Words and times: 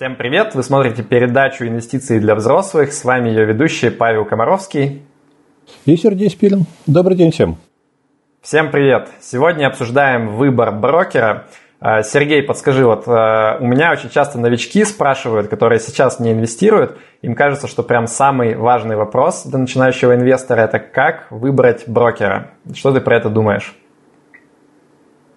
Всем 0.00 0.16
привет! 0.16 0.54
Вы 0.54 0.62
смотрите 0.62 1.02
передачу 1.02 1.66
«Инвестиции 1.66 2.20
для 2.20 2.34
взрослых». 2.34 2.94
С 2.94 3.04
вами 3.04 3.28
ее 3.28 3.44
ведущий 3.44 3.90
Павел 3.90 4.24
Комаровский. 4.24 5.02
И 5.84 5.94
Сергей 5.94 6.30
Спилин. 6.30 6.64
Добрый 6.86 7.18
день 7.18 7.32
всем. 7.32 7.58
Всем 8.40 8.70
привет! 8.70 9.10
Сегодня 9.20 9.66
обсуждаем 9.66 10.36
выбор 10.36 10.72
брокера. 10.72 11.48
А, 11.80 12.02
Сергей, 12.02 12.42
подскажи, 12.42 12.86
вот 12.86 13.04
а, 13.08 13.58
у 13.60 13.66
меня 13.66 13.92
очень 13.92 14.08
часто 14.08 14.38
новички 14.38 14.86
спрашивают, 14.86 15.48
которые 15.48 15.80
сейчас 15.80 16.18
не 16.18 16.32
инвестируют, 16.32 16.96
им 17.20 17.34
кажется, 17.34 17.68
что 17.68 17.82
прям 17.82 18.06
самый 18.06 18.54
важный 18.54 18.96
вопрос 18.96 19.44
для 19.44 19.58
начинающего 19.58 20.14
инвестора– 20.14 20.60
это 20.62 20.78
как 20.78 21.26
выбрать 21.30 21.86
брокера. 21.86 22.52
Что 22.72 22.90
ты 22.90 23.02
про 23.02 23.18
это 23.18 23.28
думаешь? 23.28 23.76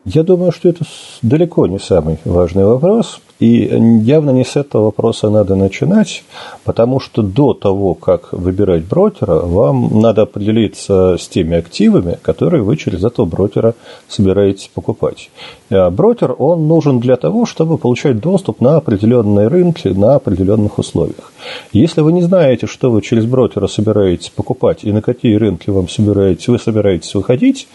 Я 0.06 0.24
думаю, 0.24 0.52
что 0.52 0.68
это 0.68 0.86
далеко 1.22 1.66
не 1.68 1.80
самый 1.80 2.18
важный 2.26 2.66
вопрос, 2.66 3.22
и 3.44 3.68
явно 4.04 4.30
не 4.32 4.46
с 4.46 4.56
этого 4.56 4.86
вопроса 4.86 5.30
надо 5.30 5.56
начинать, 5.56 6.24
потому 6.64 7.02
что 7.02 7.22
до 7.22 7.54
того, 7.54 7.94
как 7.94 8.32
выбирать 8.32 8.86
брокера, 8.86 9.40
вам 9.40 10.00
надо 10.00 10.22
определиться 10.22 11.18
с 11.20 11.28
теми 11.28 11.58
активами, 11.58 12.18
которые 12.22 12.64
вы 12.64 12.78
через 12.78 13.04
этого 13.04 13.26
брокера 13.26 13.76
собираетесь 14.08 14.70
покупать. 14.74 15.30
А 15.70 15.90
брокер, 15.90 16.34
он 16.38 16.70
нужен 16.70 17.02
для 17.02 17.18
того, 17.18 17.46
чтобы 17.46 17.78
получать 17.78 18.22
доступ 18.22 18.62
на 18.62 18.78
определенные 18.78 19.48
рынки 19.50 19.90
на 19.90 20.16
определенных 20.16 20.80
условиях. 20.80 21.34
Если 21.74 22.00
вы 22.00 22.14
не 22.14 22.22
знаете, 22.22 22.66
что 22.66 22.92
вы 22.92 23.02
через 23.02 23.26
брокера 23.26 23.68
собираетесь 23.68 24.30
покупать 24.30 24.86
и 24.86 24.94
на 24.94 25.02
какие 25.02 25.36
рынки 25.36 25.70
вам 25.70 25.90
собираетесь, 25.90 26.48
вы 26.48 26.60
собираетесь 26.60 27.14
выходить, 27.14 27.68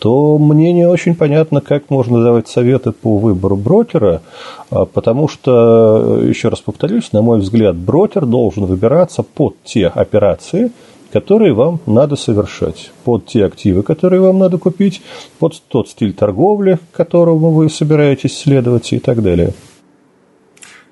то 0.00 0.38
мне 0.38 0.72
не 0.72 0.88
очень 0.88 1.14
понятно, 1.14 1.60
как 1.60 1.90
можно 1.90 2.24
давать 2.24 2.48
советы 2.48 2.90
по 2.90 3.18
выбору 3.18 3.56
брокера, 3.56 4.22
потому 4.70 5.28
что, 5.28 6.20
еще 6.22 6.48
раз 6.48 6.60
повторюсь, 6.60 7.12
на 7.12 7.22
мой 7.22 7.40
взгляд, 7.40 7.76
брокер 7.76 8.26
должен 8.26 8.66
выбираться 8.66 9.22
под 9.22 9.56
те 9.64 9.88
операции, 9.88 10.70
которые 11.12 11.52
вам 11.52 11.80
надо 11.86 12.16
совершать, 12.16 12.92
под 13.04 13.26
те 13.26 13.44
активы, 13.44 13.82
которые 13.82 14.20
вам 14.20 14.38
надо 14.38 14.58
купить, 14.58 15.02
под 15.38 15.60
тот 15.68 15.88
стиль 15.88 16.12
торговли, 16.12 16.78
которому 16.92 17.50
вы 17.50 17.68
собираетесь 17.68 18.38
следовать 18.38 18.92
и 18.92 18.98
так 18.98 19.22
далее. 19.22 19.52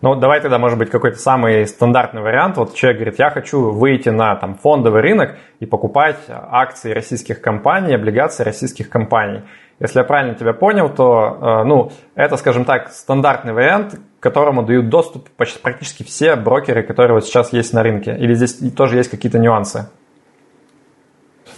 Ну, 0.01 0.15
давай 0.15 0.41
тогда, 0.41 0.59
может 0.59 0.79
быть, 0.79 0.91
какой-то 0.91 1.19
самый 1.19 1.67
стандартный 1.67 2.23
вариант. 2.23 2.57
Вот 2.57 2.75
человек 2.75 3.01
говорит, 3.01 3.19
я 3.19 3.31
хочу 3.31 3.71
выйти 3.71 4.11
на 4.11 4.37
там, 4.37 4.55
фондовый 4.55 5.03
рынок 5.03 5.37
и 5.59 5.67
покупать 5.67 6.19
акции 6.29 6.93
российских 6.93 7.41
компаний, 7.41 7.95
облигации 7.95 8.45
российских 8.45 8.91
компаний. 8.91 9.43
Если 9.81 9.99
я 9.99 10.05
правильно 10.05 10.35
тебя 10.35 10.53
понял, 10.53 10.89
то 10.89 11.39
э, 11.41 11.65
ну, 11.65 11.91
это, 12.15 12.37
скажем 12.37 12.65
так, 12.65 12.93
стандартный 12.93 13.53
вариант, 13.53 13.95
к 14.21 14.23
которому 14.23 14.63
дают 14.63 14.89
доступ 14.89 15.29
почти 15.31 15.61
практически 15.61 16.05
все 16.05 16.37
брокеры, 16.37 16.85
которые 16.85 17.15
вот 17.15 17.25
сейчас 17.25 17.53
есть 17.53 17.73
на 17.73 17.83
рынке. 17.83 18.17
Или 18.17 18.35
здесь 18.35 18.59
тоже 18.77 18.97
есть 18.97 19.11
какие-то 19.11 19.39
нюансы? 19.39 19.89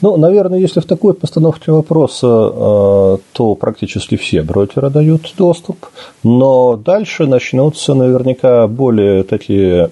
Ну, 0.02 0.16
наверное, 0.16 0.58
если 0.58 0.80
в 0.80 0.86
такой 0.86 1.14
постановке 1.14 1.72
вопроса, 1.72 2.26
э, 2.26 3.18
то 3.32 3.54
практически 3.54 4.16
все 4.16 4.42
брокеры 4.42 4.90
дают 4.90 5.34
доступ, 5.36 5.86
но 6.22 6.76
дальше 6.76 7.26
начнутся 7.26 7.94
наверняка 7.94 8.66
более 8.66 9.24
такие 9.24 9.90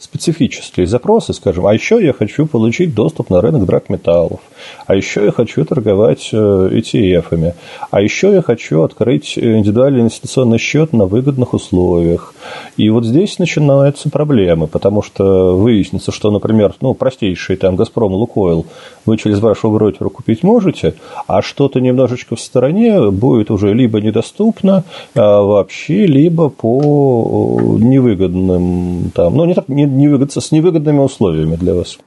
специфические 0.00 0.86
запросы, 0.86 1.32
скажем, 1.32 1.66
а 1.66 1.74
еще 1.74 2.04
я 2.04 2.12
хочу 2.12 2.46
получить 2.46 2.94
доступ 2.94 3.30
на 3.30 3.40
рынок 3.40 3.66
драгметаллов, 3.66 4.40
а 4.86 4.94
еще 4.94 5.24
я 5.26 5.32
хочу 5.32 5.64
торговать 5.64 6.30
ETF-ами, 6.32 7.48
э, 7.48 7.52
а 7.90 8.00
еще 8.00 8.32
я 8.32 8.42
хочу 8.42 8.82
открыть 8.82 9.38
индивидуальный 9.38 10.00
инвестиционный 10.00 10.58
счет 10.58 10.92
на 10.92 11.04
выгодных 11.04 11.54
условиях. 11.54 12.34
И 12.76 12.88
вот 12.90 13.04
здесь 13.04 13.38
начинаются 13.38 14.10
проблемы, 14.10 14.66
потому 14.66 15.02
что 15.02 15.56
выяснится, 15.56 16.12
что, 16.12 16.30
например, 16.30 16.74
ну, 16.80 16.94
простейший 16.94 17.56
там 17.56 17.76
«Газпром», 17.76 18.12
«Лукойл» 18.14 18.66
вы 19.04 19.16
через 19.18 19.40
вашего 19.40 19.72
брокера 19.74 20.08
купить 20.08 20.42
можете, 20.42 20.94
а 21.26 21.42
что-то 21.42 21.80
немножечко 21.80 22.36
в 22.36 22.40
стороне 22.40 23.10
будет 23.10 23.50
уже 23.50 23.74
либо 23.74 24.00
недоступно 24.00 24.84
а 25.14 25.42
вообще, 25.42 26.06
либо 26.06 26.48
по 26.48 27.60
невыгодным 27.78 29.10
там, 29.14 29.36
ну, 29.36 29.44
не 29.44 29.54
так, 29.54 29.68
не, 29.68 29.84
невыгод, 29.90 30.32
с 30.32 30.52
невыгодными 30.52 30.98
условиями 30.98 31.56
для 31.56 31.74
вас. 31.74 31.98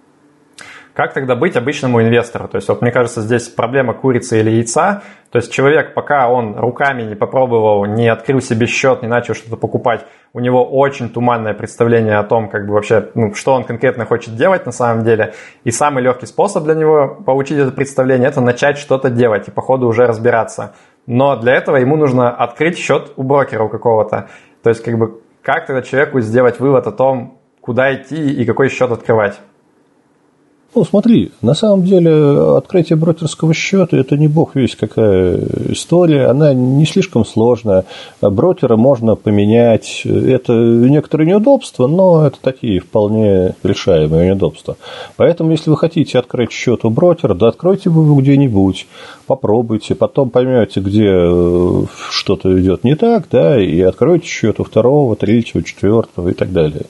Как 0.94 1.14
тогда 1.14 1.36
быть 1.36 1.56
обычному 1.56 2.04
инвестору? 2.04 2.48
То 2.48 2.58
есть, 2.58 2.70
вот 2.70 2.84
мне 2.84 2.92
кажется, 2.92 3.22
здесь 3.22 3.48
проблема 3.48 3.96
курицы 3.96 4.40
или 4.40 4.52
яйца. 4.52 5.02
То 5.32 5.40
есть, 5.40 5.52
человек, 5.52 5.96
пока 5.96 6.30
он 6.30 6.56
руками 6.56 7.02
не 7.02 7.16
попробовал, 7.16 7.86
не 7.86 8.08
открыл 8.08 8.42
себе 8.42 8.68
счет, 8.68 9.02
не 9.02 9.08
начал 9.08 9.34
что-то 9.34 9.58
покупать, 9.58 10.06
у 10.34 10.40
него 10.40 10.64
очень 10.64 11.10
туманное 11.10 11.56
представление 11.56 12.18
о 12.18 12.24
том, 12.24 12.48
как 12.48 12.68
бы 12.68 12.74
вообще, 12.74 13.10
ну, 13.16 13.34
что 13.34 13.54
он 13.54 13.64
конкретно 13.64 14.06
хочет 14.06 14.36
делать 14.36 14.68
на 14.68 14.72
самом 14.72 15.04
деле. 15.04 15.34
И 15.64 15.72
самый 15.72 16.04
легкий 16.04 16.28
способ 16.28 16.64
для 16.64 16.76
него 16.76 17.18
получить 17.26 17.58
это 17.58 17.72
представление– 17.72 18.28
это 18.30 18.42
начать 18.42 18.78
что-то 18.78 19.10
делать 19.10 19.48
и 19.48 19.52
по 19.52 19.64
ходу 19.64 19.88
уже 19.88 20.06
разбираться. 20.06 20.76
Но 21.08 21.36
для 21.38 21.56
этого 21.56 21.78
ему 21.78 21.98
нужно 21.98 22.30
открыть 22.30 22.78
счет 22.78 23.14
у 23.16 23.24
брокера 23.24 23.64
у 23.64 23.70
какого-то. 23.70 24.30
То 24.62 24.70
есть, 24.70 24.84
как 24.84 25.00
бы, 25.00 25.22
как 25.42 25.66
тогда 25.66 25.82
человеку 25.82 26.22
сделать 26.22 26.60
вывод 26.60 26.86
о 26.86 26.92
том, 26.92 27.40
куда 27.64 27.96
идти 27.96 28.18
и 28.18 28.44
какой 28.44 28.70
счет 28.70 28.92
открывать? 28.92 29.40
Ну, 30.76 30.84
смотри, 30.86 31.32
на 31.44 31.54
самом 31.54 31.84
деле 31.84 32.58
открытие 32.58 32.98
брокерского 32.98 33.54
счета– 33.54 33.96
это 34.00 34.18
не 34.18 34.28
бог 34.28 34.56
весь 34.56 34.76
какая 34.76 35.40
история, 35.70 36.26
она 36.26 36.52
не 36.56 36.86
слишком 36.88 37.26
сложная. 37.26 37.86
Брокера 38.22 38.76
можно 38.76 39.16
поменять, 39.16 40.02
это 40.04 40.54
некоторые 40.54 41.30
неудобства, 41.30 41.86
но 41.86 42.26
это 42.26 42.38
такие 42.42 42.80
вполне 42.80 43.54
решаемые 43.62 44.30
неудобства. 44.30 44.78
Поэтому, 45.16 45.52
если 45.52 45.70
вы 45.70 45.78
хотите 45.78 46.18
открыть 46.18 46.52
счет 46.52 46.84
у 46.86 46.90
брокера, 46.90 47.36
да 47.36 47.50
откройте 47.50 47.92
вы 47.92 48.06
его 48.06 48.20
где-нибудь, 48.20 48.88
попробуйте, 49.28 49.94
потом 49.94 50.32
поймете, 50.32 50.80
где 50.80 51.08
э, 51.08 51.84
что-то 52.10 52.60
идет 52.60 52.84
не 52.84 52.96
так, 52.96 53.28
да, 53.32 53.62
и 53.62 53.80
откройте 53.82 54.26
счет 54.26 54.60
у 54.60 54.64
второго, 54.64 55.16
третьего, 55.16 55.64
четвертого 55.64 56.30
и 56.30 56.34
так 56.34 56.52
далее. 56.52 56.86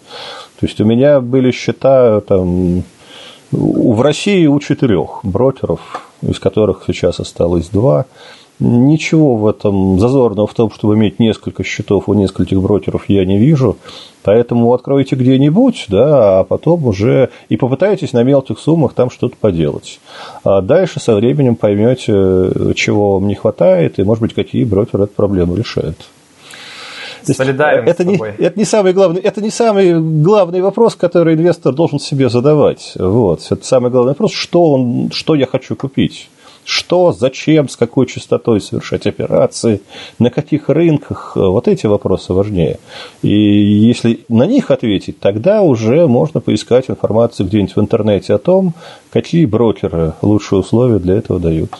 То 0.59 0.65
есть 0.65 0.79
у 0.81 0.85
меня 0.85 1.19
были 1.19 1.51
счета 1.51 2.21
там 2.21 2.83
в 3.51 4.01
России 4.01 4.47
у 4.47 4.59
четырех 4.59 5.19
брокеров, 5.23 6.09
из 6.21 6.39
которых 6.39 6.83
сейчас 6.87 7.19
осталось 7.19 7.69
два. 7.69 8.05
Ничего 8.59 9.35
в 9.35 9.47
этом 9.47 9.99
зазорного 9.99 10.47
в 10.47 10.53
том, 10.53 10.71
чтобы 10.71 10.95
иметь 10.95 11.19
несколько 11.19 11.63
счетов 11.63 12.07
у 12.07 12.13
нескольких 12.13 12.61
брокеров, 12.61 13.09
я 13.09 13.25
не 13.25 13.37
вижу. 13.37 13.77
Поэтому 14.23 14.73
откройте 14.73 15.15
где-нибудь, 15.15 15.85
да, 15.89 16.39
а 16.39 16.43
потом 16.43 16.85
уже 16.85 17.29
и 17.49 17.57
попытайтесь 17.57 18.13
на 18.13 18.23
мелких 18.23 18.59
суммах 18.59 18.93
там 18.93 19.09
что-то 19.09 19.35
поделать. 19.39 19.99
А 20.43 20.61
дальше 20.61 20.99
со 20.99 21.15
временем 21.15 21.55
поймете, 21.55 22.73
чего 22.75 23.15
вам 23.15 23.27
не 23.27 23.35
хватает, 23.35 23.99
и, 23.99 24.03
может 24.03 24.21
быть, 24.21 24.33
какие 24.33 24.63
брокеры 24.63 25.05
эту 25.05 25.13
проблему 25.13 25.55
решают. 25.55 25.97
Солидарен 27.31 27.88
это, 27.88 28.03
не, 28.03 28.17
это, 28.17 28.59
не 28.59 28.66
самый 28.66 28.94
главный, 28.94 29.22
это 29.22 29.41
не 29.41 29.50
самый 29.50 30.00
главный 30.00 30.61
вопрос, 30.61 30.95
который 30.95 31.35
инвестор 31.35 31.73
должен 31.73 32.00
себе 32.00 32.29
задавать. 32.29 32.94
Вот. 32.95 33.45
Это 33.50 33.66
самый 33.66 33.91
главный 33.91 34.11
вопрос, 34.11 34.34
что, 34.34 34.73
он, 34.73 35.11
что 35.11 35.35
я 35.35 35.45
хочу 35.45 35.75
купить. 35.75 36.29
Что, 36.66 37.12
зачем, 37.12 37.67
с 37.67 37.75
какой 37.75 38.07
частотой 38.07 38.62
совершать 38.62 39.06
операции, 39.06 39.81
на 40.17 40.29
каких 40.29 40.69
рынках, 40.69 41.33
вот 41.35 41.67
эти 41.67 41.88
вопросы 41.88 42.31
важнее. 42.31 42.79
И 43.22 43.29
если 43.29 44.22
на 44.29 44.45
них 44.45 44.72
ответить, 44.72 45.19
тогда 45.19 45.62
уже 45.62 46.07
можно 46.07 46.39
поискать 46.39 46.89
информацию 46.89 47.47
где-нибудь 47.47 47.75
в 47.75 47.81
интернете 47.81 48.33
о 48.33 48.38
том, 48.38 48.73
какие 49.12 49.45
брокеры 49.45 50.13
лучшие 50.22 50.59
условия 50.59 51.00
для 51.00 51.16
этого 51.16 51.38
дают. 51.38 51.72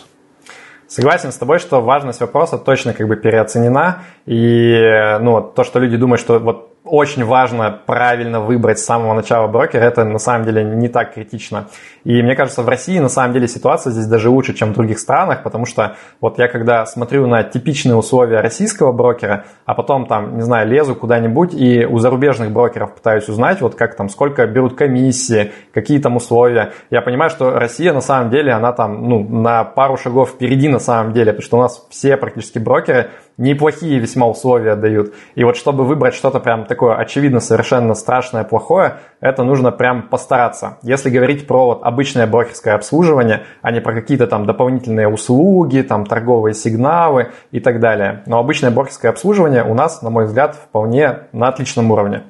Согласен 0.94 1.32
с 1.32 1.36
тобой, 1.36 1.58
что 1.58 1.80
важность 1.80 2.20
вопроса 2.20 2.56
точно 2.56 2.94
как 2.94 3.08
бы 3.08 3.16
переоценена. 3.16 4.04
И 4.26 5.18
ну, 5.20 5.40
то, 5.40 5.64
что 5.64 5.80
люди 5.80 5.96
думают, 5.96 6.20
что 6.20 6.38
вот 6.38 6.70
очень 6.84 7.24
важно 7.24 7.80
правильно 7.84 8.40
выбрать 8.40 8.78
с 8.78 8.84
самого 8.84 9.12
начала 9.12 9.48
брокера, 9.48 9.82
это 9.82 10.04
на 10.04 10.20
самом 10.20 10.44
деле 10.44 10.62
не 10.62 10.88
так 10.88 11.14
критично. 11.14 11.66
И 12.04 12.22
мне 12.22 12.36
кажется, 12.36 12.62
в 12.62 12.68
России 12.68 12.98
на 12.98 13.08
самом 13.08 13.32
деле 13.32 13.48
ситуация 13.48 13.90
здесь 13.90 14.06
даже 14.06 14.28
лучше, 14.28 14.54
чем 14.54 14.72
в 14.72 14.74
других 14.74 14.98
странах, 14.98 15.42
потому 15.42 15.66
что 15.66 15.96
вот 16.20 16.38
я 16.38 16.48
когда 16.48 16.86
смотрю 16.86 17.26
на 17.26 17.42
типичные 17.42 17.96
условия 17.96 18.40
российского 18.40 18.92
брокера, 18.92 19.44
а 19.64 19.74
потом 19.74 20.06
там, 20.06 20.36
не 20.36 20.42
знаю, 20.42 20.68
лезу 20.68 20.94
куда-нибудь 20.94 21.54
и 21.54 21.86
у 21.86 21.98
зарубежных 21.98 22.50
брокеров 22.50 22.94
пытаюсь 22.94 23.28
узнать, 23.28 23.60
вот 23.60 23.74
как 23.74 23.96
там, 23.96 24.08
сколько 24.08 24.46
берут 24.46 24.76
комиссии, 24.76 25.52
какие 25.72 25.98
там 25.98 26.16
условия, 26.16 26.72
я 26.90 27.00
понимаю, 27.00 27.30
что 27.30 27.50
Россия 27.58 27.92
на 27.92 28.00
самом 28.00 28.30
деле, 28.30 28.52
она 28.52 28.72
там, 28.72 29.08
ну, 29.08 29.20
на 29.20 29.64
пару 29.64 29.96
шагов 29.96 30.30
впереди 30.30 30.68
на 30.68 30.78
самом 30.78 31.12
деле, 31.12 31.32
потому 31.32 31.42
что 31.46 31.58
у 31.58 31.60
нас 31.60 31.86
все 31.90 32.16
практически 32.16 32.58
брокеры 32.58 33.10
неплохие 33.36 33.98
весьма 33.98 34.28
условия 34.28 34.76
дают. 34.76 35.14
И 35.34 35.44
вот 35.44 35.56
чтобы 35.56 35.84
выбрать 35.84 36.14
что-то 36.14 36.40
прям 36.40 36.66
такое 36.66 36.96
очевидно 36.96 37.40
совершенно 37.40 37.94
страшное, 37.94 38.44
плохое, 38.44 38.98
это 39.24 39.42
нужно 39.42 39.72
прям 39.72 40.02
постараться. 40.02 40.76
Если 40.82 41.08
говорить 41.08 41.46
про 41.46 41.64
вот 41.64 41.80
обычное 41.82 42.26
брокерское 42.26 42.74
обслуживание, 42.74 43.44
а 43.62 43.72
не 43.72 43.80
про 43.80 43.94
какие-то 43.94 44.26
там 44.26 44.44
дополнительные 44.44 45.08
услуги, 45.08 45.80
там 45.80 46.04
торговые 46.04 46.52
сигналы 46.52 47.28
и 47.50 47.58
так 47.58 47.80
далее. 47.80 48.22
Но 48.26 48.38
обычное 48.38 48.70
брокерское 48.70 49.10
обслуживание 49.10 49.64
у 49.64 49.72
нас, 49.72 50.02
на 50.02 50.10
мой 50.10 50.26
взгляд, 50.26 50.56
вполне 50.56 51.20
на 51.32 51.48
отличном 51.48 51.90
уровне. 51.90 52.22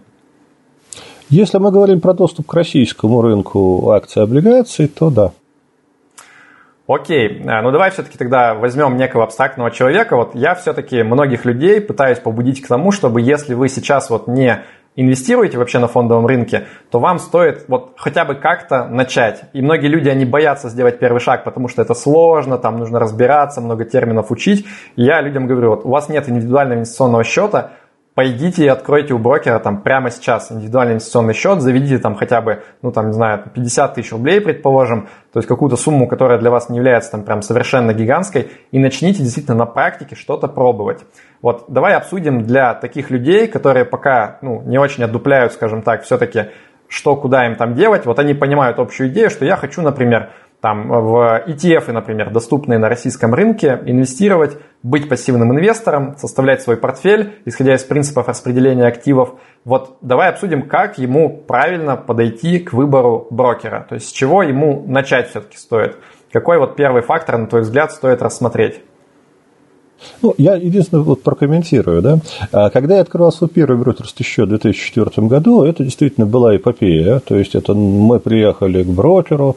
Если 1.31 1.58
мы 1.58 1.73
говорим 1.73 2.00
про 2.00 2.14
доступ 2.14 2.46
к 2.46 2.55
российскому 2.55 3.23
рынку 3.23 3.90
акций 3.90 4.20
и 4.20 4.23
облигаций, 4.23 4.87
то 4.87 5.11
да. 5.11 5.32
Окей, 6.87 7.43
э, 7.43 7.62
ну 7.62 7.73
давай 7.73 7.90
все-таки 7.90 8.17
тогда 8.19 8.55
возьмем 8.55 8.97
некого 8.97 9.25
абстрактного 9.25 9.73
человека. 9.73 10.17
Вот 10.17 10.37
я 10.37 10.55
все-таки 10.55 11.02
многих 11.02 11.44
людей 11.44 11.81
пытаюсь 11.81 12.20
побудить 12.20 12.61
к 12.61 12.69
тому, 12.69 12.93
чтобы 12.93 13.20
если 13.20 13.55
вы 13.55 13.69
сейчас 13.69 14.11
вот 14.11 14.29
не 14.29 14.62
инвестируете 14.96 15.58
вообще 15.58 15.79
на 15.79 15.88
фондовом 15.88 16.26
рынке, 16.26 16.67
то 16.91 16.99
вам 17.00 17.19
стоит 17.19 17.64
вот 17.69 17.94
хотя 17.96 18.25
бы 18.25 18.35
как-то 18.35 18.87
начать. 18.87 19.44
И 19.52 19.61
многие 19.61 19.88
люди, 19.88 20.08
они 20.08 20.25
боятся 20.25 20.69
сделать 20.69 20.99
первый 20.99 21.20
шаг, 21.20 21.44
потому 21.44 21.69
что 21.69 21.82
это 21.82 21.94
сложно, 21.94 22.58
там 22.58 22.79
нужно 22.79 23.00
разбираться, 23.00 23.61
много 23.61 23.85
терминов 23.85 24.31
учить. 24.31 24.67
И 24.96 25.02
я 25.02 25.20
людям 25.20 25.46
говорю, 25.46 25.70
вот 25.70 25.85
у 25.85 25.88
вас 25.88 26.08
нет 26.08 26.29
индивидуального 26.29 26.79
инвестиционного 26.79 27.25
счета, 27.25 27.73
пойдите 28.14 28.64
и 28.64 28.69
откройте 28.69 29.12
у 29.12 29.19
брокера 29.19 29.58
там 29.58 29.82
прямо 29.82 30.11
сейчас 30.11 30.52
индивидуальный 30.52 30.94
инвестиционный 30.94 31.34
счет, 31.34 31.61
заведите 31.61 31.99
там 31.99 32.14
хотя 32.14 32.40
бы, 32.40 32.62
ну 32.82 32.93
там, 32.93 33.08
не 33.08 33.12
знаю, 33.12 33.44
50 33.52 33.94
тысяч 33.94 34.12
рублей, 34.12 34.40
предположим, 34.40 35.08
то 35.32 35.38
есть 35.38 35.49
какую-то 35.49 35.76
сумму, 35.76 36.06
которая 36.06 36.38
для 36.38 36.50
вас 36.50 36.69
не 36.69 36.78
является 36.78 37.11
там 37.11 37.25
прям 37.25 37.43
совершенно 37.43 37.93
гигантской, 37.93 38.50
и 38.70 38.78
начните 38.78 39.22
действительно 39.22 39.56
на 39.56 39.66
практике 39.66 40.14
что-то 40.14 40.46
пробовать. 40.49 41.00
Вот 41.43 41.64
давай 41.69 41.94
обсудим 41.94 42.43
для 42.44 42.75
таких 42.75 43.11
людей, 43.11 43.49
которые 43.49 43.84
пока 43.84 44.38
ну, 44.43 44.62
не 44.62 44.78
очень 44.78 45.05
отдупляют, 45.05 45.52
скажем 45.52 45.82
так, 45.82 46.05
все-таки 46.05 46.46
что, 46.88 47.16
куда 47.16 47.46
им 47.46 47.56
там 47.56 47.75
делать, 47.75 48.06
вот 48.06 48.19
они 48.19 48.34
понимают 48.34 48.78
общую 48.78 49.08
идею, 49.08 49.31
что 49.31 49.44
я 49.44 49.56
хочу, 49.56 49.82
например, 49.82 50.31
там, 50.61 50.88
в 50.88 51.44
ETF, 51.46 51.93
например, 51.93 52.31
доступные 52.31 52.78
на 52.78 52.88
российском 52.88 53.34
рынке, 53.34 53.81
инвестировать, 53.84 54.56
быть 54.85 55.09
пассивным 55.09 55.51
инвестором, 55.51 56.15
составлять 56.19 56.63
свой 56.63 56.77
портфель, 56.77 57.41
исходя 57.47 57.75
из 57.75 57.83
принципов 57.83 58.29
распределения 58.29 58.87
активов. 58.87 59.35
Вот 59.65 59.97
давай 60.03 60.29
обсудим, 60.29 60.69
как 60.69 60.99
ему 60.99 61.39
правильно 61.39 61.97
подойти 61.97 62.59
к 62.59 62.75
выбору 62.75 63.27
брокера, 63.31 63.87
то 63.89 63.95
есть 63.95 64.11
с 64.11 64.13
чего 64.13 64.43
ему 64.43 64.85
начать 64.87 65.31
все-таки 65.31 65.57
стоит. 65.57 65.97
Какой 66.31 66.59
вот 66.59 66.77
первый 66.77 67.01
фактор, 67.01 67.39
на 67.39 67.47
твой 67.47 67.63
взгляд, 67.63 67.93
стоит 67.93 68.21
рассмотреть? 68.21 68.83
Ну, 70.23 70.35
я 70.38 70.55
единственное 70.55 71.02
вот 71.02 71.23
прокомментирую, 71.23 72.02
да. 72.02 72.19
А 72.52 72.70
когда 72.70 72.96
я 72.96 73.00
открывал 73.02 73.32
свой 73.32 73.49
первый 73.49 73.76
брокерский 73.79 74.25
счет 74.25 74.46
в 74.46 74.50
2004 74.50 75.26
году, 75.26 75.62
это 75.62 75.85
действительно 75.85 76.26
была 76.26 76.56
эпопея. 76.56 77.20
То 77.20 77.37
есть, 77.37 77.55
это 77.55 77.75
мы 77.75 78.20
приехали 78.20 78.82
к 78.82 78.87
брокеру, 78.87 79.56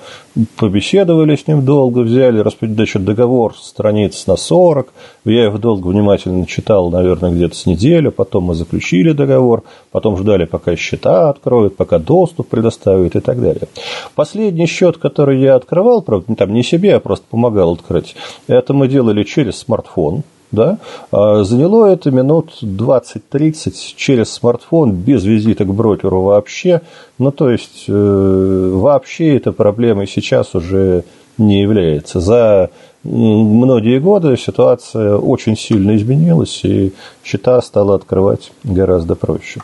побеседовали 0.58 1.36
с 1.36 1.48
ним 1.48 1.64
долго, 1.64 2.00
взяли 2.00 2.44
значит, 2.62 3.06
договор 3.06 3.56
страниц 3.58 4.26
на 4.28 4.36
40. 4.36 4.94
Я 5.26 5.46
его 5.46 5.58
долго 5.58 5.88
внимательно 5.88 6.46
читал, 6.46 6.90
наверное, 6.90 7.32
где-то 7.32 7.56
с 7.56 7.66
неделю. 7.66 8.12
Потом 8.12 8.46
мы 8.46 8.56
заключили 8.56 9.12
договор, 9.12 9.64
потом 9.92 10.18
ждали, 10.18 10.46
пока 10.46 10.76
счета 10.76 11.30
откроют, 11.30 11.76
пока 11.76 12.00
доступ 12.00 12.48
предоставят 12.50 13.16
и 13.16 13.20
так 13.20 13.42
далее. 13.42 13.68
Последний 14.16 14.68
счет, 14.68 14.98
который 14.98 15.40
я 15.40 15.56
открывал, 15.56 16.02
правда, 16.02 16.36
там 16.36 16.54
не 16.54 16.64
себе, 16.64 16.96
а 16.96 17.00
просто 17.00 17.26
помогал 17.30 17.74
открыть, 17.74 18.16
это 18.48 18.74
мы 18.74 18.88
делали 18.88 19.24
через 19.24 19.58
смартфон 19.58 20.24
да, 20.52 20.78
а 21.12 21.44
заняло 21.44 21.88
это 21.88 22.12
минут 22.12 22.58
20-30 22.62 23.74
через 23.96 24.30
смартфон, 24.32 24.94
без 24.94 25.24
визита 25.24 25.66
к 25.66 25.74
брокеру 25.74 26.22
вообще. 26.22 26.82
Ну, 27.20 27.32
то 27.32 27.50
есть, 27.50 27.86
э, 27.88 28.72
вообще 28.74 29.36
эта 29.38 29.52
проблемой 29.52 30.08
сейчас 30.08 30.56
уже 30.56 31.04
не 31.38 31.62
является. 31.62 32.20
За 32.20 32.70
многие 33.04 34.00
годы 34.00 34.38
ситуация 34.38 35.18
очень 35.18 35.58
сильно 35.58 35.96
изменилась, 35.96 36.62
и 36.64 36.94
счета 37.24 37.62
стало 37.62 37.96
открывать 37.96 38.52
гораздо 38.64 39.16
проще. 39.16 39.62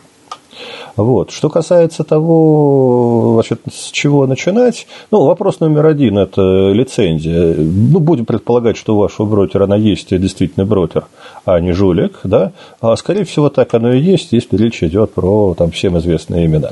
Вот. 0.96 1.32
Что 1.32 1.50
касается 1.50 2.04
того, 2.04 3.34
значит, 3.36 3.62
с 3.72 3.92
чего 3.92 4.28
начинать, 4.28 4.88
ну, 5.12 5.26
вопрос 5.26 5.60
номер 5.60 5.88
один– 5.88 6.18
это 6.20 6.72
лицензия. 6.72 7.56
Ну, 7.56 8.00
будем 8.00 8.26
предполагать, 8.26 8.78
что 8.78 8.96
у 8.96 9.00
вашего 9.00 9.26
брокера 9.26 9.64
она 9.66 9.76
есть, 9.76 10.10
действительно 10.18 10.66
брокер, 10.66 11.06
а 11.46 11.60
не 11.60 11.72
жулик, 11.72 12.20
да, 12.24 12.52
а, 12.82 12.96
скорее 12.96 13.24
всего, 13.24 13.50
так 13.50 13.74
оно 13.74 13.94
и 13.94 14.00
есть, 14.00 14.32
если 14.32 14.58
речь 14.58 14.84
идет 14.84 15.14
про 15.14 15.54
там, 15.56 15.72
всем 15.72 15.98
известные 15.98 16.46
имена. 16.46 16.72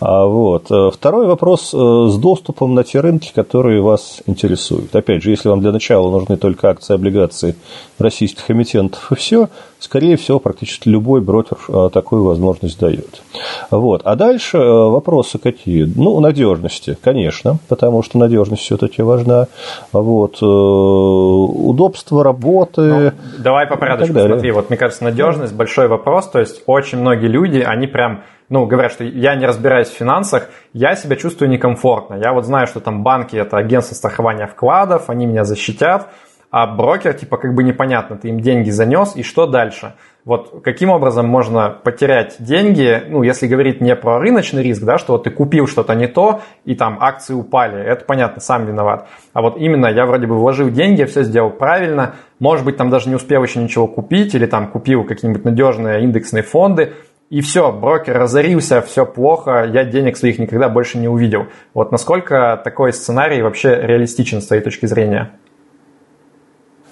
А, 0.00 0.26
вот. 0.26 0.70
Второй 0.94 1.26
вопрос 1.26 1.72
э, 1.74 2.08
с 2.10 2.16
доступом 2.16 2.74
на 2.74 2.84
те 2.84 3.00
рынки, 3.00 3.32
которые 3.34 3.80
вас 3.80 4.18
интересуют. 4.26 4.94
Опять 4.94 5.22
же, 5.22 5.30
если 5.30 5.48
вам 5.48 5.60
для 5.60 5.72
начала 5.72 6.10
нужны 6.10 6.36
только 6.36 6.70
акции, 6.70 6.94
облигации 6.94 7.56
российских 7.98 8.50
эмитентов 8.50 9.10
и 9.12 9.14
все, 9.14 9.48
скорее 9.84 10.16
всего, 10.16 10.38
практически 10.38 10.88
любой 10.88 11.20
брокер 11.20 11.58
а, 11.68 11.88
такую 11.90 12.24
возможность 12.24 12.78
дает. 12.80 13.22
Вот. 13.70 14.02
А 14.04 14.16
дальше 14.16 14.56
э, 14.58 14.60
вопросы 14.60 15.38
какие? 15.38 15.84
Ну, 15.84 16.18
надежности, 16.20 16.96
конечно, 17.00 17.58
потому 17.68 18.02
что 18.02 18.18
надежность 18.18 18.62
все-таки 18.62 19.02
важна. 19.02 19.46
Вот. 19.92 20.42
Э, 20.42 20.46
удобство 20.46 22.24
работы. 22.24 22.80
Ну, 22.80 23.12
давай 23.38 23.66
по 23.66 23.76
порядку 23.76 24.06
смотри. 24.06 24.50
Вот, 24.50 24.70
мне 24.70 24.78
кажется, 24.78 25.04
надежность 25.04 25.54
большой 25.54 25.88
вопрос. 25.88 26.28
То 26.28 26.40
есть, 26.40 26.62
очень 26.66 26.98
многие 26.98 27.28
люди, 27.28 27.58
они 27.58 27.86
прям 27.86 28.22
ну, 28.48 28.66
говорят, 28.66 28.92
что 28.92 29.04
я 29.04 29.34
не 29.36 29.46
разбираюсь 29.46 29.88
в 29.88 29.94
финансах, 29.94 30.48
я 30.72 30.96
себя 30.96 31.16
чувствую 31.16 31.50
некомфортно. 31.50 32.16
Я 32.16 32.32
вот 32.32 32.44
знаю, 32.44 32.66
что 32.66 32.80
там 32.80 33.02
банки– 33.02 33.36
это 33.36 33.56
агентство 33.56 33.94
страхования 33.94 34.46
вкладов, 34.46 35.08
они 35.08 35.26
меня 35.26 35.44
защитят, 35.44 36.08
а 36.56 36.68
брокер, 36.68 37.14
типа, 37.14 37.36
как 37.36 37.52
бы 37.52 37.64
непонятно, 37.64 38.14
ты 38.14 38.28
им 38.28 38.38
деньги 38.38 38.70
занес, 38.70 39.16
и 39.16 39.24
что 39.24 39.48
дальше? 39.48 39.94
Вот 40.24 40.62
каким 40.62 40.88
образом 40.88 41.26
можно 41.26 41.68
потерять 41.68 42.36
деньги, 42.38 43.02
ну, 43.08 43.24
если 43.24 43.48
говорить 43.48 43.80
не 43.80 43.96
про 43.96 44.20
рыночный 44.20 44.62
риск, 44.62 44.84
да, 44.84 44.96
что 44.96 45.14
вот 45.14 45.24
ты 45.24 45.30
купил 45.30 45.66
что-то 45.66 45.96
не 45.96 46.06
то, 46.06 46.42
и 46.64 46.76
там 46.76 46.98
акции 47.00 47.34
упали, 47.34 47.84
это 47.84 48.04
понятно, 48.04 48.40
сам 48.40 48.66
виноват. 48.66 49.08
А 49.32 49.42
вот 49.42 49.56
именно 49.56 49.88
я 49.88 50.06
вроде 50.06 50.28
бы 50.28 50.38
вложил 50.38 50.70
деньги, 50.70 51.02
все 51.02 51.24
сделал 51.24 51.50
правильно, 51.50 52.14
может 52.38 52.64
быть, 52.64 52.76
там 52.76 52.88
даже 52.88 53.08
не 53.08 53.16
успел 53.16 53.42
еще 53.42 53.58
ничего 53.58 53.88
купить, 53.88 54.32
или 54.36 54.46
там 54.46 54.68
купил 54.68 55.02
какие-нибудь 55.02 55.44
надежные 55.44 56.04
индексные 56.04 56.44
фонды, 56.44 56.92
и 57.30 57.40
все, 57.40 57.72
брокер 57.72 58.16
разорился, 58.16 58.80
все 58.80 59.04
плохо, 59.04 59.68
я 59.72 59.82
денег 59.82 60.16
своих 60.16 60.38
никогда 60.38 60.68
больше 60.68 60.98
не 60.98 61.08
увидел. 61.08 61.48
Вот 61.74 61.90
насколько 61.90 62.60
такой 62.62 62.92
сценарий 62.92 63.42
вообще 63.42 63.74
реалистичен 63.74 64.40
с 64.40 64.46
твоей 64.46 64.62
точки 64.62 64.86
зрения? 64.86 65.32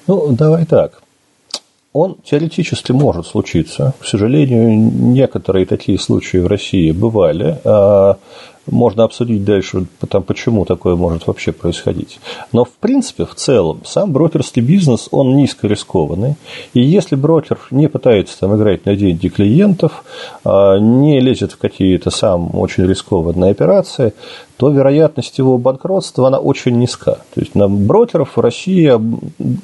Ну, 0.06 0.32
давай 0.32 0.66
так. 0.66 1.02
Он 1.92 2.16
теоретически 2.24 2.92
может 2.92 3.26
случиться. 3.26 3.92
К 4.00 4.06
сожалению, 4.06 4.70
некоторые 4.72 5.66
такие 5.66 5.98
случаи 5.98 6.38
в 6.38 6.46
России 6.46 6.90
бывали. 6.90 7.58
Можно 8.70 9.04
обсудить 9.04 9.44
дальше, 9.44 9.86
там, 10.08 10.22
почему 10.22 10.64
такое 10.64 10.94
может 10.94 11.26
вообще 11.26 11.50
происходить. 11.50 12.20
Но, 12.52 12.64
в 12.64 12.70
принципе, 12.70 13.24
в 13.24 13.34
целом, 13.34 13.80
сам 13.84 14.12
брокерский 14.12 14.62
бизнес, 14.62 15.08
он 15.10 15.36
низкорискованный. 15.36 16.36
И 16.72 16.80
если 16.80 17.16
брокер 17.16 17.58
не 17.72 17.88
пытается 17.88 18.38
там 18.38 18.54
играть 18.56 18.86
на 18.86 18.94
деньги 18.94 19.28
клиентов, 19.28 20.04
а 20.44 20.78
не 20.78 21.18
лезет 21.20 21.52
в 21.52 21.58
какие-то 21.58 22.10
сам 22.10 22.54
очень 22.54 22.86
рискованные 22.86 23.50
операции, 23.50 24.14
то 24.56 24.70
вероятность 24.70 25.38
его 25.38 25.58
банкротства, 25.58 26.28
она 26.28 26.38
очень 26.38 26.78
низка. 26.78 27.18
То 27.34 27.40
есть, 27.40 27.56
на 27.56 27.68
брокеров 27.68 28.36
в 28.36 28.40
России 28.40 28.92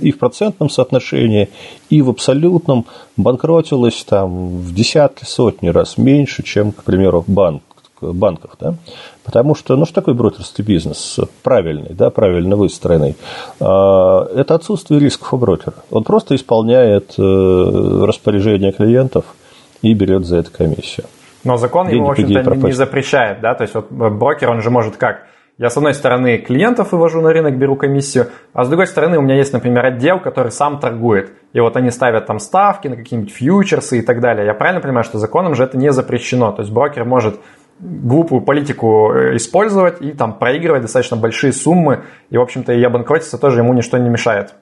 и 0.01 0.11
в 0.11 0.19
процентном 0.19 0.71
соотношении, 0.71 1.51
и 1.89 2.03
в 2.03 2.11
абсолютном 2.11 2.85
банкротилось 3.17 4.05
там 4.05 4.59
в 4.59 4.75
десятки, 4.75 5.25
сотни 5.25 5.69
раз 5.69 5.99
меньше, 5.99 6.43
чем, 6.43 6.73
к 6.73 6.83
примеру, 6.83 7.23
банк 7.29 7.63
банков, 8.01 8.53
да? 8.61 8.75
Потому 9.25 9.55
что, 9.55 9.77
ну, 9.77 9.85
что 9.85 9.97
такое 9.97 10.15
брокерский 10.15 10.65
бизнес? 10.65 11.19
Правильный, 11.43 11.95
да, 11.95 12.11
правильно 12.11 12.57
выстроенный. 12.57 13.17
А, 13.61 14.27
это 14.35 14.55
отсутствие 14.55 15.01
рисков 15.01 15.35
у 15.35 15.37
брокера. 15.37 15.75
Он 15.91 16.05
просто 16.05 16.35
исполняет 16.35 17.15
э, 17.19 17.23
распоряжение 17.23 18.73
клиентов 18.73 19.25
и 19.83 19.95
берет 19.95 20.27
за 20.27 20.39
это 20.39 20.51
комиссию. 20.51 21.07
Но 21.45 21.57
закон 21.57 21.87
Деньги, 21.87 21.97
ему, 21.97 22.09
в 22.09 22.11
общем-то, 22.11 22.67
не 22.67 22.73
запрещает, 22.73 23.41
да? 23.41 23.55
То 23.55 23.63
есть, 23.63 23.75
вот 23.75 23.91
брокер, 23.91 24.51
он 24.51 24.61
же 24.63 24.71
может 24.71 24.97
как? 24.97 25.29
Я, 25.59 25.71
с 25.71 25.77
одной 25.77 25.93
стороны, 25.93 26.39
клиентов 26.39 26.93
вывожу 26.93 27.21
на 27.21 27.33
рынок, 27.33 27.59
беру 27.59 27.75
комиссию, 27.75 28.29
а 28.53 28.65
с 28.65 28.69
другой 28.69 28.87
стороны, 28.87 29.19
у 29.19 29.23
меня 29.23 29.35
есть, 29.35 29.53
например, 29.53 29.85
отдел, 29.85 30.21
который 30.21 30.53
сам 30.53 30.79
торгует. 30.79 31.33
И 31.53 31.59
вот 31.59 31.77
они 31.77 31.91
ставят 31.91 32.27
там 32.27 32.39
ставки 32.39 32.87
на 32.87 32.95
какие-нибудь 32.95 33.33
фьючерсы 33.33 33.99
и 33.99 34.03
так 34.03 34.21
далее. 34.21 34.47
Я 34.47 34.55
правильно 34.55 34.81
понимаю, 34.81 35.03
что 35.03 35.19
законом 35.19 35.57
же 35.57 35.65
это 35.65 35.77
не 35.77 35.91
запрещено? 35.91 36.53
То 36.53 36.63
есть 36.63 36.73
брокер 36.73 37.05
может 37.05 37.41
глупую 37.81 38.43
политику 38.43 39.13
э, 39.13 39.37
использовать 39.37 40.01
и 40.01 40.13
там 40.13 40.39
проигрывать 40.39 40.83
достаточно 40.83 41.17
большие 41.17 41.53
суммы. 41.53 42.05
И, 42.31 42.37
в 42.37 42.41
общем-то, 42.41 42.73
и 42.73 42.83
обанкротиться 42.83 43.39
тоже 43.39 43.61
ему 43.61 43.75
ничто 43.75 43.99
не 43.99 44.09
мешает. 44.09 44.55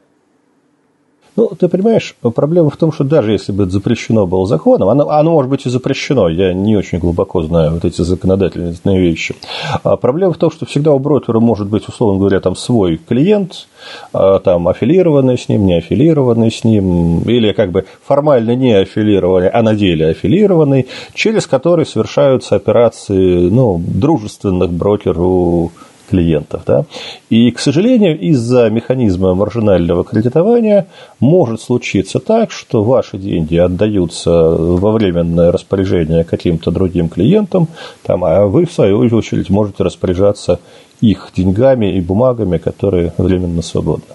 Ну, 1.36 1.48
ты 1.48 1.68
понимаешь, 1.68 2.16
проблема 2.34 2.70
в 2.70 2.78
том, 2.78 2.92
что 2.92 3.04
даже 3.04 3.32
если 3.32 3.52
бы 3.52 3.64
это 3.64 3.72
запрещено 3.72 4.26
было 4.26 4.46
законом, 4.46 4.88
оно, 4.88 5.10
оно 5.10 5.32
может 5.32 5.50
быть 5.50 5.66
и 5.66 5.68
запрещено, 5.68 6.30
я 6.30 6.54
не 6.54 6.76
очень 6.76 6.98
глубоко 6.98 7.42
знаю 7.42 7.72
вот 7.72 7.84
эти 7.84 8.00
законодательные 8.00 8.98
вещи. 8.98 9.36
А 9.82 9.96
проблема 9.96 10.32
в 10.32 10.38
том, 10.38 10.50
что 10.50 10.64
всегда 10.64 10.92
у 10.92 10.98
брокера 10.98 11.38
может 11.38 11.68
быть, 11.68 11.86
условно 11.88 12.18
говоря, 12.18 12.40
там 12.40 12.56
свой 12.56 12.96
клиент, 12.96 13.68
а, 14.14 14.38
там 14.38 14.66
аффилированный 14.66 15.36
с 15.36 15.50
ним, 15.50 15.66
не 15.66 15.76
аффилированный 15.76 16.50
с 16.50 16.64
ним, 16.64 17.20
или 17.22 17.52
как 17.52 17.70
бы 17.70 17.84
формально 18.02 18.54
не 18.54 18.72
аффилированный, 18.72 19.48
а 19.48 19.62
на 19.62 19.74
деле 19.74 20.08
аффилированный, 20.08 20.86
через 21.12 21.46
который 21.46 21.84
совершаются 21.84 22.56
операции 22.56 23.50
ну, 23.50 23.78
дружественных 23.78 24.72
брокеру 24.72 25.70
клиентов. 26.08 26.62
Да? 26.66 26.84
И, 27.30 27.50
к 27.50 27.58
сожалению, 27.58 28.18
из-за 28.18 28.70
механизма 28.70 29.34
маржинального 29.34 30.04
кредитования 30.04 30.86
может 31.20 31.60
случиться 31.60 32.18
так, 32.18 32.50
что 32.50 32.82
ваши 32.82 33.18
деньги 33.18 33.56
отдаются 33.56 34.30
во 34.30 34.92
временное 34.92 35.52
распоряжение 35.52 36.24
каким-то 36.24 36.70
другим 36.70 37.08
клиентам, 37.08 37.68
там, 38.02 38.24
а 38.24 38.46
вы, 38.46 38.66
в 38.66 38.72
свою 38.72 38.98
очередь, 38.98 39.50
можете 39.50 39.82
распоряжаться 39.82 40.60
их 41.00 41.30
деньгами 41.36 41.96
и 41.96 42.00
бумагами, 42.00 42.58
которые 42.58 43.12
временно 43.18 43.62
свободны. 43.62 44.14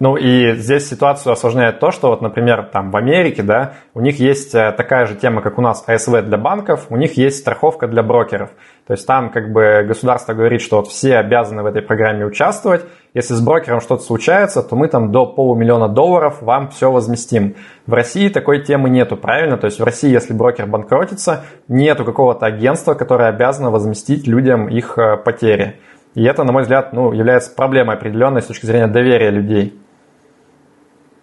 Ну 0.00 0.16
и 0.16 0.54
здесь 0.54 0.88
ситуацию 0.88 1.32
осложняет 1.32 1.80
то, 1.80 1.90
что 1.90 2.10
вот, 2.10 2.22
например, 2.22 2.68
там 2.72 2.92
в 2.92 2.96
Америке, 2.96 3.42
да, 3.42 3.74
у 3.94 4.00
них 4.00 4.20
есть 4.20 4.54
э, 4.54 4.72
такая 4.76 5.06
же 5.06 5.16
тема, 5.16 5.42
как 5.42 5.58
у 5.58 5.60
нас 5.60 5.82
АСВ 5.88 6.22
для 6.22 6.38
банков, 6.38 6.86
у 6.90 6.96
них 6.96 7.16
есть 7.16 7.38
страховка 7.38 7.88
для 7.88 8.04
брокеров. 8.04 8.50
То 8.86 8.92
есть 8.92 9.04
там 9.08 9.30
как 9.30 9.52
бы 9.52 9.84
государство 9.88 10.34
говорит, 10.34 10.60
что 10.60 10.76
вот 10.76 10.86
все 10.86 11.16
обязаны 11.16 11.64
в 11.64 11.66
этой 11.66 11.82
программе 11.82 12.24
участвовать. 12.24 12.84
Если 13.12 13.34
с 13.34 13.40
брокером 13.40 13.80
что-то 13.80 14.04
случается, 14.04 14.62
то 14.62 14.76
мы 14.76 14.86
там 14.86 15.10
до 15.10 15.26
полумиллиона 15.26 15.88
долларов 15.88 16.42
вам 16.42 16.68
все 16.68 16.92
возместим. 16.92 17.56
В 17.86 17.92
России 17.92 18.28
такой 18.28 18.62
темы 18.62 18.90
нету, 18.90 19.16
правильно? 19.16 19.56
То 19.56 19.64
есть 19.64 19.80
в 19.80 19.84
России, 19.84 20.10
если 20.10 20.32
брокер 20.32 20.66
банкротится, 20.66 21.44
нету 21.66 22.04
какого-то 22.04 22.46
агентства, 22.46 22.94
которое 22.94 23.30
обязано 23.30 23.72
возместить 23.72 24.28
людям 24.28 24.68
их 24.68 24.96
э, 24.96 25.16
потери. 25.16 25.80
И 26.14 26.22
это, 26.24 26.44
на 26.44 26.52
мой 26.52 26.62
взгляд, 26.62 26.92
ну, 26.92 27.12
является 27.12 27.52
проблемой 27.52 27.96
определенной 27.96 28.42
с 28.42 28.46
точки 28.46 28.66
зрения 28.66 28.86
доверия 28.86 29.30
людей. 29.30 29.76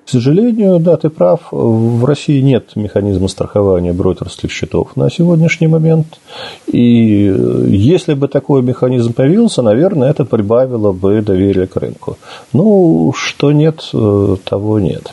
К 0.06 0.10
сожалению, 0.10 0.80
да, 0.80 0.98
ты 0.98 1.10
прав, 1.10 1.48
в 1.50 2.06
России 2.06 2.40
нет 2.40 2.76
механизма 2.76 3.28
страхования 3.28 3.92
брокерских 3.92 4.52
счетов 4.52 4.96
на 4.96 5.10
сегодняшний 5.10 5.66
момент. 5.66 6.20
И 6.68 7.34
если 7.68 8.14
бы 8.14 8.28
такой 8.28 8.62
механизм 8.62 9.14
появился, 9.14 9.64
наверное, 9.64 10.12
это 10.12 10.24
прибавило 10.24 10.92
бы 10.92 11.24
доверие 11.24 11.66
к 11.66 11.76
рынку. 11.78 12.18
Ну, 12.54 13.14
что 13.18 13.52
нет, 13.52 13.90
э, 13.96 14.36
того 14.44 14.80
нет. 14.80 15.12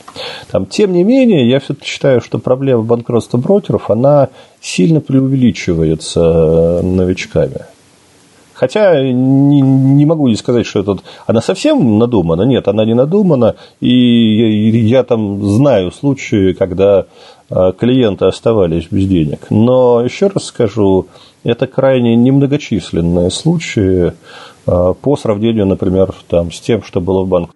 Там, 0.50 0.66
тем 0.66 0.92
не 0.92 1.04
менее, 1.04 1.48
я 1.48 1.58
все-таки 1.60 1.86
считаю, 1.86 2.20
что 2.20 2.38
проблема 2.38 2.82
банкротства 2.82 3.38
брокеров, 3.38 3.88
она 3.88 4.28
сильно 4.60 5.00
преувеличивается 5.00 6.82
новичками. 6.82 7.62
Хотя 8.62 9.02
не, 9.02 9.60
не 9.60 10.06
могу 10.06 10.28
не 10.28 10.36
сказать, 10.36 10.66
что 10.66 10.78
это, 10.82 10.98
она 11.26 11.40
совсем 11.40 11.98
надумана. 11.98 12.42
Нет, 12.42 12.68
она 12.68 12.84
не 12.84 12.94
надумана. 12.94 13.56
И 13.80 14.70
я, 14.70 14.98
я 14.98 15.02
там 15.02 15.44
знаю 15.44 15.90
случаи, 15.90 16.52
когда 16.52 17.06
а, 17.50 17.72
клиенты 17.72 18.26
оставались 18.26 18.86
без 18.88 19.08
денег. 19.08 19.46
Но 19.50 20.02
еще 20.02 20.28
раз 20.28 20.44
скажу, 20.44 21.08
это 21.42 21.66
крайне 21.66 22.14
немногочисленные 22.14 23.32
случаи 23.32 24.12
а, 24.64 24.92
по 24.92 25.16
сравнению, 25.16 25.66
например, 25.66 26.14
там, 26.28 26.52
с 26.52 26.60
тем, 26.60 26.84
что 26.84 27.00
было 27.00 27.24
в 27.24 27.28
банке. 27.28 27.50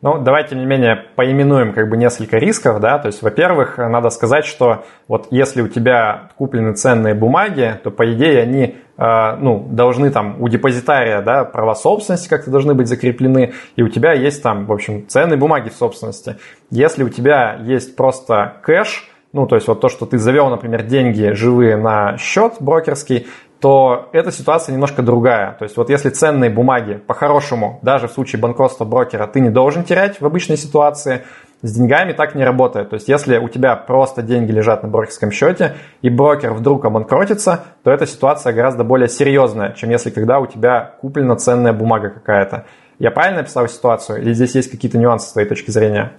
Ну, 0.00 0.18
давайте, 0.18 0.50
тем 0.50 0.60
не 0.60 0.66
менее, 0.66 1.04
поименуем 1.16 1.72
как 1.72 1.88
бы 1.88 1.96
несколько 1.96 2.36
рисков, 2.36 2.78
да, 2.78 2.98
то 2.98 3.06
есть, 3.06 3.22
во-первых, 3.22 3.78
надо 3.78 4.10
сказать, 4.10 4.44
что 4.44 4.84
вот 5.08 5.28
если 5.30 5.62
у 5.62 5.68
тебя 5.68 6.30
куплены 6.36 6.74
ценные 6.74 7.14
бумаги, 7.14 7.80
то, 7.82 7.90
по 7.90 8.12
идее, 8.12 8.42
они, 8.42 8.76
ну, 8.96 9.66
должны 9.70 10.10
там 10.10 10.36
у 10.40 10.48
депозитария, 10.48 11.20
да, 11.20 11.44
права 11.44 11.74
собственности 11.74 12.28
как-то 12.28 12.50
должны 12.50 12.74
быть 12.74 12.86
закреплены, 12.86 13.52
и 13.76 13.82
у 13.82 13.88
тебя 13.88 14.12
есть 14.12 14.42
там, 14.42 14.66
в 14.66 14.72
общем, 14.72 15.08
ценные 15.08 15.36
бумаги 15.36 15.68
в 15.68 15.74
собственности. 15.74 16.36
Если 16.70 17.02
у 17.02 17.08
тебя 17.08 17.58
есть 17.62 17.96
просто 17.96 18.54
кэш, 18.62 19.08
ну, 19.32 19.48
то 19.48 19.56
есть 19.56 19.66
вот 19.66 19.80
то, 19.80 19.88
что 19.88 20.06
ты 20.06 20.16
завел, 20.18 20.48
например, 20.48 20.84
деньги 20.84 21.32
живые 21.32 21.76
на 21.76 22.16
счет 22.18 22.54
брокерский, 22.60 23.26
то 23.60 24.10
эта 24.12 24.30
ситуация 24.30 24.74
немножко 24.74 25.02
другая. 25.02 25.56
То 25.58 25.64
есть 25.64 25.76
вот 25.76 25.90
если 25.90 26.10
ценные 26.10 26.50
бумаги 26.50 27.00
по-хорошему, 27.04 27.80
даже 27.82 28.08
в 28.08 28.12
случае 28.12 28.40
банкротства 28.40 28.84
брокера, 28.84 29.26
ты 29.26 29.40
не 29.40 29.50
должен 29.50 29.84
терять 29.84 30.20
в 30.20 30.26
обычной 30.26 30.56
ситуации, 30.56 31.24
с 31.64 31.72
деньгами 31.72 32.12
так 32.12 32.34
не 32.34 32.44
работает. 32.44 32.90
То 32.90 32.94
есть 32.94 33.08
если 33.08 33.38
у 33.38 33.48
тебя 33.48 33.74
просто 33.74 34.20
деньги 34.20 34.52
лежат 34.52 34.82
на 34.82 34.88
брокерском 34.90 35.32
счете, 35.32 35.76
и 36.02 36.10
брокер 36.10 36.52
вдруг 36.52 36.84
обанкротится, 36.84 37.64
то 37.82 37.90
эта 37.90 38.06
ситуация 38.06 38.52
гораздо 38.52 38.84
более 38.84 39.08
серьезная, 39.08 39.72
чем 39.72 39.88
если 39.88 40.10
когда 40.10 40.40
у 40.40 40.46
тебя 40.46 40.94
куплена 41.00 41.36
ценная 41.36 41.72
бумага 41.72 42.10
какая-то. 42.10 42.66
Я 42.98 43.10
правильно 43.10 43.40
описал 43.40 43.66
ситуацию? 43.66 44.20
Или 44.20 44.34
здесь 44.34 44.54
есть 44.54 44.70
какие-то 44.70 44.98
нюансы 44.98 45.26
с 45.26 45.32
твоей 45.32 45.48
точки 45.48 45.70
зрения? 45.70 46.12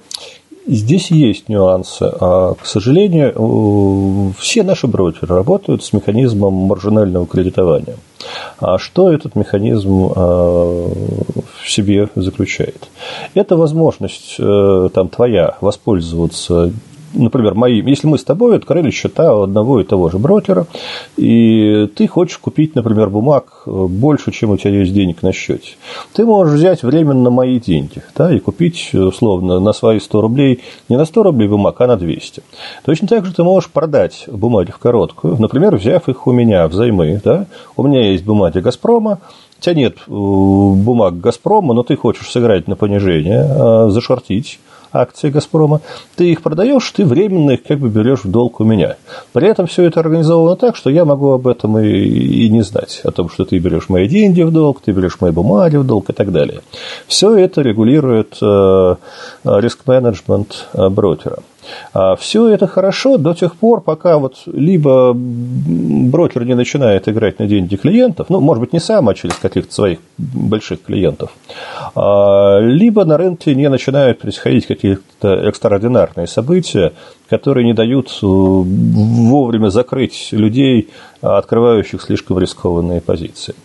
Здесь 0.68 1.12
есть 1.12 1.48
нюансы. 1.48 2.10
А, 2.20 2.56
к 2.56 2.66
сожалению, 2.66 4.34
все 4.40 4.64
наши 4.64 4.88
брокеры 4.88 5.36
работают 5.36 5.84
с 5.84 5.94
механизмом 5.94 6.54
маржинального 6.54 7.28
кредитования. 7.28 7.98
А 8.60 8.80
что 8.80 9.12
этот 9.12 9.36
механизм 9.36 10.12
а, 10.16 10.92
в 11.62 11.70
себе 11.70 12.10
заключает? 12.16 12.90
Это 13.36 13.58
возможность 13.58 14.36
э, 14.40 14.90
там, 14.94 15.10
твоя 15.10 15.58
воспользоваться 15.62 16.72
например, 17.16 17.56
мои, 17.56 17.82
если 17.82 18.08
мы 18.08 18.18
с 18.18 18.24
тобой 18.24 18.58
открыли 18.58 18.92
счета 18.92 19.44
одного 19.44 19.82
и 19.82 19.84
того 19.84 20.10
же 20.10 20.20
брокера, 20.20 20.68
и 21.18 21.90
ты 21.96 22.08
хочешь 22.08 22.38
купить, 22.38 22.76
например, 22.76 23.10
бумаг 23.10 23.64
э, 23.66 23.70
больше, 23.72 24.32
чем 24.32 24.52
у 24.52 24.58
тебя 24.58 24.72
есть 24.72 24.94
денег 24.94 25.24
на 25.24 25.34
счете, 25.34 25.76
ты 26.14 26.26
можешь 26.26 26.56
взять 26.56 26.84
временно 26.84 27.30
мои 27.30 27.60
деньги 27.60 28.04
да, 28.16 28.34
и 28.34 28.40
купить, 28.40 28.94
условно, 28.94 29.60
на 29.60 29.74
свои 29.74 30.00
100 30.00 30.22
рублей 30.22 30.62
не 30.90 30.98
на 30.98 31.06
100 31.06 31.24
рублей 31.24 31.48
бумаг, 31.48 31.80
а 31.80 31.88
на 31.88 31.98
200. 31.98 32.44
Точно 32.84 33.08
так 33.08 33.26
же 33.26 33.34
ты 33.34 33.44
можешь 33.44 33.70
продать 33.70 34.26
бумаги 34.28 34.72
в 34.72 34.78
короткую, 34.78 35.38
например, 35.40 35.76
взяв 35.76 36.08
их 36.10 36.28
у 36.28 36.32
меня 36.32 36.68
взаймы. 36.68 37.22
Да? 37.24 37.46
У 37.78 37.84
меня 37.84 38.12
есть 38.12 38.24
бумаги 38.24 38.60
«Газпрома», 38.60 39.20
у 39.58 39.62
тебя 39.62 39.76
нет 39.76 39.98
э, 40.08 40.12
бумаг 40.12 41.20
«Газпрома», 41.20 41.74
но 41.74 41.84
ты 41.84 41.96
хочешь 41.96 42.30
сыграть 42.30 42.68
на 42.68 42.76
понижение, 42.76 43.48
э, 43.48 43.90
зашортить 43.90 44.60
акции 45.02 45.30
«Газпрома», 45.30 45.82
ты 46.16 46.32
их 46.32 46.42
продаешь, 46.42 46.90
ты 46.92 47.06
временно 47.06 47.52
их 47.52 47.64
как 47.64 47.80
бы 47.80 47.90
берешь 47.90 48.24
в 48.24 48.32
долг 48.32 48.60
у 48.60 48.64
меня. 48.64 48.96
При 49.34 49.48
этом 49.48 49.68
все 49.68 49.84
это 49.84 50.00
организовано 50.00 50.56
так, 50.56 50.76
что 50.76 50.90
я 50.90 51.06
могу 51.06 51.32
об 51.32 51.48
этом 51.48 51.78
и, 51.80 51.88
и 51.88 52.50
не 52.50 52.62
знать, 52.62 53.02
о 53.04 53.12
том, 53.12 53.30
что 53.30 53.46
ты 53.46 53.58
берешь 53.60 53.90
мои 53.90 54.08
деньги 54.08 54.42
в 54.42 54.52
долг, 54.52 54.82
ты 54.82 54.92
берешь 54.92 55.20
мои 55.22 55.32
бумаги 55.32 55.78
в 55.78 55.86
долг 55.86 56.10
и 56.10 56.14
так 56.14 56.32
далее. 56.32 56.62
Все 57.08 57.36
это 57.36 57.62
регулирует 57.62 58.38
э, 58.42 58.96
риск-менеджмент 59.44 60.68
э, 60.74 60.90
брокера. 60.90 61.40
А 61.94 62.16
Все 62.16 62.50
это 62.50 62.68
хорошо 62.68 63.18
до 63.18 63.34
тех 63.34 63.56
пор, 63.56 63.82
пока 63.82 64.18
вот 64.18 64.44
либо 64.46 65.14
брокер 65.16 66.46
не 66.46 66.56
начинает 66.56 67.08
играть 67.08 67.40
на 67.40 67.48
деньги 67.48 67.76
клиентов, 67.76 68.28
ну, 68.30 68.40
может 68.42 68.62
быть, 68.62 68.74
не 68.74 68.80
сам, 68.80 69.10
а 69.10 69.14
через 69.14 69.36
каких-то 69.36 69.74
своих 69.74 70.00
больших 70.18 70.82
клиентов, 70.84 71.32
а, 71.96 72.60
либо 72.60 73.06
на 73.06 73.18
рынке 73.18 73.56
не 73.56 73.70
начинают 73.70 74.20
происходить 74.20 74.66
какие-то 74.66 75.34
экстраординарные 75.48 76.28
события, 76.28 76.94
которые 77.30 77.66
не 77.66 77.74
дают 77.74 78.10
э, 78.22 78.26
вовремя 78.26 79.70
закрыть 79.70 80.30
людей, 80.32 80.90
открывающих 81.26 82.02
слишком 82.02 82.40
рискованные 82.40 83.02
позиции. 83.02 83.56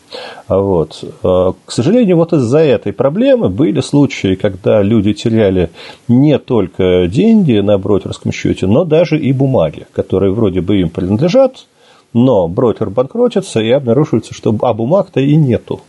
А 0.49 0.59
вот. 0.59 1.05
Э, 1.23 1.53
к 1.65 1.71
сожалению, 1.71 2.17
вот 2.17 2.33
из-за 2.33 2.61
этой 2.61 2.93
проблемы 2.93 3.49
были 3.49 3.81
случаи, 3.81 4.35
когда 4.35 4.83
люди 4.83 5.13
теряли 5.13 5.71
не 6.09 6.39
только 6.39 7.07
деньги 7.07 7.59
на 7.61 7.79
брокерском 7.79 8.33
счете, 8.33 8.67
но 8.67 8.85
даже 8.85 9.19
и 9.19 9.33
бумаги, 9.33 9.87
которые 9.93 10.33
вроде 10.33 10.61
бы 10.61 10.81
им 10.81 10.91
принадлежат, 10.91 11.67
но 12.13 12.49
брокер 12.49 12.91
банкротится 12.91 13.61
и 13.61 13.71
обнаруживается, 13.71 14.35
что 14.35 14.57
а 14.63 14.75
бумаг-то 14.75 15.21
и 15.21 15.37
нету. 15.37 15.81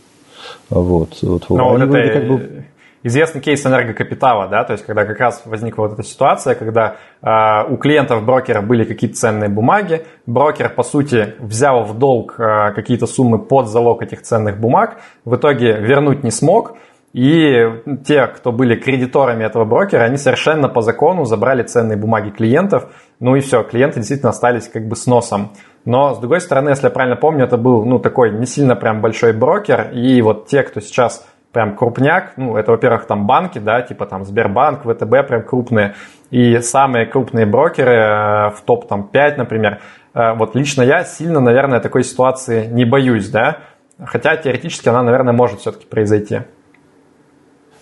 Вот, 0.68 1.18
вот, 1.22 1.44
но 1.50 1.70
вот 1.70 1.80
это 1.82 2.12
как 2.12 2.28
бы 2.28 2.64
известный 3.02 3.40
кейс 3.40 3.64
энергокапитала, 3.66 4.48
да, 4.48 4.64
то 4.64 4.72
есть 4.72 4.84
когда 4.84 5.04
как 5.04 5.18
раз 5.18 5.42
возникла 5.44 5.82
вот 5.82 5.92
эта 5.92 6.02
ситуация, 6.02 6.54
когда 6.54 6.96
э, 7.20 7.72
у 7.72 7.76
клиентов 7.76 8.24
брокера 8.24 8.60
были 8.60 8.84
какие-то 8.84 9.16
ценные 9.16 9.48
бумаги, 9.48 10.04
брокер, 10.26 10.70
по 10.70 10.82
сути, 10.82 11.34
взял 11.38 11.84
в 11.84 11.98
долг 11.98 12.36
э, 12.38 12.72
какие-то 12.74 13.06
суммы 13.06 13.38
под 13.38 13.68
залог 13.68 14.02
этих 14.02 14.22
ценных 14.22 14.58
бумаг, 14.58 15.00
в 15.24 15.34
итоге 15.36 15.72
вернуть 15.78 16.22
не 16.22 16.30
смог, 16.30 16.76
и 17.12 17.66
те, 18.06 18.26
кто 18.26 18.52
были 18.52 18.74
кредиторами 18.74 19.44
этого 19.44 19.66
брокера, 19.66 20.04
они 20.04 20.16
совершенно 20.16 20.68
по 20.68 20.80
закону 20.80 21.26
забрали 21.26 21.62
ценные 21.62 21.98
бумаги 21.98 22.30
клиентов, 22.30 22.88
ну 23.20 23.36
и 23.36 23.40
все, 23.40 23.62
клиенты 23.64 24.00
действительно 24.00 24.30
остались 24.30 24.68
как 24.68 24.88
бы 24.88 24.96
с 24.96 25.06
носом. 25.06 25.52
Но, 25.84 26.14
с 26.14 26.18
другой 26.18 26.40
стороны, 26.40 26.70
если 26.70 26.86
я 26.86 26.90
правильно 26.90 27.16
помню, 27.16 27.44
это 27.44 27.58
был, 27.58 27.84
ну, 27.84 27.98
такой 27.98 28.30
не 28.30 28.46
сильно 28.46 28.76
прям 28.76 29.02
большой 29.02 29.32
брокер, 29.32 29.90
и 29.92 30.22
вот 30.22 30.46
те, 30.46 30.62
кто 30.62 30.80
сейчас 30.80 31.26
прям 31.52 31.76
крупняк, 31.76 32.32
ну, 32.36 32.56
это, 32.56 32.72
во-первых, 32.72 33.06
там 33.06 33.26
банки, 33.26 33.58
да, 33.58 33.82
типа 33.82 34.06
там 34.06 34.24
Сбербанк, 34.24 34.82
ВТБ 34.84 35.28
прям 35.28 35.42
крупные, 35.42 35.94
и 36.30 36.58
самые 36.58 37.06
крупные 37.06 37.46
брокеры 37.46 37.92
э, 37.92 38.50
в 38.50 38.62
топ 38.64 38.88
там 38.88 39.08
5, 39.08 39.38
например, 39.38 39.80
э, 40.14 40.32
вот 40.34 40.54
лично 40.54 40.82
я 40.82 41.04
сильно, 41.04 41.40
наверное, 41.40 41.80
такой 41.80 42.04
ситуации 42.04 42.66
не 42.66 42.86
боюсь, 42.86 43.28
да, 43.28 43.58
хотя 44.02 44.36
теоретически 44.36 44.88
она, 44.88 45.02
наверное, 45.02 45.34
может 45.34 45.60
все-таки 45.60 45.86
произойти. 45.86 46.40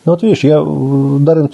Ну 0.06 0.12
вот 0.12 0.22
видишь, 0.22 0.44
я 0.44 0.58
Даррен, 0.60 1.50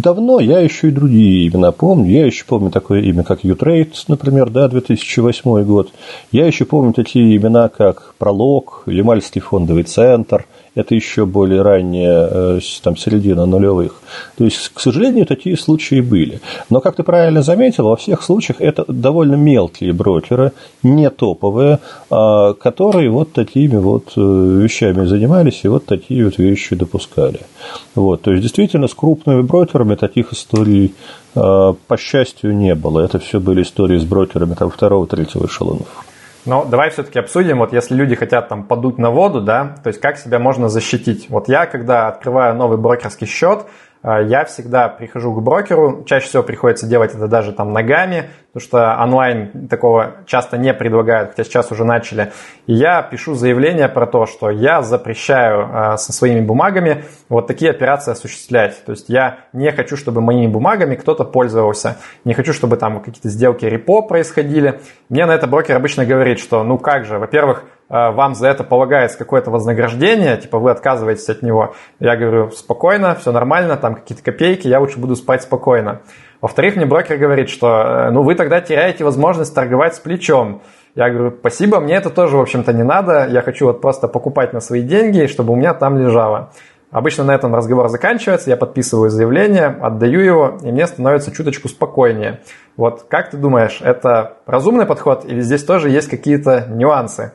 давно, 0.00 0.40
я 0.40 0.60
еще 0.60 0.88
и 0.88 0.90
другие 0.90 1.48
имена 1.48 1.70
помню. 1.70 2.10
Я 2.10 2.24
еще 2.24 2.46
помню 2.46 2.70
такое 2.70 3.02
имя, 3.02 3.24
как 3.24 3.44
Utrade, 3.44 3.92
например, 4.08 4.48
да, 4.48 4.68
2008 4.68 5.64
год. 5.64 5.92
Я 6.32 6.46
еще 6.46 6.64
помню 6.64 6.94
такие 6.94 7.36
имена, 7.36 7.68
как 7.68 8.14
Пролог, 8.16 8.84
Ямальский 8.86 9.42
фондовый 9.42 9.82
центр– 9.82 10.46
это 10.74 10.94
еще 10.94 11.26
более 11.26 11.62
ранняя 11.62 12.28
э, 12.30 12.60
там, 12.82 12.96
середина 12.96 13.46
нулевых. 13.46 14.00
То 14.36 14.44
есть, 14.44 14.70
к 14.72 14.80
сожалению, 14.80 15.26
такие 15.26 15.56
случаи 15.56 16.00
были. 16.00 16.40
Но, 16.68 16.80
как 16.80 16.96
ты 16.96 17.02
правильно 17.02 17.42
заметил, 17.42 17.88
во 17.88 17.96
всех 17.96 18.22
случаях 18.22 18.60
это 18.60 18.84
довольно 18.86 19.34
мелкие 19.34 19.92
брокеры, 19.92 20.52
не 20.82 21.10
топовые, 21.10 21.80
а, 22.10 22.54
которые 22.54 23.10
вот 23.10 23.32
такими 23.32 23.76
вот 23.76 24.12
э, 24.16 24.20
вещами 24.20 25.06
занимались 25.06 25.60
и 25.64 25.68
вот 25.68 25.86
такие 25.86 26.24
вот 26.24 26.38
вещи 26.38 26.76
допускали. 26.76 27.40
Вот. 27.94 28.22
То 28.22 28.30
есть, 28.30 28.42
действительно, 28.42 28.86
с 28.86 28.94
крупными 28.94 29.42
брокерами 29.42 29.96
таких 29.96 30.32
историй 30.32 30.94
э, 31.34 31.74
по 31.86 31.96
счастью, 31.96 32.56
не 32.56 32.74
было. 32.74 33.00
Это 33.00 33.18
все 33.18 33.40
были 33.40 33.62
истории 33.62 33.98
с 33.98 34.04
брокерами 34.04 34.54
там, 34.54 34.70
второго, 34.70 35.06
третьего 35.06 35.46
эшелонов. 35.46 36.09
Но 36.46 36.64
давай 36.64 36.90
все-таки 36.90 37.18
обсудим, 37.18 37.58
вот 37.58 37.72
если 37.72 37.94
люди 37.94 38.14
хотят 38.14 38.48
там 38.48 38.64
подуть 38.64 38.98
на 38.98 39.10
воду, 39.10 39.40
да, 39.40 39.76
то 39.82 39.88
есть 39.88 40.00
как 40.00 40.16
себя 40.16 40.38
можно 40.38 40.68
защитить. 40.68 41.28
Вот 41.28 41.48
я, 41.48 41.66
когда 41.66 42.08
открываю 42.08 42.54
новый 42.54 42.78
брокерский 42.78 43.26
счет, 43.26 43.66
а, 44.02 44.22
я 44.22 44.44
всегда 44.46 44.88
прихожу 44.88 45.34
к 45.34 45.42
брокеру, 45.42 46.04
чаще 46.04 46.26
всего 46.26 46.42
приходится 46.42 46.86
делать 46.86 47.14
это 47.14 47.28
даже 47.28 47.52
там 47.52 47.72
ногами, 47.72 48.30
потому 48.52 48.66
что 48.66 49.02
онлайн 49.02 49.68
такого 49.68 50.16
часто 50.26 50.58
не 50.58 50.74
предлагают, 50.74 51.30
хотя 51.30 51.44
сейчас 51.44 51.70
уже 51.70 51.84
начали. 51.84 52.32
И 52.66 52.74
я 52.74 53.02
пишу 53.02 53.34
заявление 53.34 53.88
про 53.88 54.06
то, 54.06 54.26
что 54.26 54.50
я 54.50 54.82
запрещаю 54.82 55.68
а, 55.72 55.96
со 55.96 56.12
своими 56.12 56.40
бумагами 56.40 57.04
вот 57.28 57.46
такие 57.46 57.70
операции 57.70 58.12
осуществлять. 58.12 58.84
То 58.84 58.92
есть 58.92 59.08
я 59.08 59.40
не 59.52 59.70
хочу, 59.72 59.96
чтобы 59.96 60.20
моими 60.20 60.46
бумагами 60.46 60.96
кто-то 60.96 61.24
пользовался, 61.24 61.98
не 62.24 62.34
хочу, 62.34 62.52
чтобы 62.52 62.76
там 62.76 63.00
какие-то 63.00 63.28
сделки 63.28 63.64
репо 63.64 64.02
происходили. 64.02 64.80
Мне 65.08 65.26
на 65.26 65.32
это 65.32 65.46
брокер 65.46 65.76
обычно 65.76 66.04
говорит, 66.04 66.38
что 66.40 66.64
ну 66.64 66.78
как 66.78 67.04
же, 67.04 67.18
во-первых, 67.18 67.64
Э, 67.90 68.12
вам 68.12 68.34
за 68.34 68.46
это 68.46 68.62
полагается 68.62 69.18
какое-то 69.18 69.50
вознаграждение, 69.50 70.36
типа 70.36 70.58
вы 70.58 70.70
отказываетесь 70.70 71.28
от 71.28 71.42
него. 71.42 71.74
Я 71.98 72.16
говорю, 72.16 72.50
спокойно, 72.52 73.16
все 73.16 73.32
нормально, 73.32 73.76
там 73.76 73.96
какие-то 73.96 74.22
копейки, 74.22 74.68
я 74.68 74.78
лучше 74.78 74.98
буду 74.98 75.16
спать 75.16 75.42
спокойно. 75.42 76.02
Во-вторых, 76.40 76.76
мне 76.76 76.86
брокер 76.86 77.18
говорит, 77.18 77.50
что 77.50 77.68
э, 77.68 78.10
ну 78.10 78.22
вы 78.22 78.34
тогда 78.34 78.60
теряете 78.60 79.04
возможность 79.04 79.54
торговать 79.54 79.94
с 79.94 79.98
плечом. 79.98 80.62
Я 80.94 81.10
говорю, 81.10 81.36
спасибо, 81.38 81.80
мне 81.80 81.94
это 81.94 82.10
тоже, 82.10 82.36
в 82.36 82.40
общем-то, 82.40 82.72
не 82.72 82.82
надо. 82.82 83.26
Я 83.28 83.42
хочу 83.42 83.66
вот 83.66 83.80
просто 83.80 84.08
покупать 84.08 84.52
на 84.52 84.60
свои 84.60 84.82
деньги, 84.82 85.26
чтобы 85.26 85.52
у 85.52 85.56
меня 85.56 85.74
там 85.74 85.98
лежало. 85.98 86.50
Обычно 86.90 87.22
на 87.22 87.34
этом 87.34 87.54
разговор 87.54 87.88
заканчивается, 87.88 88.50
я 88.50 88.56
подписываю 88.56 89.10
заявление, 89.10 89.66
отдаю 89.66 90.20
его, 90.20 90.58
и 90.62 90.72
мне 90.72 90.88
становится 90.88 91.30
чуточку 91.30 91.68
спокойнее. 91.68 92.40
Вот 92.76 93.04
как 93.08 93.30
ты 93.30 93.36
думаешь, 93.36 93.80
это 93.80 94.38
разумный 94.44 94.86
подход 94.86 95.24
или 95.24 95.40
здесь 95.40 95.62
тоже 95.62 95.88
есть 95.90 96.08
какие-то 96.08 96.66
нюансы? 96.68 97.32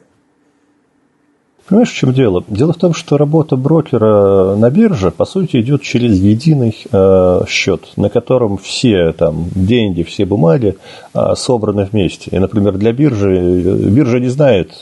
Понимаешь, 1.67 1.89
в 1.89 1.95
чем 1.95 2.13
дело? 2.13 2.43
Дело 2.48 2.74
в 2.74 2.77
том, 2.77 2.93
что 2.93 3.17
работа 3.17 3.55
брокера 3.55 4.55
на 4.55 4.69
бирже, 4.69 5.10
по 5.10 5.25
сути, 5.25 5.60
идет 5.62 5.81
через 5.81 6.19
единый 6.19 6.77
э, 6.91 7.41
счет, 7.48 7.81
на 7.98 8.10
котором 8.10 8.57
все 8.60 9.13
там, 9.13 9.48
деньги, 9.55 10.03
все 10.03 10.25
бумаги 10.25 10.77
э, 11.15 11.34
собраны 11.36 11.86
вместе. 11.91 12.29
И, 12.29 12.38
например, 12.38 12.77
для 12.77 12.93
биржи, 12.93 13.36
э, 13.36 13.89
биржа 13.89 14.19
не 14.19 14.29
знает, 14.29 14.74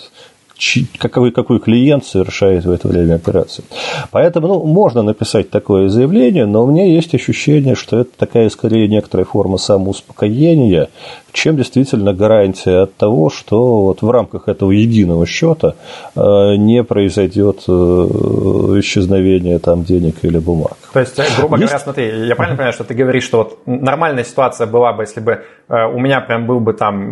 какой, 0.98 1.32
какой 1.32 1.60
клиент 1.60 2.06
совершает 2.06 2.66
в 2.66 2.72
это 2.72 2.88
время 2.88 3.16
операцию. 3.16 3.66
Поэтому 4.12 4.48
ну, 4.48 4.66
можно 4.66 5.02
написать 5.02 5.50
такое 5.50 5.90
заявление, 5.90 6.46
но 6.46 6.64
у 6.64 6.72
меня 6.72 6.86
есть 6.86 7.14
ощущение, 7.16 7.76
что 7.76 8.00
это 8.00 8.12
такая 8.18 8.50
скорее 8.50 8.88
некоторая 8.88 9.26
форма 9.26 9.58
самоуспокоения, 9.58 10.90
чем 11.34 11.58
действительно 11.58 12.14
гарантия 12.14 12.84
от 12.84 12.96
того, 12.96 13.30
что 13.30 13.84
вот 13.84 14.02
в 14.02 14.10
рамках 14.10 14.48
этого 14.48 14.72
единого 14.72 15.26
счета 15.26 15.76
э, 16.16 16.22
не 16.58 16.84
произойдет 16.84 17.64
э, 17.68 17.72
исчезновение 17.72 19.60
там 19.60 19.84
денег 19.84 20.18
или 20.22 20.38
бумаг. 20.38 20.78
То 20.94 21.00
есть, 21.00 21.18
э, 21.20 21.24
грубо 21.38 21.58
есть... 21.58 21.72
говоря, 21.72 21.84
смотри, 21.84 22.28
я 22.28 22.36
правильно 22.36 22.58
понимаю, 22.58 22.74
что 22.74 22.84
ты 22.84 22.94
говоришь, 22.94 23.24
что 23.24 23.38
вот 23.38 23.60
нормальная 23.66 24.24
ситуация 24.24 24.68
была 24.68 24.94
бы, 24.94 25.04
если 25.04 25.20
бы 25.20 25.44
у 25.70 26.00
меня 26.00 26.22
прям 26.22 26.46
был 26.46 26.60
бы 26.60 26.74
там 26.74 27.12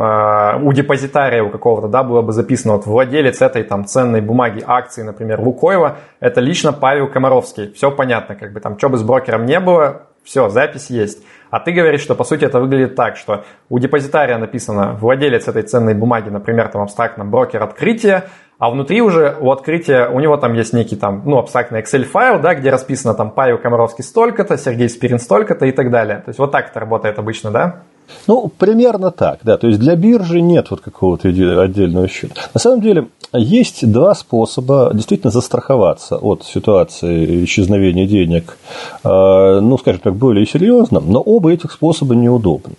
у 0.64 0.74
депозитария 0.74 1.42
у 1.44 1.50
какого-то, 1.50 1.88
да, 1.88 2.04
было 2.04 2.22
бы 2.22 2.32
записано 2.32 2.74
вот 2.74 2.86
владелец 2.86 3.40
этой 3.41 3.63
там 3.63 3.86
ценной 3.86 4.21
бумаги 4.21 4.63
акции, 4.65 5.01
например, 5.01 5.39
Лукоева, 5.39 5.97
это 6.19 6.41
лично 6.41 6.73
Павел 6.73 7.08
Комаровский. 7.08 7.71
Все 7.73 7.91
понятно, 7.91 8.36
как 8.36 8.54
бы 8.54 8.60
там, 8.60 8.77
что 8.77 8.89
бы 8.89 8.97
с 8.97 9.04
брокером 9.04 9.45
не 9.45 9.60
было, 9.60 10.04
все, 10.23 10.49
запись 10.49 10.89
есть. 10.89 11.23
А 11.49 11.60
ты 11.60 11.71
говоришь, 11.71 12.01
что 12.01 12.15
по 12.15 12.23
сути 12.23 12.45
это 12.45 12.60
выглядит 12.60 12.95
так, 12.95 13.17
что 13.17 13.43
у 13.69 13.80
депозитария 13.80 14.38
написано 14.38 14.93
владелец 14.93 15.47
этой 15.47 15.63
ценной 15.63 15.93
бумаги, 15.93 16.30
например, 16.30 16.69
там 16.69 16.82
абстрактно 16.82 17.25
брокер 17.25 17.62
открытия, 17.62 18.30
а 18.58 18.69
внутри 18.69 19.01
уже 19.01 19.36
у 19.39 19.51
открытия, 19.51 20.08
у 20.08 20.19
него 20.19 20.38
там 20.38 20.54
есть 20.54 20.71
некий 20.71 20.95
там, 20.95 21.23
ну, 21.25 21.39
абстрактный 21.39 21.82
Excel 21.82 22.04
файл, 22.04 22.39
да, 22.39 22.54
где 22.54 22.69
расписано 22.69 23.15
там 23.15 23.32
Павел 23.32 23.58
Комаровский 23.58 24.04
столько-то, 24.04 24.58
Сергей 24.58 24.88
Спирин 24.88 25.19
столько-то 25.19 25.65
и 25.65 25.71
так 25.71 25.89
далее. 25.89 26.17
То 26.17 26.30
есть 26.30 26.39
вот 26.39 26.51
так 26.51 26.69
это 26.69 26.80
работает 26.80 27.17
обычно, 27.17 27.49
да? 27.49 27.82
Ну, 28.28 28.52
примерно 28.58 29.12
так, 29.12 29.40
да. 29.44 29.58
То 29.58 29.68
есть 29.68 29.80
для 29.80 29.96
биржи 29.96 30.42
нет 30.42 30.70
вот 30.70 30.82
какого-то 30.82 31.28
отдельного 31.30 32.08
счета. 32.08 32.36
На 32.54 32.60
самом 32.60 32.82
деле 32.82 33.08
есть 33.34 33.90
два 33.90 34.14
способа 34.14 34.92
действительно 34.94 35.32
застраховаться 35.32 36.18
от 36.18 36.44
ситуации 36.44 37.46
исчезновения 37.46 38.06
денег, 38.06 38.58
а, 39.04 39.60
ну, 39.62 39.78
скажем 39.78 40.02
так, 40.02 40.16
более 40.16 40.46
серьезно, 40.46 41.00
но 41.00 41.22
оба 41.22 41.52
этих 41.52 41.72
способа 41.72 42.16
неудобны. 42.16 42.76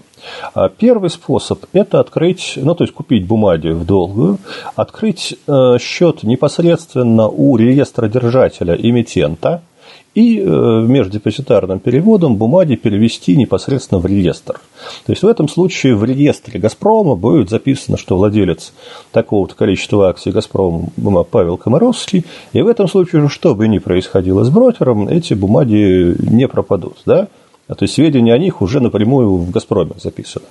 А 0.55 0.69
первый 0.69 1.11
способ– 1.11 1.65
это 1.73 1.99
открыть, 1.99 2.53
ну, 2.57 2.75
то 2.75 2.85
есть 2.85 2.95
купить 2.95 3.27
бумаги 3.27 3.69
в 3.69 3.85
долгую, 3.85 4.39
открыть 4.77 5.37
э, 5.49 5.79
счет 5.81 6.23
непосредственно 6.23 7.29
у 7.29 7.57
реестра 7.57 8.07
держателя 8.07 8.75
эмитента– 8.75 9.63
и 10.15 10.39
э, 10.39 10.45
междепозитарным 10.45 11.79
переводом 11.79 12.37
бумаги 12.37 12.75
перевести 12.75 13.37
непосредственно 13.37 14.01
в 14.01 14.07
реестр. 14.07 14.61
То 15.07 15.13
есть 15.13 15.23
в 15.23 15.27
этом 15.27 15.49
случае 15.49 15.97
в 15.97 16.05
реестре 16.05 16.61
«Газпрома» 16.61 17.17
будет 17.17 17.49
записано, 17.49 17.97
что 17.97 18.17
владелец 18.17 18.73
такого-то 19.11 19.55
количества 19.55 20.09
акций 20.09 20.33
«Газпрома» 20.33 20.89
Павел 21.25 21.57
Комаровский, 21.57 22.25
и 22.53 22.61
в 22.61 22.67
этом 22.67 22.89
случае, 22.89 23.29
что 23.29 23.55
бы 23.55 23.69
ни 23.69 23.79
происходило 23.79 24.45
с 24.45 24.51
брокером, 24.51 25.09
эти 25.09 25.35
бумаги 25.35 26.15
не 26.19 26.47
пропадут. 26.47 26.99
Да? 27.07 27.29
То 27.69 27.85
есть 27.85 27.95
сведения 27.95 28.35
о 28.35 28.39
них 28.39 28.61
уже 28.61 28.81
напрямую 28.81 29.37
в 29.37 29.51
«Газпроме» 29.51 29.93
записаны. 29.99 30.45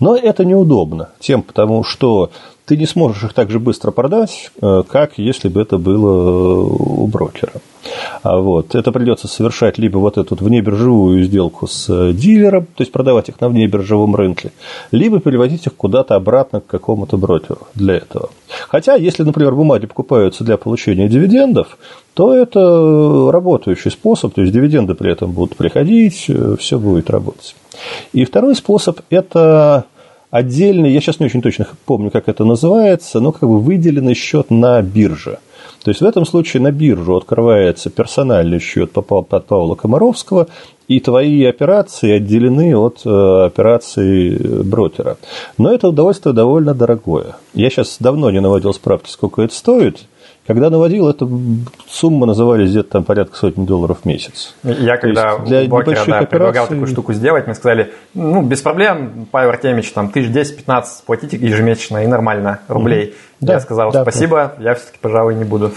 Но 0.00 0.16
это 0.16 0.44
неудобно 0.44 1.10
тем, 1.20 1.42
потому 1.42 1.84
что 1.84 2.30
ты 2.66 2.76
не 2.76 2.86
сможешь 2.86 3.22
их 3.24 3.34
так 3.34 3.50
же 3.50 3.60
быстро 3.60 3.90
продать, 3.90 4.50
э, 4.60 4.82
как 4.88 5.18
если 5.18 5.48
бы 5.48 5.60
это 5.60 5.78
было 5.78 6.64
у 6.64 7.06
брокера. 7.06 7.52
А 8.24 8.38
вот. 8.38 8.74
Это 8.74 8.90
придется 8.90 9.28
совершать 9.28 9.76
либо 9.76 9.98
вот 9.98 10.16
эту 10.16 10.34
внебиржевую 10.34 11.24
сделку 11.24 11.66
с 11.66 11.90
э, 11.90 12.14
дилером, 12.14 12.64
то 12.64 12.80
есть 12.80 12.90
продавать 12.90 13.28
их 13.28 13.38
на 13.38 13.50
внебиржевом 13.50 14.16
рынке, 14.16 14.50
либо 14.92 15.20
переводить 15.20 15.66
их 15.66 15.74
куда-то 15.74 16.14
обратно 16.14 16.62
к 16.62 16.66
какому-то 16.66 17.18
брокеру 17.18 17.68
для 17.74 17.96
этого. 17.96 18.30
Хотя, 18.68 18.94
если, 18.94 19.24
например, 19.24 19.54
бумаги 19.54 19.84
покупаются 19.84 20.42
для 20.42 20.56
получения 20.56 21.06
дивидендов, 21.06 21.76
то 22.14 22.34
это 22.34 23.30
работающий 23.30 23.90
способ, 23.90 24.32
то 24.32 24.40
есть 24.40 24.54
дивиденды 24.54 24.94
при 24.94 25.12
этом 25.12 25.32
будут 25.32 25.56
приходить, 25.56 26.24
э, 26.28 26.56
все 26.58 26.78
будет 26.78 27.10
работать. 27.10 27.54
И 28.14 28.24
второй 28.24 28.54
способ– 28.54 29.00
это 29.10 29.84
отдельный, 30.30 30.92
я 30.92 31.00
сейчас 31.02 31.20
не 31.20 31.26
очень 31.26 31.42
точно 31.42 31.66
помню, 31.84 32.10
как 32.10 32.30
это 32.30 32.46
называется, 32.46 33.20
но 33.20 33.32
как 33.32 33.46
бы 33.46 33.60
выделенный 33.60 34.14
счет 34.14 34.50
на 34.50 34.80
бирже– 34.80 35.40
то 35.84 35.90
есть 35.90 36.00
в 36.00 36.04
этом 36.06 36.24
случае 36.24 36.62
на 36.62 36.72
биржу 36.72 37.16
открывается 37.16 37.90
персональный 37.90 38.58
счет 38.58 38.92
под 38.92 39.28
Павла 39.46 39.74
Комаровского, 39.74 40.48
и 40.88 40.98
твои 40.98 41.44
операции 41.44 42.12
отделены 42.12 42.76
от 42.76 43.02
э, 43.04 43.44
операций 43.46 44.62
брокера. 44.64 45.18
Но 45.58 45.72
это 45.72 45.88
удовольствие 45.88 46.34
довольно 46.34 46.74
дорогое. 46.74 47.36
Я 47.52 47.70
сейчас 47.70 47.96
давно 48.00 48.30
не 48.30 48.40
наводил 48.40 48.72
справки, 48.74 49.10
сколько 49.10 49.42
это 49.42 49.54
стоит. 49.54 50.00
Когда 50.46 50.68
наводил, 50.68 51.08
эта 51.08 51.26
сумма 51.88 52.26
назывались 52.26 52.70
где-то 52.70 52.90
там 52.90 53.04
порядка 53.04 53.36
сотни 53.36 53.64
долларов 53.64 54.00
в 54.02 54.04
месяц. 54.04 54.54
Я 54.62 54.98
когда 54.98 55.38
для 55.38 55.64
брокера 55.64 55.94
да, 55.94 56.00
операций... 56.02 56.26
предлагал 56.26 56.66
такую 56.66 56.86
штуку 56.86 57.14
сделать, 57.14 57.46
мне 57.46 57.54
сказали, 57.54 57.92
ну, 58.12 58.42
без 58.42 58.60
проблем, 58.60 59.26
Павел 59.30 59.50
Артемьевич, 59.50 59.92
там, 59.92 60.10
тысяч 60.10 60.30
10-15 60.30 60.84
платите 61.06 61.38
ежемесячно 61.38 62.04
и 62.04 62.06
нормально 62.06 62.60
рублей. 62.68 63.06
Mm-hmm. 63.06 63.36
Да, 63.40 63.52
я 63.54 63.60
сказал, 63.60 63.90
да, 63.90 64.02
спасибо, 64.02 64.54
да. 64.58 64.64
я 64.64 64.74
все-таки, 64.74 64.98
пожалуй, 65.00 65.34
не 65.34 65.44
буду. 65.44 65.72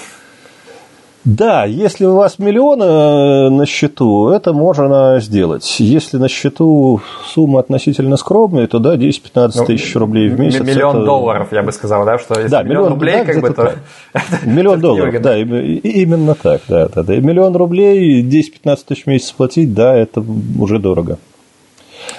Да, 1.27 1.65
если 1.65 2.05
у 2.05 2.15
вас 2.15 2.39
миллион 2.39 2.81
э, 2.81 3.49
на 3.49 3.65
счету, 3.65 4.29
это 4.29 4.53
можно 4.53 5.19
сделать. 5.19 5.75
Если 5.77 6.15
на 6.15 6.29
счету 6.29 7.01
сумма 7.25 7.59
относительно 7.59 8.15
скромная, 8.15 8.65
то 8.67 8.79
да, 8.79 8.95
10-15 8.95 9.51
ну, 9.55 9.65
тысяч 9.65 9.93
рублей 9.97 10.29
в 10.29 10.39
месяц. 10.39 10.61
Миллион 10.61 10.95
это... 10.95 11.05
долларов, 11.05 11.49
я 11.51 11.63
бы 11.63 11.73
сказал, 11.73 12.05
да, 12.05 12.17
что 12.17 12.35
если 12.35 12.49
да, 12.49 12.63
миллион, 12.63 12.75
миллион 12.75 12.93
рублей, 12.93 13.15
да, 13.17 13.25
как 13.25 13.41
бы, 13.41 13.49
то... 13.49 13.73
Миллион 14.45 14.79
долларов, 14.79 15.21
да, 15.21 15.37
именно 15.37 16.33
так, 16.33 16.61
да, 16.69 16.87
да, 16.87 17.03
да. 17.03 17.15
Миллион 17.17 17.57
рублей, 17.57 18.23
10-15 18.23 18.77
тысяч 18.87 19.03
в 19.03 19.07
месяц 19.07 19.31
платить, 19.33 19.73
да, 19.73 19.97
это 19.97 20.23
уже 20.57 20.79
дорого. 20.79 21.17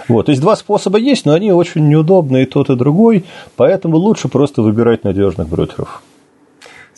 Вот, 0.08 0.26
то 0.26 0.32
есть 0.32 0.42
два 0.42 0.54
способа 0.54 0.98
есть, 0.98 1.24
но 1.24 1.32
они 1.32 1.50
очень 1.50 1.88
неудобные, 1.88 2.42
и 2.42 2.46
тот, 2.46 2.68
и 2.68 2.76
другой, 2.76 3.24
поэтому 3.56 3.96
лучше 3.96 4.28
просто 4.28 4.60
выбирать 4.60 5.04
надежных 5.04 5.48
брокеров. 5.48 6.02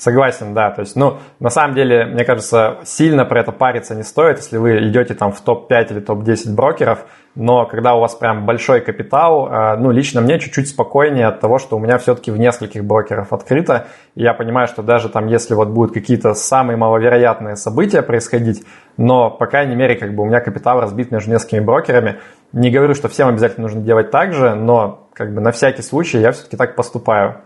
Согласен, 0.01 0.55
да. 0.55 0.71
То 0.71 0.81
есть, 0.81 0.97
ну, 0.97 1.19
на 1.41 1.51
самом 1.51 1.75
деле, 1.75 2.07
мне 2.07 2.25
кажется, 2.25 2.79
сильно 2.85 3.27
про 3.27 3.41
это 3.41 3.53
париться 3.53 3.95
не 3.95 4.03
стоит, 4.03 4.39
если 4.39 4.57
вы 4.57 4.89
идете 4.89 5.13
там 5.13 5.31
в 5.31 5.43
топ-5 5.43 5.91
или 5.91 6.01
топ-10 6.01 6.55
брокеров, 6.55 7.05
но 7.35 7.67
когда 7.67 7.95
у 7.95 8.01
вас 8.01 8.15
прям 8.15 8.47
большой 8.47 8.81
капитал, 8.81 9.47
э, 9.47 9.77
ну, 9.77 9.91
лично 9.91 10.23
мне 10.23 10.41
чуть-чуть 10.41 10.71
спокойнее 10.71 11.27
от 11.27 11.41
того, 11.41 11.59
что 11.59 11.77
у 11.77 11.79
меня 11.79 11.99
все-таки 11.99 12.31
в 12.31 12.39
нескольких 12.39 12.83
брокеров 12.83 13.35
открыто, 13.35 13.89
и 14.15 14.23
я 14.23 14.33
понимаю, 14.33 14.69
что 14.69 14.83
даже 14.83 15.11
там, 15.11 15.27
если 15.27 15.53
вот 15.53 15.69
будут 15.69 15.93
какие-то 15.93 16.33
самые 16.33 16.79
маловероятные 16.79 17.57
события 17.57 18.01
происходить, 18.01 18.65
но, 18.97 19.29
по 19.29 19.45
крайней 19.45 19.77
мере, 19.77 19.97
как 19.97 20.15
бы 20.15 20.23
у 20.23 20.27
меня 20.27 20.41
капитал 20.41 20.81
разбит 20.81 21.11
между 21.11 21.31
несколькими 21.31 21.61
брокерами, 21.61 22.21
не 22.55 22.71
говорю, 22.71 22.95
что 22.95 23.11
всем 23.11 23.29
обязательно 23.29 23.65
нужно 23.65 23.83
делать 23.83 24.11
так 24.11 24.33
же, 24.33 24.55
но 24.55 25.09
как 25.13 25.35
бы 25.35 25.43
на 25.43 25.53
всякий 25.53 25.83
случай 25.83 26.21
я 26.21 26.33
все-таки 26.33 26.57
так 26.57 26.75
поступаю. 26.75 27.43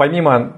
Помимо 0.00 0.54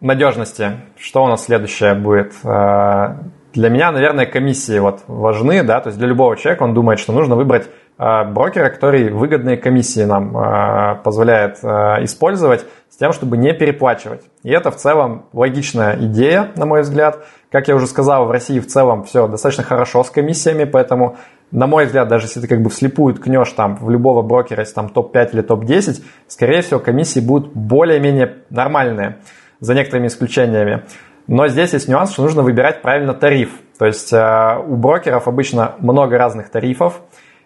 надежности, 0.00 0.72
что 0.98 1.22
у 1.22 1.28
нас 1.28 1.44
следующее 1.44 1.94
будет? 1.94 2.32
А, 2.42 3.18
для 3.52 3.68
меня, 3.68 3.92
наверное, 3.92 4.26
комиссии 4.26 4.80
вот 4.80 5.04
важны, 5.06 5.62
да, 5.62 5.80
то 5.80 5.90
есть 5.90 5.98
для 6.00 6.08
любого 6.08 6.36
человека 6.36 6.64
он 6.64 6.74
думает, 6.74 6.98
что 6.98 7.12
нужно 7.12 7.36
выбрать 7.36 7.68
а, 7.98 8.24
брокера, 8.24 8.68
который 8.68 9.10
выгодные 9.10 9.58
комиссии 9.58 10.02
нам 10.02 10.36
а, 10.36 10.96
позволяет 11.04 11.58
использовать 12.02 12.66
с 12.88 12.96
тем, 12.96 13.12
чтобы 13.12 13.36
не 13.36 13.52
переплачивать. 13.52 14.22
И 14.42 14.50
это 14.50 14.72
в 14.72 14.76
целом 14.76 15.26
логичная 15.32 15.96
идея, 15.96 16.48
на 16.56 16.66
мой 16.66 16.80
взгляд. 16.80 17.24
Как 17.52 17.68
я 17.68 17.76
уже 17.76 17.86
сказал, 17.86 18.26
в 18.26 18.32
России 18.32 18.58
в 18.58 18.66
целом 18.66 19.04
все 19.04 19.28
достаточно 19.28 19.62
хорошо 19.62 20.02
с 20.02 20.10
комиссиями, 20.10 20.64
поэтому 20.64 21.16
на 21.50 21.66
мой 21.66 21.86
взгляд, 21.86 22.08
даже 22.08 22.26
если 22.26 22.40
ты 22.40 22.46
как 22.46 22.62
бы 22.62 22.70
вслепую 22.70 23.14
ткнешь 23.14 23.52
там 23.52 23.76
в 23.76 23.90
любого 23.90 24.22
брокера, 24.22 24.60
если 24.60 24.74
там 24.74 24.88
топ-5 24.88 25.30
или 25.32 25.42
топ-10, 25.42 26.02
скорее 26.28 26.62
всего, 26.62 26.78
комиссии 26.80 27.20
будут 27.20 27.52
более-менее 27.54 28.38
нормальные, 28.50 29.18
за 29.60 29.74
некоторыми 29.74 30.06
исключениями. 30.06 30.84
Но 31.26 31.48
здесь 31.48 31.72
есть 31.72 31.88
нюанс, 31.88 32.12
что 32.12 32.22
нужно 32.22 32.42
выбирать 32.42 32.82
правильно 32.82 33.14
тариф. 33.14 33.50
То 33.78 33.86
есть 33.86 34.12
э, 34.12 34.56
у 34.66 34.76
брокеров 34.76 35.28
обычно 35.28 35.74
много 35.78 36.18
разных 36.18 36.50
тарифов, 36.50 37.00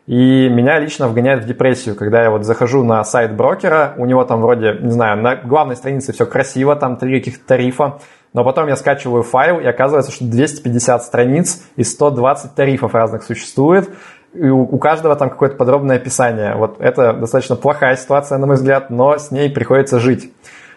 и 0.06 0.48
меня 0.50 0.78
лично 0.78 1.08
вгоняет 1.08 1.44
в 1.44 1.46
депрессию, 1.46 1.94
когда 1.94 2.22
я 2.22 2.30
вот 2.30 2.44
захожу 2.44 2.84
на 2.84 3.02
сайт 3.04 3.34
брокера, 3.34 3.94
у 3.96 4.04
него 4.04 4.24
там 4.24 4.42
вроде, 4.42 4.76
не 4.80 4.90
знаю, 4.90 5.20
на 5.22 5.36
главной 5.36 5.76
странице 5.76 6.12
все 6.12 6.26
красиво, 6.26 6.76
там 6.76 6.96
три 6.96 7.18
каких-то 7.18 7.46
тарифа, 7.46 7.98
но 8.34 8.44
потом 8.44 8.68
я 8.68 8.76
скачиваю 8.76 9.22
файл, 9.22 9.60
и 9.60 9.64
оказывается, 9.64 10.12
что 10.12 10.26
250 10.26 11.02
страниц 11.02 11.62
и 11.76 11.84
120 11.84 12.54
тарифов 12.54 12.94
разных 12.94 13.22
существует. 13.22 13.88
И 14.34 14.48
у, 14.48 14.62
у 14.62 14.78
каждого 14.78 15.14
там 15.14 15.30
какое-то 15.30 15.56
подробное 15.56 15.96
описание. 15.96 16.56
Вот 16.56 16.80
это 16.80 17.12
достаточно 17.12 17.54
плохая 17.54 17.96
ситуация, 17.96 18.36
на 18.38 18.46
мой 18.46 18.56
взгляд, 18.56 18.90
но 18.90 19.16
с 19.16 19.30
ней 19.30 19.48
приходится 19.48 20.00
жить. 20.00 20.32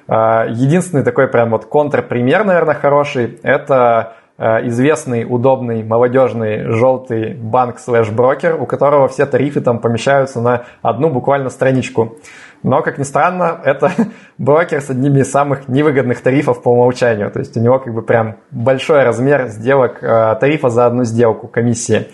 А, 0.08 0.46
единственный 0.46 1.04
такой 1.04 1.28
прям 1.28 1.50
вот 1.50 1.66
контрпример, 1.66 2.46
наверное, 2.46 2.76
хороший, 2.76 3.40
это 3.42 4.14
известный, 4.38 5.26
удобный, 5.28 5.84
молодежный, 5.84 6.72
желтый 6.72 7.34
банк 7.34 7.80
slash 7.80 8.14
брокер, 8.14 8.62
у 8.62 8.66
которого 8.68 9.08
все 9.08 9.26
тарифы 9.26 9.62
там 9.62 9.80
помещаются 9.80 10.42
на 10.42 10.66
одну 10.84 11.10
буквально 11.10 11.50
страничку. 11.50 12.18
Но, 12.64 12.82
как 12.82 12.98
ни 12.98 13.04
странно, 13.04 13.60
это 13.64 13.92
брокер 14.38 14.82
с 14.82 14.90
одними 14.90 15.20
из 15.22 15.32
самых 15.32 15.68
невыгодных 15.68 16.22
тарифов 16.22 16.62
по 16.62 16.70
умолчанию. 16.70 17.32
То 17.32 17.40
есть 17.40 17.56
у 17.58 17.60
него 17.60 17.80
как 17.80 17.94
бы 17.94 18.02
прям 18.02 18.38
большой 18.52 19.04
размер 19.04 19.48
сделок, 19.48 20.04
э, 20.04 20.36
тарифа 20.40 20.70
за 20.70 20.86
одну 20.86 21.04
сделку, 21.04 21.48
комиссии. 21.48 22.08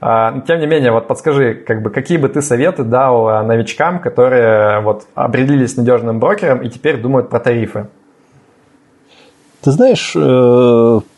Э, 0.00 0.40
тем 0.46 0.58
не 0.60 0.66
менее, 0.66 0.92
вот 0.92 1.06
подскажи, 1.06 1.54
как 1.54 1.82
бы, 1.82 1.90
какие 1.90 2.18
бы 2.18 2.28
ты 2.28 2.42
советы 2.42 2.82
дал 2.82 3.28
э, 3.28 3.42
новичкам, 3.42 4.00
которые 4.00 4.80
вот 4.80 5.06
определились 5.14 5.76
надежным 5.76 6.18
брокером 6.18 6.58
и 6.58 6.68
теперь 6.68 7.00
думают 7.00 7.30
про 7.30 7.40
тарифы? 7.40 7.86
Ты 9.62 9.70
знаешь, 9.70 10.14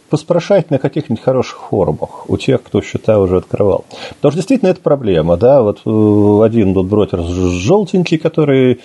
поспрашать 0.09 0.71
на 0.71 0.79
каких-нибудь 0.79 1.23
хороших 1.23 1.59
форумах 1.71 2.29
у 2.29 2.37
тех, 2.37 2.63
кто 2.63 2.81
счета 2.81 3.19
уже 3.19 3.39
открывал. 3.39 3.85
Потому 4.17 4.33
что 4.33 4.39
действительно 4.39 4.71
это 4.71 4.81
проблема, 4.81 5.37
да, 5.37 5.63
вот 5.63 5.81
э, 5.85 6.45
один 6.45 6.75
тут 6.75 6.87
брокер 6.87 7.23
желтенький, 7.23 8.19
который, 8.19 8.81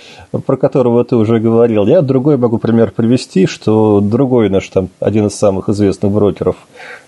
про 0.45 0.57
которого 0.57 1.03
ты 1.05 1.15
уже 1.15 1.39
говорил, 1.39 1.86
я 1.86 2.01
другой 2.01 2.38
могу 2.38 2.57
пример 2.57 2.91
привести, 2.91 3.45
что 3.45 4.01
другой 4.01 4.49
наш 4.49 4.67
там, 4.67 4.89
один 4.99 5.27
из 5.27 5.36
самых 5.36 5.69
известных 5.69 6.12
брокеров, 6.12 6.55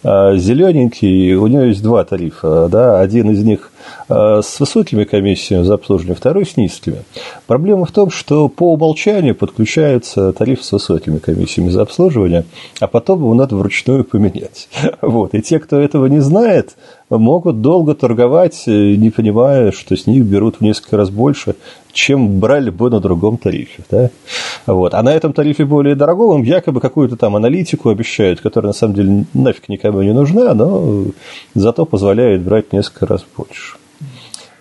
э, 0.03 0.37
зелененький, 0.37 1.33
у 1.35 1.47
него 1.47 1.63
есть 1.63 1.83
два 1.83 2.03
тарифа, 2.03 2.67
да, 2.69 2.99
один 2.99 3.31
из 3.31 3.43
них 3.43 3.72
с 4.07 4.59
высокими 4.59 5.03
комиссиями 5.03 5.63
за 5.63 5.75
обслуживание, 5.75 6.15
второй 6.15 6.45
с 6.45 6.57
низкими. 6.57 7.03
Проблема 7.47 7.85
в 7.85 7.91
том, 7.91 8.09
что 8.09 8.47
по 8.47 8.73
умолчанию 8.73 9.35
подключается 9.35 10.33
тариф 10.33 10.63
с 10.63 10.71
высокими 10.71 11.19
комиссиями 11.19 11.69
за 11.69 11.81
обслуживание, 11.81 12.45
а 12.79 12.87
потом 12.87 13.19
его 13.19 13.33
надо 13.33 13.55
вручную 13.55 14.03
поменять. 14.03 14.69
Вот. 15.01 15.33
И 15.33 15.41
те, 15.41 15.59
кто 15.59 15.79
этого 15.79 16.07
не 16.07 16.19
знает, 16.19 16.75
могут 17.17 17.61
долго 17.61 17.95
торговать, 17.95 18.63
э, 18.67 18.95
не 18.95 19.09
понимая, 19.09 19.71
что 19.71 19.95
с 19.95 20.07
них 20.07 20.23
берут 20.23 20.57
в 20.57 20.61
несколько 20.61 20.97
раз 20.97 21.09
больше, 21.09 21.55
чем 21.91 22.39
брали 22.39 22.69
бы 22.69 22.89
на 22.89 22.99
другом 22.99 23.37
тарифе. 23.37 23.83
Да? 23.89 24.09
Вот. 24.65 24.93
А 24.93 25.03
на 25.03 25.13
этом 25.13 25.33
тарифе 25.33 25.65
более 25.65 25.95
дорогом 25.95 26.43
якобы 26.43 26.79
какую-то 26.81 27.15
там 27.15 27.35
аналитику 27.35 27.89
обещают, 27.89 28.41
которая 28.41 28.69
на 28.69 28.73
самом 28.73 28.95
деле 28.95 29.25
нафиг 29.33 29.69
никому 29.69 30.01
не 30.01 30.13
нужна, 30.13 30.53
но 30.53 31.05
зато 31.55 31.85
позволяет 31.85 32.41
брать 32.41 32.73
несколько 32.73 33.05
раз 33.05 33.25
больше. 33.37 33.77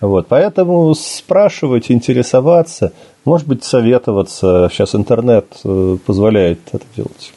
Вот, 0.03 0.27
поэтому 0.27 0.93
спрашивать, 0.95 1.89
интересоваться, 1.89 2.91
может 3.23 3.47
быть, 3.47 3.63
советоваться. 3.63 4.69
Сейчас 4.69 4.95
интернет 4.95 5.45
э, 5.63 5.97
позволяет 6.05 6.59
это 6.73 6.83
делать. 6.97 7.31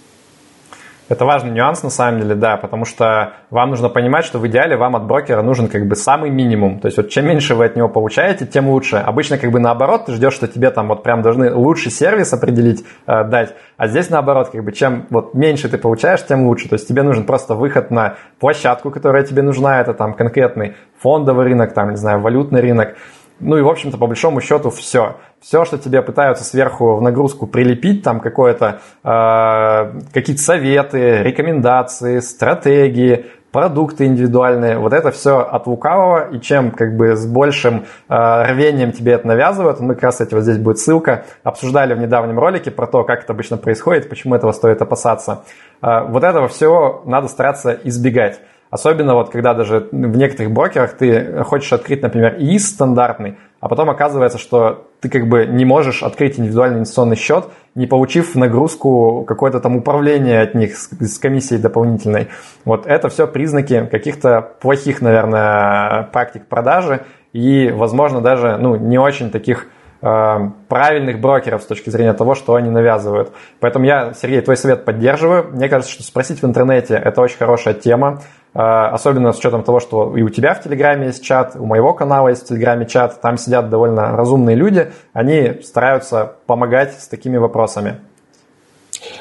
Это 1.09 1.25
важный 1.25 1.53
нюанс 1.53 1.85
на 1.85 1.91
самом 1.91 2.21
деле, 2.21 2.35
да, 2.35 2.57
потому 2.57 2.85
что 2.85 3.35
вам 3.51 3.71
нужно 3.71 3.89
понимать, 3.89 4.25
что 4.25 4.41
в 4.41 4.47
идеале 4.49 4.77
вам 4.77 4.97
от 4.97 5.05
брокера 5.05 5.41
нужен 5.43 5.69
как 5.69 5.87
бы 5.87 5.95
самый 5.95 6.31
минимум. 6.31 6.81
То 6.81 6.87
есть 6.87 6.97
вот 6.97 7.11
чем 7.11 7.27
меньше 7.27 7.55
вы 7.55 7.67
от 7.67 7.77
него 7.77 7.89
получаете, 7.89 8.45
тем 8.45 8.69
лучше. 8.69 8.97
Обычно 8.97 9.39
как 9.39 9.53
бы 9.53 9.61
наоборот, 9.61 10.07
ты 10.07 10.15
ждешь, 10.15 10.35
что 10.35 10.49
тебе 10.49 10.71
там 10.71 10.89
вот 10.89 11.05
прям 11.05 11.23
должны 11.23 11.55
лучший 11.55 11.93
сервис 11.93 12.33
определить, 12.33 12.85
э, 13.07 13.23
дать. 13.23 13.55
А 13.77 13.87
здесь 13.87 14.11
наоборот, 14.11 14.49
как 14.49 14.65
бы 14.65 14.73
чем 14.73 15.07
вот 15.11 15.35
меньше 15.35 15.69
ты 15.69 15.79
получаешь, 15.79 16.27
тем 16.27 16.45
лучше. 16.45 16.69
То 16.69 16.75
есть 16.75 16.89
тебе 16.89 17.03
нужен 17.03 17.23
просто 17.23 17.55
выход 17.55 17.93
на 17.93 18.17
площадку, 18.41 18.91
которая 18.91 19.23
тебе 19.23 19.43
нужна, 19.43 19.81
это 19.81 19.95
там 19.95 20.13
конкретный 20.13 20.75
фондовый 20.99 21.45
рынок, 21.45 21.73
там, 21.73 21.91
не 21.91 21.97
знаю, 21.97 22.21
валютный 22.21 22.61
рынок. 22.61 22.97
Ну 23.39 23.59
и, 23.59 23.63
в 23.63 23.69
общем-то, 23.69 23.99
по 23.99 24.07
большому 24.07 24.41
счету 24.41 24.71
все. 24.71 25.17
Все, 25.41 25.65
что 25.65 25.77
тебе 25.79 26.01
пытаются 26.01 26.45
сверху 26.45 26.97
в 26.97 27.03
нагрузку 27.03 27.47
прилепить, 27.47 28.03
там 28.03 28.21
какое-то, 28.21 28.81
э, 29.05 30.01
какие-то 30.13 30.43
советы, 30.43 31.23
рекомендации, 31.23 32.21
стратегии, 32.21 33.27
продукты 33.53 34.07
индивидуальные, 34.07 34.79
вот 34.79 34.93
это 34.93 35.11
все 35.11 35.39
от 35.39 35.67
лукавого, 35.67 36.31
и 36.31 36.41
чем 36.41 36.71
как 36.71 36.97
бы 36.97 37.17
с 37.17 37.27
большим 37.27 37.85
э, 38.09 38.43
рвением 38.53 38.93
тебе 38.93 39.13
это 39.13 39.27
навязывают, 39.27 39.81
мы 39.81 39.95
как 39.95 40.05
раз, 40.05 40.15
кстати, 40.15 40.35
вот 40.35 40.43
здесь 40.43 40.59
будет 40.59 40.79
ссылка, 40.79 41.25
обсуждали 41.43 41.95
в 41.95 41.99
недавнем 41.99 42.39
ролике 42.39 42.71
про 42.71 42.87
то, 42.87 43.05
как 43.05 43.23
это 43.23 43.33
обычно 43.33 43.57
происходит, 43.57 44.09
почему 44.09 44.35
этого 44.35 44.53
стоит 44.53 44.83
опасаться. 44.83 45.45
Э, 45.83 46.03
вот 46.07 46.25
этого 46.25 46.49
всего 46.49 47.03
надо 47.07 47.29
стараться 47.29 47.79
избегать. 47.85 48.41
Особенно 48.77 49.15
вот 49.15 49.31
когда 49.31 49.55
даже 49.55 49.89
в 49.91 50.17
некоторых 50.19 50.53
брокерах 50.53 50.93
ты 50.99 51.43
хочешь 51.45 51.73
открыть, 51.73 52.03
например, 52.03 52.37
ИИС 52.39 52.69
стандартный, 52.69 53.39
а 53.59 53.69
потом 53.71 53.89
оказывается, 53.89 54.37
что 54.37 54.87
ты 55.01 55.09
как 55.09 55.29
бы 55.29 55.47
не 55.47 55.65
можешь 55.65 56.03
открыть 56.03 56.39
индивидуальный 56.39 56.81
инвестиционный 56.81 57.17
счет, 57.17 57.47
не 57.75 57.87
получив 57.87 58.35
нагрузку 58.35 59.25
какое-то 59.27 59.61
там 59.61 59.77
управление 59.77 60.43
от 60.43 60.55
них 60.55 60.77
с, 60.77 60.91
с 60.91 61.19
комиссией 61.19 61.59
дополнительной. 61.59 62.29
Вот 62.67 62.87
это 62.87 63.09
все 63.09 63.27
признаки 63.27 63.89
каких-то 63.91 64.43
плохих, 64.61 65.01
наверное, 65.01 66.11
практик 66.13 66.47
продажи 66.47 67.01
и, 67.33 67.73
возможно, 67.75 68.21
даже 68.21 68.59
ну, 68.59 68.77
не 68.77 68.99
очень 68.99 69.31
таких 69.31 69.69
правильных 70.01 71.21
брокеров 71.21 71.63
с 71.63 71.67
точки 71.67 71.91
зрения 71.91 72.13
того, 72.13 72.35
что 72.35 72.55
они 72.55 72.71
навязывают. 72.71 73.33
Поэтому 73.61 73.85
я, 73.87 74.13
Сергей, 74.15 74.41
твой 74.41 74.57
совет 74.57 74.85
поддерживаю. 74.85 75.49
Мне 75.53 75.69
кажется, 75.69 75.93
что 75.93 76.03
спросить 76.03 76.43
в 76.43 76.47
интернете– 76.47 76.95
это 77.05 77.21
очень 77.21 77.39
хорошая 77.39 77.75
тема. 77.75 78.21
А, 78.59 78.89
особенно 78.89 79.33
с 79.33 79.39
учетом 79.39 79.63
того, 79.65 79.81
что 79.81 80.17
и 80.17 80.23
у 80.23 80.31
тебя 80.31 80.55
в 80.55 80.63
Телеграме 80.63 81.09
есть 81.09 81.23
чат, 81.23 81.57
у 81.57 81.67
моего 81.67 81.93
канала 81.93 82.29
есть 82.29 82.45
в 82.45 82.49
Телеграме 82.49 82.87
чат, 82.87 83.21
там 83.21 83.37
сидят 83.37 83.69
довольно 83.69 84.17
разумные 84.17 84.57
люди, 84.57 84.93
они 85.13 85.61
стараются 85.63 86.37
помогать 86.47 86.99
с 86.99 87.07
такими 87.07 87.37
вопросами. 87.37 87.97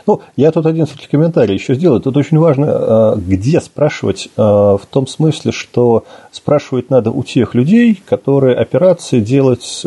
Ну, 0.08 0.22
я 0.38 0.52
тут 0.52 0.66
один 0.66 0.86
все-таки 0.86 1.08
комментарий 1.08 1.56
еще 1.56 1.76
сделаю. 1.76 2.00
Тут 2.00 2.16
очень 2.16 2.40
важно, 2.40 2.66
э, 2.66 3.14
где 3.18 3.60
спрашивать, 3.60 4.30
э, 4.38 4.42
в 4.42 4.82
том 4.90 5.06
смысле, 5.06 5.52
что 5.52 6.06
спрашивать 6.32 6.90
надо 6.90 7.12
у 7.12 7.24
тех 7.24 7.56
людей, 7.56 8.02
которые 8.08 8.56
операции 8.56 9.20
делать 9.20 9.86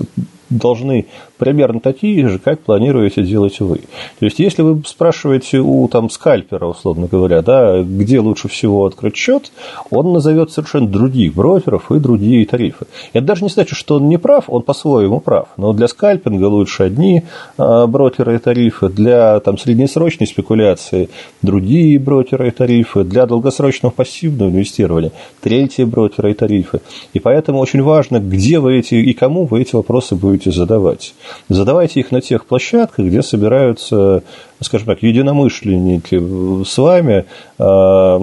должны 0.50 1.06
примерно 1.38 1.80
такие 1.80 2.28
же, 2.28 2.38
как 2.38 2.60
планируете 2.60 3.22
делать 3.22 3.60
вы. 3.60 3.78
То 4.18 4.24
есть, 4.24 4.38
если 4.38 4.62
вы 4.62 4.82
спрашиваете 4.84 5.58
у 5.58 5.88
там, 5.88 6.10
скальпера, 6.10 6.66
условно 6.66 7.08
говоря, 7.10 7.42
да, 7.42 7.82
где 7.82 8.20
лучше 8.20 8.48
всего 8.48 8.84
открыть 8.84 9.16
счет, 9.16 9.52
он 9.90 10.12
назовет 10.12 10.50
совершенно 10.50 10.88
других 10.88 11.34
брокеров 11.34 11.90
и 11.90 11.98
другие 11.98 12.44
тарифы. 12.46 12.86
Это 13.12 13.26
даже 13.26 13.44
не 13.44 13.50
значит, 13.50 13.76
что 13.76 13.96
он 13.96 14.08
не 14.08 14.18
прав, 14.18 14.44
он 14.48 14.62
по-своему 14.62 15.20
прав. 15.20 15.48
Но 15.56 15.72
для 15.72 15.88
скальпинга 15.88 16.46
лучше 16.46 16.84
одни 16.84 17.22
а, 17.56 17.86
брокеры 17.86 18.36
и 18.36 18.38
тарифы, 18.38 18.88
для 18.88 19.40
там, 19.40 19.58
среднесрочной 19.58 20.26
спекуляции 20.26 21.08
другие 21.42 21.98
брокеры 21.98 22.48
и 22.48 22.50
тарифы, 22.50 23.04
для 23.04 23.26
долгосрочного 23.26 23.92
пассивного 23.92 24.50
инвестирования 24.50 25.12
третьи 25.40 25.84
брокеры 25.84 26.32
и 26.32 26.34
тарифы. 26.34 26.80
И 27.12 27.20
поэтому 27.20 27.58
очень 27.58 27.82
важно, 27.82 28.18
где 28.18 28.58
вы 28.58 28.78
эти 28.78 28.94
и 28.94 29.12
кому 29.12 29.46
вы 29.46 29.62
эти 29.62 29.74
вопросы 29.74 30.14
будете 30.14 30.50
задавать. 30.50 31.14
Задавайте 31.48 32.00
их 32.00 32.10
на 32.10 32.20
тех 32.20 32.44
площадках, 32.46 33.06
где 33.06 33.22
собираются, 33.22 34.22
скажем 34.60 34.86
так, 34.86 35.02
единомышленники 35.02 36.64
с 36.64 36.78
вами, 36.78 37.26
а, 37.58 38.20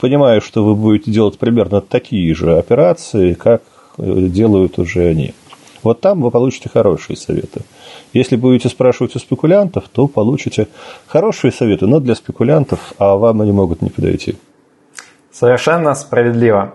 понимая, 0.00 0.40
что 0.40 0.64
вы 0.64 0.74
будете 0.74 1.10
делать 1.10 1.38
примерно 1.38 1.80
такие 1.80 2.34
же 2.34 2.58
операции, 2.58 3.34
как 3.34 3.62
делают 3.98 4.78
уже 4.78 5.06
они. 5.06 5.34
Вот 5.82 6.00
там 6.00 6.20
вы 6.20 6.30
получите 6.30 6.68
хорошие 6.68 7.16
советы. 7.16 7.60
Если 8.12 8.36
будете 8.36 8.68
спрашивать 8.68 9.14
у 9.14 9.18
спекулянтов, 9.18 9.84
то 9.92 10.08
получите 10.08 10.66
хорошие 11.06 11.52
советы, 11.52 11.86
но 11.86 12.00
для 12.00 12.14
спекулянтов, 12.14 12.92
а 12.98 13.14
вам 13.16 13.40
они 13.40 13.52
могут 13.52 13.82
не 13.82 13.90
подойти. 13.90 14.36
Совершенно 15.30 15.94
справедливо. 15.94 16.74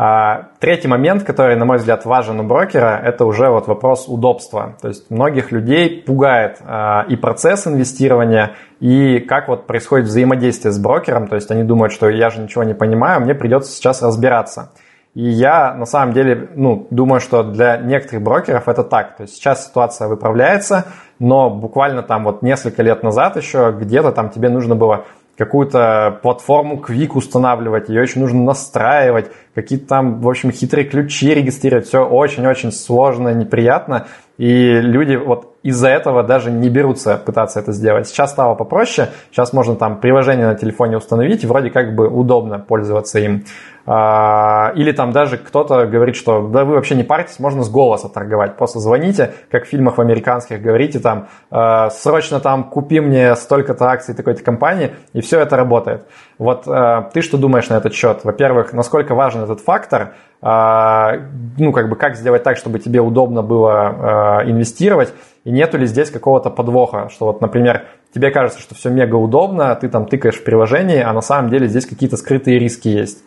А 0.00 0.50
третий 0.60 0.86
момент, 0.86 1.24
который, 1.24 1.56
на 1.56 1.64
мой 1.64 1.78
взгляд, 1.78 2.04
важен 2.04 2.38
у 2.38 2.44
брокера, 2.44 3.00
это 3.04 3.24
уже 3.24 3.50
вот 3.50 3.66
вопрос 3.66 4.06
удобства. 4.06 4.76
То 4.80 4.86
есть 4.86 5.10
многих 5.10 5.50
людей 5.50 6.00
пугает 6.00 6.58
а, 6.64 7.04
и 7.08 7.16
процесс 7.16 7.66
инвестирования, 7.66 8.52
и 8.78 9.18
как 9.18 9.48
вот 9.48 9.66
происходит 9.66 10.06
взаимодействие 10.06 10.70
с 10.70 10.78
брокером. 10.78 11.26
То 11.26 11.34
есть 11.34 11.50
они 11.50 11.64
думают, 11.64 11.92
что 11.92 12.08
я 12.08 12.30
же 12.30 12.40
ничего 12.40 12.62
не 12.62 12.74
понимаю, 12.74 13.20
мне 13.22 13.34
придется 13.34 13.72
сейчас 13.72 14.00
разбираться. 14.00 14.70
И 15.14 15.22
я 15.24 15.74
на 15.74 15.84
самом 15.84 16.14
деле 16.14 16.48
ну, 16.54 16.86
думаю, 16.90 17.20
что 17.20 17.42
для 17.42 17.78
некоторых 17.78 18.22
брокеров 18.22 18.68
это 18.68 18.84
так. 18.84 19.16
То 19.16 19.24
есть 19.24 19.34
сейчас 19.34 19.66
ситуация 19.66 20.06
выправляется, 20.06 20.84
но 21.18 21.50
буквально 21.50 22.04
там 22.04 22.22
вот 22.22 22.42
несколько 22.42 22.84
лет 22.84 23.02
назад 23.02 23.36
еще 23.36 23.76
где-то 23.76 24.12
там 24.12 24.30
тебе 24.30 24.48
нужно 24.48 24.76
было 24.76 25.06
какую-то 25.38 26.18
платформу 26.20 26.82
Quick 26.86 27.12
устанавливать, 27.14 27.88
ее 27.88 28.02
очень 28.02 28.20
нужно 28.20 28.42
настраивать, 28.42 29.30
какие-то 29.54 29.86
там, 29.86 30.20
в 30.20 30.28
общем, 30.28 30.50
хитрые 30.50 30.84
ключи 30.84 31.32
регистрировать, 31.32 31.86
все 31.86 32.04
очень-очень 32.04 32.72
сложно, 32.72 33.32
неприятно, 33.32 34.08
и 34.36 34.80
люди 34.80 35.14
вот 35.14 35.54
из-за 35.62 35.88
этого 35.88 36.24
даже 36.24 36.50
не 36.50 36.68
берутся 36.68 37.16
пытаться 37.16 37.60
это 37.60 37.72
сделать. 37.72 38.08
Сейчас 38.08 38.32
стало 38.32 38.54
попроще, 38.54 39.10
сейчас 39.30 39.52
можно 39.52 39.76
там 39.76 40.00
приложение 40.00 40.46
на 40.46 40.54
телефоне 40.56 40.96
установить, 40.96 41.44
и 41.44 41.46
вроде 41.46 41.70
как 41.70 41.94
бы 41.94 42.08
удобно 42.08 42.58
пользоваться 42.58 43.20
им. 43.20 43.44
А, 43.90 44.72
или 44.76 44.92
там 44.92 45.12
даже 45.12 45.38
кто-то 45.38 45.86
говорит, 45.86 46.14
что 46.14 46.46
да 46.46 46.66
вы 46.66 46.74
вообще 46.74 46.94
не 46.94 47.04
паритесь, 47.04 47.38
можно 47.38 47.62
с 47.62 47.70
голоса 47.70 48.10
торговать. 48.10 48.56
Просто 48.56 48.80
звоните, 48.80 49.32
как 49.50 49.64
в 49.64 49.68
фильмах 49.68 49.96
в 49.96 50.00
американских, 50.02 50.60
говорите 50.60 50.98
там, 50.98 51.28
«А, 51.50 51.88
срочно 51.88 52.38
там 52.38 52.64
купи 52.64 53.00
мне 53.00 53.34
столько-то 53.34 53.86
акций 53.86 54.14
такой-то 54.14 54.44
компании, 54.44 54.94
и 55.14 55.22
все 55.22 55.40
это 55.40 55.56
работает. 55.56 56.02
Вот 56.36 56.64
а, 56.66 57.08
ты 57.14 57.22
что 57.22 57.38
думаешь 57.38 57.70
на 57.70 57.78
этот 57.78 57.94
счет? 57.94 58.20
Во-первых, 58.24 58.74
насколько 58.74 59.14
важен 59.14 59.42
этот 59.42 59.60
фактор? 59.60 60.12
Ну, 60.40 61.72
как 61.72 61.88
бы, 61.88 61.96
как 61.96 62.14
сделать 62.14 62.44
так, 62.44 62.58
чтобы 62.58 62.78
тебе 62.78 63.00
удобно 63.00 63.42
было 63.42 64.44
инвестировать? 64.46 65.12
И 65.42 65.50
нету 65.50 65.78
ли 65.78 65.86
здесь 65.86 66.12
какого-то 66.12 66.50
подвоха, 66.50 67.08
что 67.10 67.26
вот, 67.26 67.40
например, 67.40 67.86
тебе 68.14 68.30
кажется, 68.30 68.60
что 68.60 68.76
все 68.76 68.88
мега 68.88 69.16
удобно, 69.16 69.74
ты 69.74 69.88
там 69.88 70.06
тыкаешь 70.06 70.36
в 70.36 70.44
приложении, 70.44 71.00
а 71.00 71.12
на 71.12 71.22
самом 71.22 71.50
деле 71.50 71.66
здесь 71.66 71.86
какие-то 71.86 72.16
скрытые 72.16 72.60
риски 72.60 72.86
есть? 72.86 73.24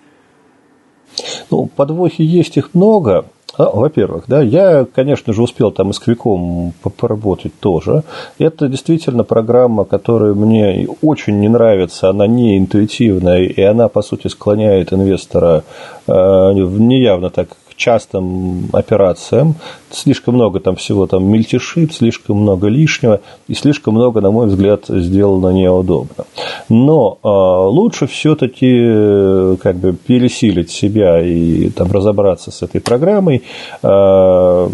Ну, 1.49 1.67
подвохи 1.67 2.23
есть 2.23 2.57
их 2.57 2.73
много. 2.73 3.25
А, 3.57 3.69
во-первых, 3.69 4.25
да, 4.27 4.41
я, 4.41 4.85
конечно 4.85 5.33
же, 5.33 5.43
успел 5.43 5.71
там 5.71 5.89
и 5.89 5.93
с 5.93 5.99
Квиком 5.99 6.73
поработать 6.97 7.51
тоже. 7.59 8.03
Это 8.39 8.67
действительно 8.69 9.23
программа, 9.23 9.83
которая 9.83 10.33
мне 10.33 10.87
очень 11.01 11.39
не 11.39 11.49
нравится, 11.49 12.09
она 12.09 12.27
не 12.27 12.57
интуитивная, 12.57 13.43
и 13.43 13.61
она, 13.61 13.89
по 13.89 14.01
сути, 14.01 14.27
склоняет 14.27 14.93
инвестора 14.93 15.63
э, 16.07 16.11
неявно 16.13 17.29
так 17.29 17.49
частым 17.81 18.69
операциям. 18.73 19.55
Слишком 19.89 20.35
много 20.35 20.59
там 20.59 20.75
всего 20.75 21.07
там 21.07 21.25
мельтешит, 21.25 21.93
слишком 21.93 22.37
много 22.37 22.67
лишнего, 22.67 23.19
и 23.47 23.55
слишком 23.55 23.95
много, 23.95 24.21
на 24.21 24.31
мой 24.31 24.47
взгляд, 24.47 24.85
сделано 24.87 25.49
неудобно. 25.49 26.25
Но 26.69 27.17
э, 27.23 27.27
лучше 27.27 28.05
все-таки 28.05 28.71
э, 28.71 29.55
как 29.61 29.75
бы 29.77 29.93
пересилить 29.93 30.69
себя 30.69 31.21
и 31.21 31.69
там 31.69 31.91
разобраться 31.91 32.51
с 32.51 32.61
этой 32.61 32.81
программой, 32.81 33.41
э, 33.81 34.69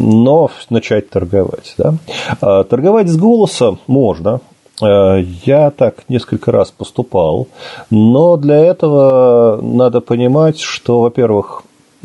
но 0.00 0.50
начать 0.70 1.10
торговать. 1.10 1.74
Да? 1.76 1.94
Э, 2.40 2.64
торговать 2.64 3.08
с 3.08 3.16
голоса 3.16 3.76
можно, 3.86 4.40
я 4.82 5.70
так 5.76 6.04
несколько 6.08 6.50
раз 6.52 6.70
поступал, 6.70 7.48
но 7.90 8.38
для 8.38 8.56
этого 8.56 9.60
надо 9.60 10.00
понимать, 10.00 10.58
что, 10.58 11.00
во-первых, 11.00 11.64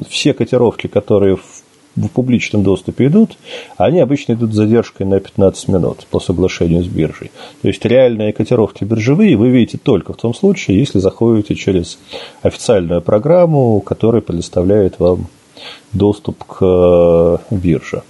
все 0.10 0.34
котировки, 0.34 0.88
которые 0.88 1.38
в 1.38 1.64
в 1.96 2.08
публичном 2.10 2.64
доступе 2.64 3.08
идут, 3.08 3.38
они 3.78 4.00
обычно 4.00 4.34
идут 4.34 4.52
с 4.52 4.56
задержкой 4.56 5.06
на 5.06 5.20
15 5.20 5.68
минут 5.70 6.06
по 6.10 6.20
соглашению 6.20 6.84
с 6.84 6.88
биржей. 6.88 7.32
То 7.62 7.68
есть 7.68 7.86
реальные 7.86 8.34
котировки 8.34 8.84
биржевые 8.84 9.38
вы 9.38 9.50
видите 9.50 9.78
только 9.78 10.14
в 10.14 10.18
том 10.18 10.34
случае, 10.34 10.80
если 10.80 11.00
заходите 11.00 11.56
через 11.56 11.98
официальную 12.42 13.02
программу, 13.02 13.80
которая 13.82 14.22
предоставляет 14.22 15.00
вам 15.00 15.28
доступ 15.96 16.44
к 16.44 16.58
э, 16.62 17.38
бирже. 17.52 18.04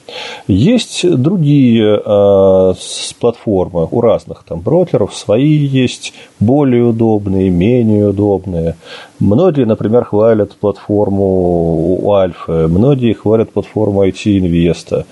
Есть 0.47 1.09
другие 1.09 2.01
э, 2.03 2.73
платформы 3.19 3.87
у 3.89 4.01
разных 4.01 4.43
там 4.43 4.59
брокеров, 4.59 5.15
свои 5.15 5.55
есть, 5.55 6.13
более 6.39 6.83
удобные, 6.83 7.49
менее 7.49 8.09
удобные. 8.09 8.75
Многие, 9.19 9.65
например, 9.65 10.03
хвалят 10.03 10.55
платформу 10.57 11.97
у 12.01 12.11
Альфа, 12.11 12.67
многие 12.67 13.13
хвалят 13.13 13.51
платформу 13.51 14.05
IT 14.05 14.39
Investa. 14.39 15.05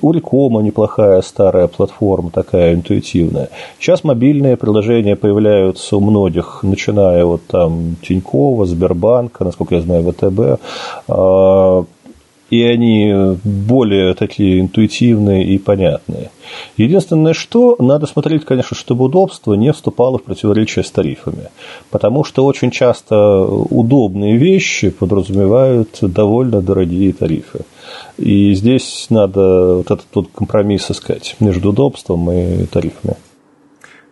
У 0.00 0.12
Рекома 0.12 0.62
неплохая 0.62 1.20
старая 1.22 1.68
платформа, 1.68 2.30
такая 2.30 2.74
интуитивная. 2.74 3.50
Сейчас 3.78 4.02
мобильные 4.02 4.56
приложения 4.56 5.14
появляются 5.14 5.98
у 5.98 6.00
многих, 6.00 6.60
начиная 6.62 7.24
вот 7.26 7.42
там 7.46 7.96
Тинькова, 8.02 8.64
Сбербанка, 8.66 9.44
насколько 9.44 9.74
я 9.74 9.82
знаю, 9.82 10.10
ВТБ 10.10 10.60
а, 11.08 11.84
и 12.50 12.62
они 12.62 13.36
более 13.42 14.14
такие 14.14 14.60
интуитивные 14.60 15.44
и 15.44 15.58
понятные. 15.58 16.30
Единственное, 16.76 17.32
что 17.32 17.76
надо 17.78 18.06
смотреть, 18.06 18.44
конечно, 18.44 18.76
чтобы 18.76 19.06
удобство 19.06 19.54
не 19.54 19.72
вступало 19.72 20.18
в 20.18 20.22
противоречие 20.22 20.84
с 20.84 20.90
тарифами, 20.90 21.48
потому 21.90 22.24
что 22.24 22.44
очень 22.44 22.70
часто 22.70 23.44
удобные 23.44 24.36
вещи 24.36 24.90
подразумевают 24.90 25.98
довольно 26.00 26.60
дорогие 26.60 27.12
тарифы. 27.12 27.60
И 28.18 28.54
здесь 28.54 29.06
надо 29.10 29.76
вот 29.76 29.90
этот 29.90 30.06
вот 30.14 30.28
компромисс 30.34 30.90
искать 30.90 31.36
между 31.40 31.70
удобством 31.70 32.30
и 32.30 32.66
тарифами. 32.66 33.16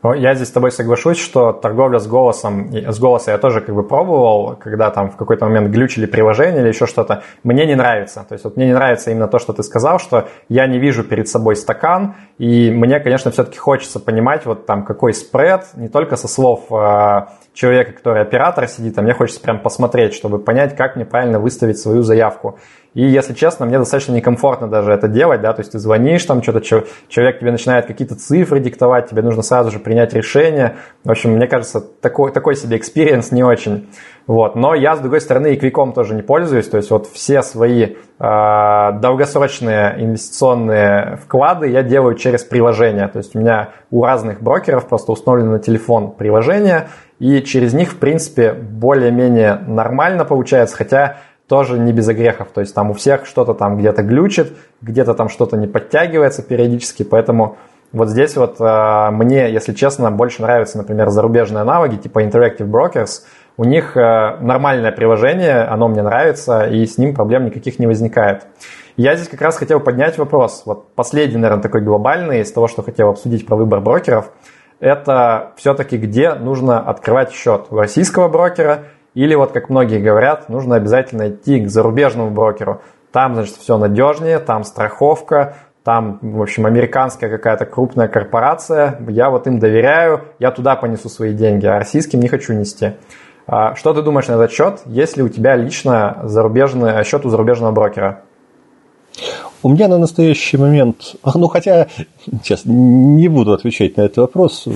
Я 0.04 0.34
здесь 0.34 0.48
с 0.48 0.50
тобой 0.50 0.72
соглашусь, 0.72 1.18
что 1.18 1.52
торговля 1.52 2.00
с 2.00 2.08
голосом, 2.08 2.72
с 2.72 2.98
голоса 2.98 3.30
я 3.30 3.38
тоже 3.38 3.60
как 3.60 3.72
бы 3.72 3.84
пробовал, 3.84 4.56
когда 4.56 4.90
там 4.90 5.10
в 5.10 5.16
какой-то 5.16 5.46
момент 5.46 5.70
глючили 5.70 6.06
приложение 6.06 6.60
или 6.60 6.68
еще 6.68 6.86
что-то. 6.86 7.22
Мне 7.44 7.66
не 7.66 7.76
нравится. 7.76 8.24
То 8.28 8.32
есть 8.32 8.44
вот 8.44 8.56
мне 8.56 8.66
не 8.66 8.74
нравится 8.74 9.12
именно 9.12 9.28
то, 9.28 9.38
что 9.38 9.52
ты 9.52 9.62
сказал, 9.62 10.00
что 10.00 10.28
я 10.48 10.66
не 10.66 10.80
вижу 10.80 11.04
перед 11.04 11.28
собой 11.28 11.54
стакан, 11.54 12.16
и 12.38 12.72
мне, 12.72 12.98
конечно, 12.98 13.30
все-таки 13.30 13.58
хочется 13.58 14.00
понимать 14.00 14.44
вот 14.44 14.66
там 14.66 14.84
какой 14.84 15.14
спред, 15.14 15.66
не 15.76 15.88
только 15.88 16.16
со 16.16 16.26
слов 16.26 16.64
э, 16.72 17.26
человека, 17.54 17.92
который 17.92 18.22
оператор 18.22 18.66
сидит, 18.66 18.98
а 18.98 19.02
мне 19.02 19.14
хочется 19.14 19.40
прям 19.40 19.60
посмотреть, 19.60 20.14
чтобы 20.14 20.40
понять, 20.40 20.74
как 20.76 20.96
мне 20.96 21.04
правильно 21.04 21.38
выставить 21.38 21.78
свою 21.78 22.02
заявку. 22.02 22.58
И, 22.94 23.02
если 23.02 23.32
честно, 23.32 23.64
мне 23.64 23.78
достаточно 23.78 24.12
некомфортно 24.12 24.68
даже 24.68 24.92
это 24.92 25.08
делать, 25.08 25.40
да, 25.40 25.54
то 25.54 25.60
есть 25.60 25.72
ты 25.72 25.78
звонишь, 25.78 26.24
там 26.24 26.42
что-то, 26.42 26.60
человек 26.60 27.40
тебе 27.40 27.50
начинает 27.50 27.86
какие-то 27.86 28.16
цифры 28.16 28.60
диктовать, 28.60 29.08
тебе 29.08 29.22
нужно 29.22 29.42
сразу 29.42 29.70
же 29.70 29.78
принять 29.78 30.12
решение. 30.12 30.76
В 31.02 31.10
общем, 31.10 31.30
мне 31.30 31.46
кажется, 31.46 31.80
такой, 31.80 32.32
такой 32.32 32.54
себе 32.54 32.76
experience 32.76 33.32
не 33.32 33.42
очень. 33.42 33.88
Вот. 34.26 34.54
Но 34.56 34.74
я, 34.74 34.94
с 34.94 35.00
другой 35.00 35.20
стороны, 35.20 35.54
и 35.54 35.56
квиком 35.56 35.92
тоже 35.92 36.14
не 36.14 36.22
пользуюсь. 36.22 36.68
То 36.68 36.76
есть 36.76 36.90
вот 36.90 37.06
все 37.06 37.42
свои 37.42 37.94
э, 38.18 38.92
долгосрочные 39.00 39.96
инвестиционные 39.98 41.18
вклады 41.24 41.68
я 41.68 41.82
делаю 41.82 42.14
через 42.14 42.44
приложение. 42.44 43.08
То 43.08 43.18
есть 43.18 43.34
у 43.34 43.40
меня 43.40 43.70
у 43.90 44.04
разных 44.04 44.42
брокеров 44.42 44.86
просто 44.86 45.12
установлено 45.12 45.52
на 45.52 45.58
телефон 45.58 46.12
приложение, 46.12 46.88
и 47.18 47.40
через 47.42 47.72
них, 47.72 47.92
в 47.92 47.98
принципе, 47.98 48.52
более-менее 48.52 49.60
нормально 49.66 50.24
получается, 50.24 50.76
хотя 50.76 51.18
тоже 51.52 51.78
не 51.78 51.92
без 51.92 52.08
огрехов. 52.08 52.48
То 52.54 52.62
есть 52.62 52.74
там 52.74 52.90
у 52.90 52.94
всех 52.94 53.26
что-то 53.26 53.52
там 53.52 53.76
где-то 53.76 54.02
глючит, 54.02 54.56
где-то 54.80 55.12
там 55.12 55.28
что-то 55.28 55.58
не 55.58 55.66
подтягивается 55.66 56.42
периодически, 56.42 57.02
поэтому 57.02 57.58
вот 57.92 58.08
здесь 58.08 58.36
вот 58.36 58.56
э, 58.58 59.10
мне, 59.10 59.52
если 59.52 59.74
честно, 59.74 60.10
больше 60.10 60.40
нравятся, 60.40 60.78
например, 60.78 61.10
зарубежные 61.10 61.60
аналоги 61.60 61.96
типа 61.96 62.24
Interactive 62.24 62.70
Brokers– 62.70 63.24
у 63.56 63.64
них 63.64 63.96
э, 63.96 64.36
нормальное 64.40 64.92
приложение, 64.92 65.62
оно 65.64 65.88
мне 65.88 66.02
нравится, 66.02 66.64
и 66.64 66.86
с 66.86 66.98
ним 66.98 67.14
проблем 67.14 67.44
никаких 67.44 67.78
не 67.78 67.86
возникает. 67.86 68.46
Я 68.96 69.14
здесь 69.14 69.28
как 69.28 69.40
раз 69.40 69.56
хотел 69.56 69.80
поднять 69.80 70.18
вопрос. 70.18 70.62
Вот 70.64 70.94
последний, 70.94 71.36
наверное, 71.36 71.62
такой 71.62 71.82
глобальный 71.82 72.40
из 72.40 72.52
того, 72.52 72.68
что 72.68 72.82
хотел 72.82 73.10
обсудить 73.10 73.46
про 73.46 73.56
выбор 73.56 73.80
брокеров, 73.80 74.30
это 74.80 75.52
все-таки 75.56 75.96
где 75.96 76.34
нужно 76.34 76.80
открывать 76.80 77.32
счет 77.32 77.66
у 77.70 77.76
российского 77.76 78.28
брокера 78.28 78.84
или 79.14 79.34
вот 79.34 79.52
как 79.52 79.68
многие 79.68 80.00
говорят, 80.00 80.48
нужно 80.48 80.76
обязательно 80.76 81.30
идти 81.30 81.60
к 81.60 81.68
зарубежному 81.68 82.30
брокеру. 82.30 82.80
Там, 83.12 83.34
значит, 83.34 83.56
все 83.56 83.76
надежнее, 83.76 84.38
там 84.38 84.64
страховка, 84.64 85.56
там, 85.84 86.18
в 86.22 86.40
общем, 86.40 86.64
американская 86.64 87.28
какая-то 87.28 87.66
крупная 87.66 88.08
корпорация, 88.08 88.98
я 89.08 89.30
вот 89.30 89.46
им 89.46 89.58
доверяю, 89.58 90.22
я 90.38 90.50
туда 90.50 90.76
понесу 90.76 91.08
свои 91.08 91.32
деньги, 91.32 91.66
а 91.66 91.78
российским 91.78 92.20
не 92.20 92.28
хочу 92.28 92.54
нести. 92.54 92.92
А 93.46 93.74
что 93.74 93.92
ты 93.92 94.02
думаешь 94.02 94.28
на 94.28 94.34
этот 94.34 94.52
счет, 94.52 94.80
есть 94.86 95.16
ли 95.16 95.22
у 95.22 95.28
тебя 95.28 95.56
лично 95.56 96.20
зарубежный 96.24 97.02
счет 97.04 97.26
у 97.26 97.28
зарубежного 97.28 97.72
брокера? 97.72 98.22
У 99.62 99.68
меня 99.68 99.86
на 99.88 99.98
настоящий 99.98 100.56
момент, 100.56 101.16
ну 101.34 101.48
хотя, 101.48 101.88
сейчас 102.42 102.62
не 102.64 103.28
буду 103.28 103.52
отвечать 103.52 103.96
на 103.96 104.02
этот 104.02 104.18
вопрос, 104.18 104.66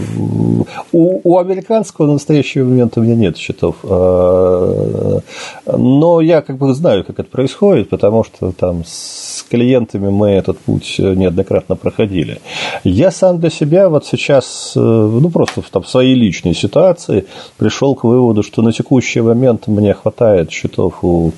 у, 0.93 1.21
у 1.25 1.39
американского 1.39 2.07
на 2.07 2.15
настоящий 2.15 2.63
момент 2.63 2.97
у 2.97 3.03
меня 3.03 3.17
нет 3.17 3.37
счетов, 3.37 3.77
а, 3.83 5.21
но 5.67 6.21
я 6.21 6.41
как 6.43 6.57
бы 6.59 6.73
знаю, 6.75 7.05
как 7.05 7.19
это 7.19 7.29
происходит, 7.29 7.89
потому 7.89 8.25
что 8.25 8.53
там 8.53 8.85
с 8.85 9.36
клиентами 9.49 10.09
мы 10.11 10.31
этот 10.31 10.59
путь 10.59 10.97
неоднократно 10.99 11.77
проходили. 11.77 12.41
Я 12.85 13.11
сам 13.11 13.39
для 13.39 13.51
себя 13.51 13.89
вот 13.89 14.07
сейчас, 14.07 14.73
ну 14.75 15.31
просто 15.31 15.63
в 15.63 15.71
там, 15.71 15.85
своей 15.85 16.15
личной 16.15 16.55
ситуации 16.55 17.27
пришел 17.57 17.95
к 17.95 18.05
выводу, 18.05 18.43
что 18.43 18.63
на 18.63 18.73
текущий 18.73 19.21
момент 19.21 19.67
мне 19.67 19.95
хватает 19.95 20.51
счетов 20.51 21.03
у 21.03 21.33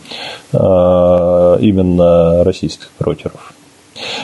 а, 0.53 1.57
именно 1.61 2.45
российских 2.45 2.91
брокеров. 2.99 3.58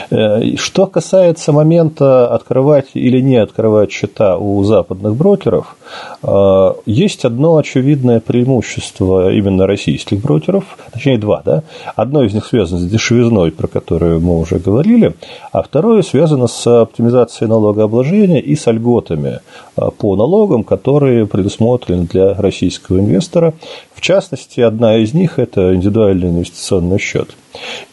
Э, 0.09 0.55
что 0.57 0.87
касается 0.87 1.51
момента 1.51 2.27
открывать 2.27 2.87
или 2.93 3.19
не 3.19 3.37
открывать 3.37 3.91
счета 3.91 4.37
у 4.37 4.63
западных 4.63 5.15
брокеров, 5.15 5.75
э, 6.23 6.73
есть 6.85 7.25
одно 7.25 7.57
очевидное 7.57 8.19
преимущество 8.19 9.31
именно 9.31 9.67
российских 9.67 10.21
брокеров, 10.21 10.63
точнее 10.91 11.17
два, 11.17 11.41
да? 11.43 11.63
Одно 11.95 12.23
из 12.23 12.33
них 12.33 12.45
связано 12.45 12.79
с 12.79 12.85
дешевизной, 12.85 13.51
про 13.51 13.67
которую 13.67 14.19
мы 14.19 14.39
уже 14.39 14.59
говорили, 14.59 15.15
а 15.51 15.61
второе 15.61 16.01
связано 16.01 16.47
с 16.47 16.81
оптимизацией 16.81 17.49
налогообложения 17.49 18.39
и 18.39 18.55
с 18.55 18.71
льготами 18.71 19.39
э, 19.77 19.89
по 19.97 20.15
налогам, 20.15 20.63
которые 20.63 21.25
предусмотрены 21.25 22.05
для 22.05 22.33
российского 22.33 22.99
инвестора. 22.99 23.53
В 23.95 24.01
частности, 24.01 24.59
одна 24.59 24.97
из 24.97 25.13
них– 25.13 25.39
это 25.39 25.73
индивидуальный 25.73 26.27
инвестиционный 26.27 26.99
счет. 26.99 27.29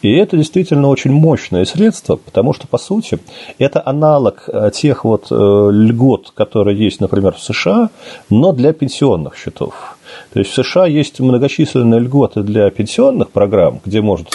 И 0.01 0.11
это 0.11 0.35
действительно 0.35 0.89
очень 0.89 1.11
мощное 1.11 1.63
средство, 1.63 2.17
потому 2.17 2.53
что, 2.53 2.67
по 2.67 2.77
сути, 2.77 3.19
это 3.57 3.81
аналог 3.85 4.43
э, 4.47 4.69
тех 4.73 5.05
вот 5.05 5.27
э, 5.31 5.69
льгот, 5.71 6.31
которые 6.35 6.77
есть, 6.77 6.99
например, 6.99 7.33
в 7.33 7.39
США, 7.39 7.89
но 8.29 8.51
для 8.51 8.73
пенсионных 8.73 9.37
счетов. 9.37 9.97
То 10.33 10.39
есть 10.39 10.51
в 10.51 10.55
США 10.55 10.85
есть 10.85 11.21
многочисленные 11.21 12.01
льготы 12.01 12.43
для 12.43 12.69
пенсионных 12.69 13.31
программ, 13.31 13.79
где 13.85 14.01
может 14.01 14.27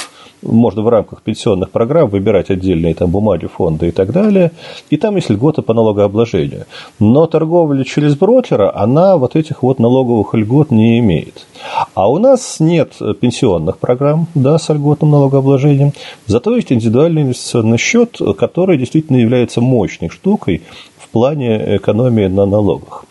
можно 0.43 0.83
в 0.83 0.89
рамках 0.89 1.23
пенсионных 1.23 1.71
программ 1.71 2.09
выбирать 2.09 2.51
отдельные 2.51 2.95
там 2.95 3.11
бумаги, 3.11 3.47
фонды 3.47 3.89
и 3.89 3.91
так 3.91 4.13
далее. 4.13 4.53
И 4.91 4.97
там 4.97 5.17
есть 5.17 5.31
льготы 5.31 5.63
по 5.63 5.75
налогообложению. 5.75 6.67
Но 6.99 7.27
торговля 7.27 7.85
через 7.85 8.15
брокера, 8.17 8.75
она 8.75 9.17
вот 9.17 9.37
этих 9.37 9.63
вот 9.63 9.79
налоговых 9.79 10.35
льгот 10.35 10.71
не 10.71 10.99
имеет. 10.99 11.47
А 11.95 12.09
у 12.09 12.19
нас 12.19 12.61
нет 12.61 12.95
пенсионных 13.21 13.79
программ 13.79 14.27
да, 14.35 14.59
с 14.59 14.69
льготным 14.69 15.11
налогообложением. 15.11 15.93
Зато 16.27 16.55
есть 16.55 16.73
индивидуальный 16.73 17.23
инвестиционный 17.23 17.79
счет, 17.79 18.19
который 18.39 18.79
действительно 18.79 19.17
является 19.17 19.61
мощной 19.61 20.11
штукой, 20.11 20.63
в 21.09 21.13
плане 21.13 21.77
экономии 21.77 22.27
на 22.27 22.45
налогах. 22.45 23.05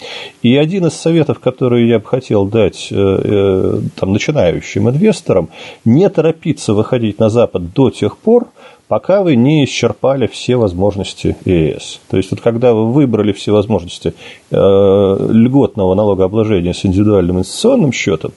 И 0.44 0.56
один 0.56 0.86
из 0.86 0.94
советов, 0.94 1.40
который 1.40 1.88
я 1.88 2.00
бы 2.00 2.06
хотел 2.06 2.46
дать 2.46 2.90
э, 2.92 2.96
э, 2.96 3.82
там, 4.00 4.14
начинающим 4.14 4.90
инвесторам, 4.90 5.50
не 5.84 6.08
торопиться 6.10 6.74
выходить 6.74 7.20
на 7.20 7.30
Запад 7.30 7.74
до 7.74 7.90
тех 7.90 8.18
пор, 8.18 8.48
пока 8.88 9.24
вы 9.24 9.36
не 9.36 9.66
исчерпали 9.66 10.28
все 10.28 10.58
возможности 10.58 11.36
ЕС. 11.46 12.00
То 12.10 12.18
есть, 12.18 12.32
вот 12.32 12.42
когда 12.42 12.74
вы 12.74 12.94
выбрали 12.94 13.32
все 13.32 13.52
возможности 13.52 14.14
э, 14.52 14.56
льготного 14.56 15.96
налогообложения 15.96 16.74
с 16.74 16.86
индивидуальным 16.86 17.38
инвестиционным 17.38 17.92
счетом, 17.92 18.32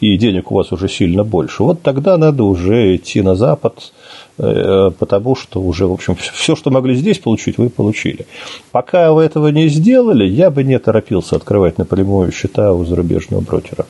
и 0.00 0.16
денег 0.18 0.52
у 0.52 0.56
вас 0.56 0.72
уже 0.72 0.88
сильно 0.88 1.24
больше, 1.24 1.62
вот 1.62 1.80
тогда 1.82 2.18
надо 2.18 2.44
уже 2.44 2.96
идти 2.96 3.22
на 3.22 3.34
Запад, 3.34 3.92
потому 4.36 5.34
что 5.34 5.60
уже, 5.60 5.86
в 5.86 5.92
общем, 5.92 6.14
все, 6.16 6.56
что 6.56 6.70
могли 6.70 6.94
здесь 6.94 7.18
получить, 7.18 7.58
вы 7.58 7.70
получили. 7.70 8.26
Пока 8.70 9.12
вы 9.12 9.24
этого 9.24 9.48
не 9.48 9.68
сделали, 9.68 10.24
я 10.24 10.50
бы 10.50 10.62
не 10.62 10.78
торопился 10.78 11.36
открывать 11.36 11.78
напрямую 11.78 12.32
счета 12.32 12.72
у 12.72 12.84
зарубежного 12.84 13.40
брокера. 13.40 13.86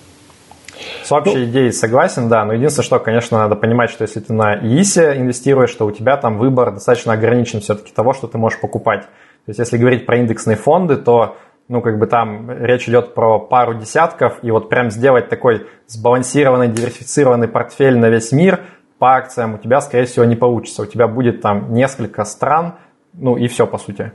С 1.03 1.13
общей 1.13 1.37
ну, 1.37 1.45
идеей 1.45 1.73
согласен, 1.73 2.29
да, 2.29 2.45
но 2.45 2.53
единственное, 2.53 2.85
что, 2.85 2.99
конечно, 2.99 3.39
надо 3.39 3.55
понимать, 3.57 3.91
что 3.91 4.03
если 4.03 4.21
ты 4.21 4.33
на 4.33 4.57
ИИСе 4.57 5.17
инвестируешь, 5.17 5.73
то 5.73 5.87
у 5.87 5.91
тебя 5.91 6.17
там 6.17 6.39
выбор 6.39 6.73
достаточно 6.73 7.13
ограничен 7.13 7.61
все-таки 7.61 7.93
того, 7.93 8.13
что 8.13 8.27
ты 8.27 8.39
можешь 8.39 8.61
покупать. 8.61 9.03
То 9.03 9.51
есть, 9.51 9.59
если 9.59 9.79
говорить 9.79 10.07
про 10.07 10.19
индексные 10.19 10.57
фонды, 10.57 10.97
то 10.97 11.37
ну, 11.69 11.81
как 11.81 11.99
бы 11.99 12.07
там 12.07 12.51
речь 12.51 12.89
идет 12.89 13.15
про 13.15 13.41
пару 13.41 13.75
десятков, 13.75 14.39
и 14.43 14.51
вот 14.51 14.69
прям 14.69 14.91
сделать 14.91 15.29
такой 15.29 15.67
сбалансированный, 15.89 16.69
диверсифицированный 16.69 17.49
портфель 17.49 17.99
на 17.99 18.09
весь 18.09 18.31
мир– 18.31 18.61
по 18.99 19.17
акциям 19.17 19.55
у 19.55 19.59
тебя, 19.59 19.81
скорее 19.81 20.07
всего, 20.07 20.25
не 20.25 20.37
получится. 20.37 20.83
У 20.83 20.87
тебя 20.87 21.09
будет 21.09 21.43
там 21.43 21.73
несколько 21.73 22.25
стран, 22.25 22.75
ну 23.13 23.37
и 23.37 23.47
все, 23.49 23.67
по 23.67 23.79
сути. 23.79 24.13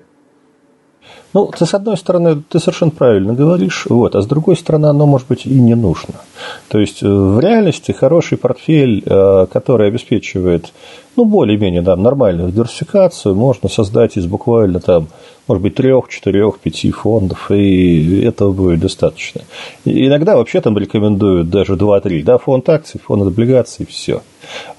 Ну, 1.33 1.47
ты, 1.47 1.65
с 1.65 1.73
одной 1.73 1.97
стороны, 1.97 2.43
ты 2.47 2.59
совершенно 2.59 2.91
правильно 2.91 3.33
говоришь, 3.33 3.85
вот, 3.89 4.15
а 4.15 4.21
с 4.21 4.27
другой 4.27 4.57
стороны, 4.57 4.87
оно, 4.87 5.05
может 5.05 5.27
быть, 5.27 5.45
и 5.45 5.59
не 5.59 5.75
нужно. 5.75 6.15
То 6.67 6.79
есть, 6.79 7.01
э, 7.01 7.07
в 7.07 7.39
реальности 7.39 7.91
хороший 7.93 8.37
портфель, 8.37 9.01
э, 9.05 9.47
который 9.51 9.87
обеспечивает, 9.87 10.73
ну, 11.15 11.25
более-менее, 11.25 11.81
да, 11.81 11.95
нормальную 11.95 12.51
диверсификацию, 12.51 13.33
можно 13.33 13.69
создать 13.69 14.17
из 14.17 14.25
буквально 14.25 14.79
там, 14.79 15.07
может 15.47 15.63
быть, 15.63 15.75
трех, 15.75 16.09
четырех, 16.09 16.59
пяти 16.59 16.91
фондов, 16.91 17.49
и 17.49 18.21
этого 18.21 18.51
будет 18.51 18.81
достаточно. 18.81 19.41
И 19.85 20.07
иногда 20.07 20.35
вообще 20.35 20.59
там 20.59 20.77
рекомендуют 20.77 21.49
даже 21.49 21.77
два-три, 21.77 22.23
да, 22.23 22.37
фонд 22.37 22.67
акций, 22.69 22.99
фонд 22.99 23.23
облигаций, 23.23 23.85
все. 23.85 24.21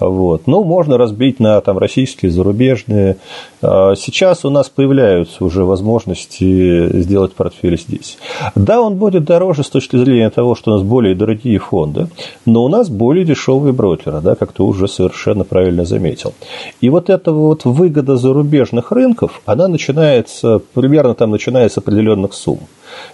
Вот. 0.00 0.46
Ну, 0.46 0.64
можно 0.64 0.98
разбить 0.98 1.40
на 1.40 1.60
там, 1.60 1.78
российские, 1.78 2.30
зарубежные. 2.30 3.16
А, 3.60 3.94
сейчас 3.94 4.44
у 4.44 4.50
нас 4.50 4.68
появляются 4.68 5.44
уже 5.44 5.64
возможности 5.64 7.00
сделать 7.00 7.34
портфель 7.34 7.78
здесь. 7.78 8.18
Да, 8.54 8.80
он 8.80 8.96
будет 8.96 9.24
дороже 9.24 9.62
с 9.62 9.70
точки 9.70 9.96
зрения 9.96 10.30
того, 10.30 10.54
что 10.54 10.72
у 10.72 10.74
нас 10.74 10.82
более 10.82 11.14
дорогие 11.14 11.58
фонды, 11.58 12.08
но 12.46 12.64
у 12.64 12.68
нас 12.68 12.88
более 12.88 13.24
дешевые 13.24 13.72
брокеры, 13.72 14.20
да, 14.20 14.34
как 14.34 14.52
ты 14.52 14.62
уже 14.62 14.88
совершенно 14.88 15.44
правильно 15.44 15.84
заметил. 15.84 16.34
И 16.80 16.88
вот 16.88 17.10
эта 17.10 17.32
вот 17.32 17.64
выгода 17.64 18.16
зарубежных 18.16 18.92
рынков, 18.92 19.42
она 19.46 19.68
начинается, 19.68 20.60
примерно 20.74 21.14
там 21.14 21.30
начинается 21.30 21.80
определенных 21.80 22.34
сумм. 22.34 22.60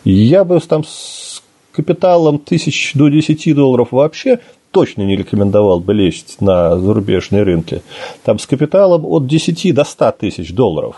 Я 0.05 0.45
бы 0.45 0.59
там 0.61 0.85
с 0.85 1.43
капиталом 1.73 2.39
тысяч 2.41 2.93
до 2.95 3.09
10 3.09 3.55
долларов 3.55 3.89
вообще 3.93 4.41
точно 4.79 5.03
не 5.03 5.17
рекомендовал 5.17 5.81
бы 5.81 5.93
лезть 5.93 6.41
на 6.41 6.79
зарубежные 6.79 7.43
рынки. 7.43 7.83
Там 8.23 8.39
с 8.39 8.47
капиталом 8.47 9.05
от 9.07 9.27
10 9.27 9.75
до 9.75 9.83
100 9.83 10.13
тысяч 10.13 10.53
долларов. 10.53 10.95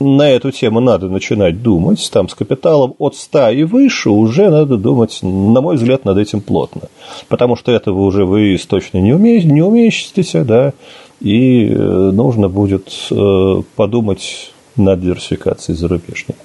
на 0.00 0.30
эту 0.30 0.50
тему 0.50 0.80
надо 0.80 1.08
начинать 1.08 1.62
думать, 1.62 2.10
там 2.10 2.30
с 2.30 2.34
капиталом 2.34 2.94
от 2.98 3.14
100 3.14 3.50
и 3.50 3.64
выше 3.64 4.08
уже 4.08 4.48
надо 4.48 4.78
думать, 4.78 5.18
на 5.22 5.60
мой 5.60 5.76
взгляд, 5.76 6.06
над 6.06 6.16
этим 6.16 6.40
плотно. 6.40 6.88
Потому 7.28 7.56
что 7.56 7.72
этого 7.72 8.00
уже 8.00 8.24
вы 8.24 8.58
точно 8.66 8.98
не, 8.98 9.12
умеете, 9.12 9.48
не 9.48 9.62
умеете, 9.62 10.42
да, 10.42 10.72
и 11.20 11.66
э, 11.66 11.74
нужно 11.74 12.48
будет 12.48 12.88
э, 13.10 13.62
подумать 13.76 14.50
над 14.76 15.00
диверсификацией 15.02 15.76
зарубежной. 15.76 16.36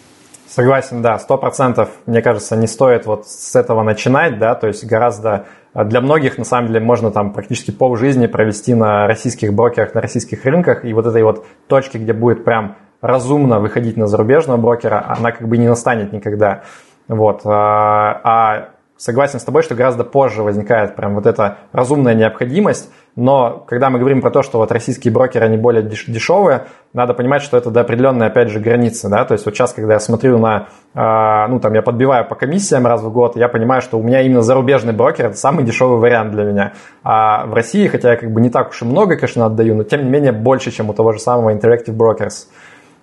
Согласен, 0.58 1.04
да, 1.04 1.20
сто 1.20 1.38
процентов, 1.38 1.90
мне 2.08 2.24
кажется, 2.24 2.56
не 2.56 2.66
стоит 2.66 3.06
вот 3.06 3.28
с 3.28 3.56
этого 3.56 3.84
начинать, 3.84 4.40
да, 4.40 4.56
то 4.56 4.66
есть 4.66 4.84
гораздо 4.88 5.46
а 5.72 5.84
для 5.84 6.02
многих, 6.02 6.40
на 6.40 6.46
самом 6.46 6.70
деле, 6.70 6.80
можно 6.80 7.12
там 7.12 7.32
практически 7.32 7.70
полжизни 7.70 8.26
провести 8.26 8.74
на 8.74 9.06
российских 9.06 9.54
брокерах, 9.54 9.94
на 9.94 10.02
российских 10.02 10.44
рынках, 10.46 10.84
и 10.84 10.94
вот 10.94 11.06
этой 11.06 11.22
вот 11.22 11.46
точки, 11.68 12.00
где 12.00 12.12
будет 12.12 12.44
прям 12.44 12.76
разумно 13.02 13.60
выходить 13.60 13.98
на 13.98 14.08
зарубежного 14.08 14.58
брокера, 14.58 15.06
она 15.08 15.32
как 15.32 15.48
бы 15.48 15.60
не 15.60 15.68
настанет 15.68 16.12
никогда. 16.12 16.64
Вот. 17.08 17.42
А, 17.46 18.20
а 18.24 18.70
согласен 18.98 19.40
с 19.40 19.44
тобой, 19.44 19.62
что 19.62 19.76
гораздо 19.76 20.06
позже 20.06 20.42
возникает 20.42 20.96
прям 20.96 21.14
вот 21.14 21.28
эта 21.28 21.60
разумная 21.72 22.16
необходимость, 22.16 22.92
но 23.18 23.64
когда 23.68 23.90
мы 23.90 23.98
говорим 23.98 24.22
про 24.22 24.30
то, 24.30 24.44
что 24.44 24.60
вот 24.60 24.72
российские 24.72 25.12
брокеры, 25.12 25.44
они 25.44 25.58
более 25.58 25.82
дешевые, 25.82 26.68
надо 26.94 27.16
понимать, 27.16 27.42
что 27.42 27.58
это 27.58 27.72
до 27.72 27.82
определенной, 27.82 28.28
опять 28.28 28.50
же, 28.50 28.60
границы, 28.60 29.10
да, 29.10 29.26
то 29.26 29.34
есть 29.34 29.44
вот 29.44 29.56
сейчас, 29.56 29.74
когда 29.74 29.94
я 29.94 30.00
смотрю 30.00 30.38
на, 30.38 30.68
э, 30.94 31.48
ну, 31.50 31.60
там, 31.60 31.74
я 31.74 31.82
подбиваю 31.82 32.28
по 32.28 32.36
комиссиям 32.36 32.86
раз 32.86 33.02
в 33.02 33.12
год, 33.12 33.36
я 33.36 33.48
понимаю, 33.48 33.82
что 33.82 33.98
у 33.98 34.04
меня 34.04 34.22
именно 34.22 34.44
зарубежный 34.44 34.94
брокер– 34.94 35.26
это 35.28 35.36
самый 35.36 35.66
дешевый 35.66 35.98
вариант 35.98 36.32
для 36.32 36.44
меня. 36.44 36.74
А 37.04 37.48
в 37.48 37.56
России, 37.56 37.88
хотя 37.88 38.12
я 38.12 38.18
как 38.18 38.32
бы 38.32 38.40
не 38.40 38.52
так 38.52 38.70
уж 38.70 38.84
и 38.84 38.86
много, 38.86 39.16
конечно, 39.16 39.48
отдаю, 39.48 39.74
но 39.74 39.84
тем 39.84 40.04
не 40.04 40.12
менее 40.12 40.32
больше, 40.32 40.70
чем 40.70 40.92
у 40.92 40.94
того 40.94 41.12
же 41.12 41.20
самого 41.20 41.50
Interactive 41.56 41.98
Brokers. 41.98 42.46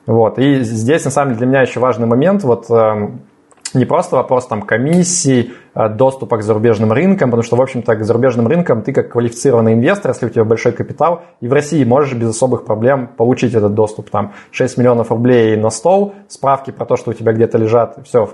Вот, 0.07 0.39
и 0.39 0.61
здесь, 0.61 1.05
на 1.05 1.11
самом 1.11 1.31
деле, 1.31 1.39
для 1.39 1.47
меня 1.49 1.63
еще 1.63 1.81
важный 1.81 2.07
момент, 2.07 2.45
вот, 2.45 2.71
э, 2.71 3.09
не 3.75 3.85
просто 3.85 4.15
вопрос 4.15 4.47
там 4.47 4.63
комиссий, 4.63 5.55
доступа 5.75 6.39
к 6.39 6.43
зарубежным 6.43 6.93
рынкам, 6.93 7.31
потому 7.31 7.43
что, 7.43 7.57
в 7.57 7.63
общем-то, 7.63 7.97
к 7.97 8.05
зарубежным 8.05 8.47
рынкам 8.47 8.83
ты 8.83 8.93
как 8.93 9.11
квалифицированный 9.11 9.75
инвестор, 9.75 10.13
если 10.13 10.27
у 10.27 10.29
тебя 10.29 10.45
большой 10.45 10.73
капитал, 10.73 11.23
и 11.41 11.49
в 11.49 11.53
России 11.53 11.83
можешь 11.85 12.15
без 12.15 12.31
особых 12.31 12.65
проблем 12.65 13.09
получить 13.09 13.55
этот 13.55 13.75
доступ. 13.75 14.11
Там 14.11 14.33
6 14.53 14.79
миллионов 14.79 15.11
рублей 15.11 15.57
на 15.57 15.71
стол, 15.71 16.15
справки 16.29 16.71
про 16.71 16.85
то, 16.87 16.97
что 16.97 17.11
у 17.11 17.15
тебя 17.15 17.33
где-то 17.33 17.59
лежат, 17.59 17.99
все, 18.05 18.31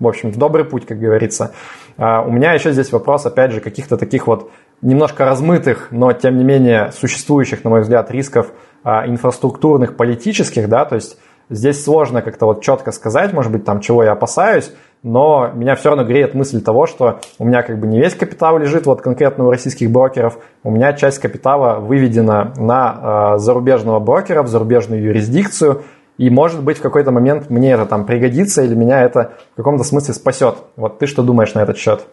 в 0.00 0.08
общем, 0.08 0.32
в 0.32 0.36
добрый 0.36 0.64
путь, 0.64 0.86
как 0.86 0.98
говорится. 0.98 1.52
А, 1.96 2.22
у 2.22 2.30
меня 2.30 2.52
еще 2.52 2.72
здесь 2.72 2.92
вопрос, 2.92 3.26
опять 3.26 3.52
же, 3.52 3.60
каких-то 3.60 3.96
таких 3.96 4.26
вот 4.26 4.50
немножко 4.82 5.24
размытых, 5.24 5.88
но 5.90 6.12
тем 6.12 6.36
не 6.36 6.44
менее 6.44 6.92
существующих, 6.92 7.64
на 7.64 7.70
мой 7.70 7.80
взгляд, 7.82 8.10
рисков 8.10 8.52
а, 8.82 9.06
инфраструктурных, 9.06 9.96
политических, 9.96 10.68
да, 10.68 10.84
то 10.84 10.96
есть 10.96 11.18
Здесь 11.50 11.82
сложно 11.82 12.22
как-то 12.22 12.46
вот 12.46 12.62
четко 12.62 12.92
сказать, 12.92 13.32
может 13.32 13.52
быть, 13.52 13.64
там, 13.64 13.80
чего 13.80 14.02
я 14.02 14.12
опасаюсь, 14.12 14.72
но 15.02 15.50
меня 15.54 15.74
все 15.74 15.90
равно 15.90 16.04
греет 16.04 16.34
мысль 16.34 16.62
того, 16.62 16.86
что 16.86 17.20
у 17.38 17.44
меня 17.44 17.62
как 17.62 17.78
бы 17.78 17.86
не 17.86 18.00
весь 18.00 18.14
капитал 18.14 18.58
лежит 18.58 18.86
вот 18.86 19.02
конкретно 19.02 19.46
у 19.46 19.50
российских 19.50 19.90
брокеров, 19.90 20.38
у 20.62 20.70
меня 20.70 20.94
часть 20.94 21.18
капитала 21.18 21.78
выведена 21.78 22.54
на 22.56 23.34
э, 23.34 23.38
зарубежного 23.38 24.00
брокера, 24.00 24.42
в 24.42 24.48
зарубежную 24.48 25.02
юрисдикцию, 25.02 25.82
и 26.16 26.30
может 26.30 26.62
быть 26.62 26.78
в 26.78 26.82
какой-то 26.82 27.10
момент 27.10 27.50
мне 27.50 27.72
это 27.72 27.84
там 27.86 28.06
пригодится 28.06 28.62
или 28.62 28.74
меня 28.74 29.02
это 29.02 29.32
в 29.52 29.56
каком-то 29.56 29.84
смысле 29.84 30.14
спасет. 30.14 30.56
Вот 30.76 30.98
ты 30.98 31.06
что 31.06 31.22
думаешь 31.22 31.52
на 31.54 31.60
этот 31.60 31.76
счет? 31.76 32.06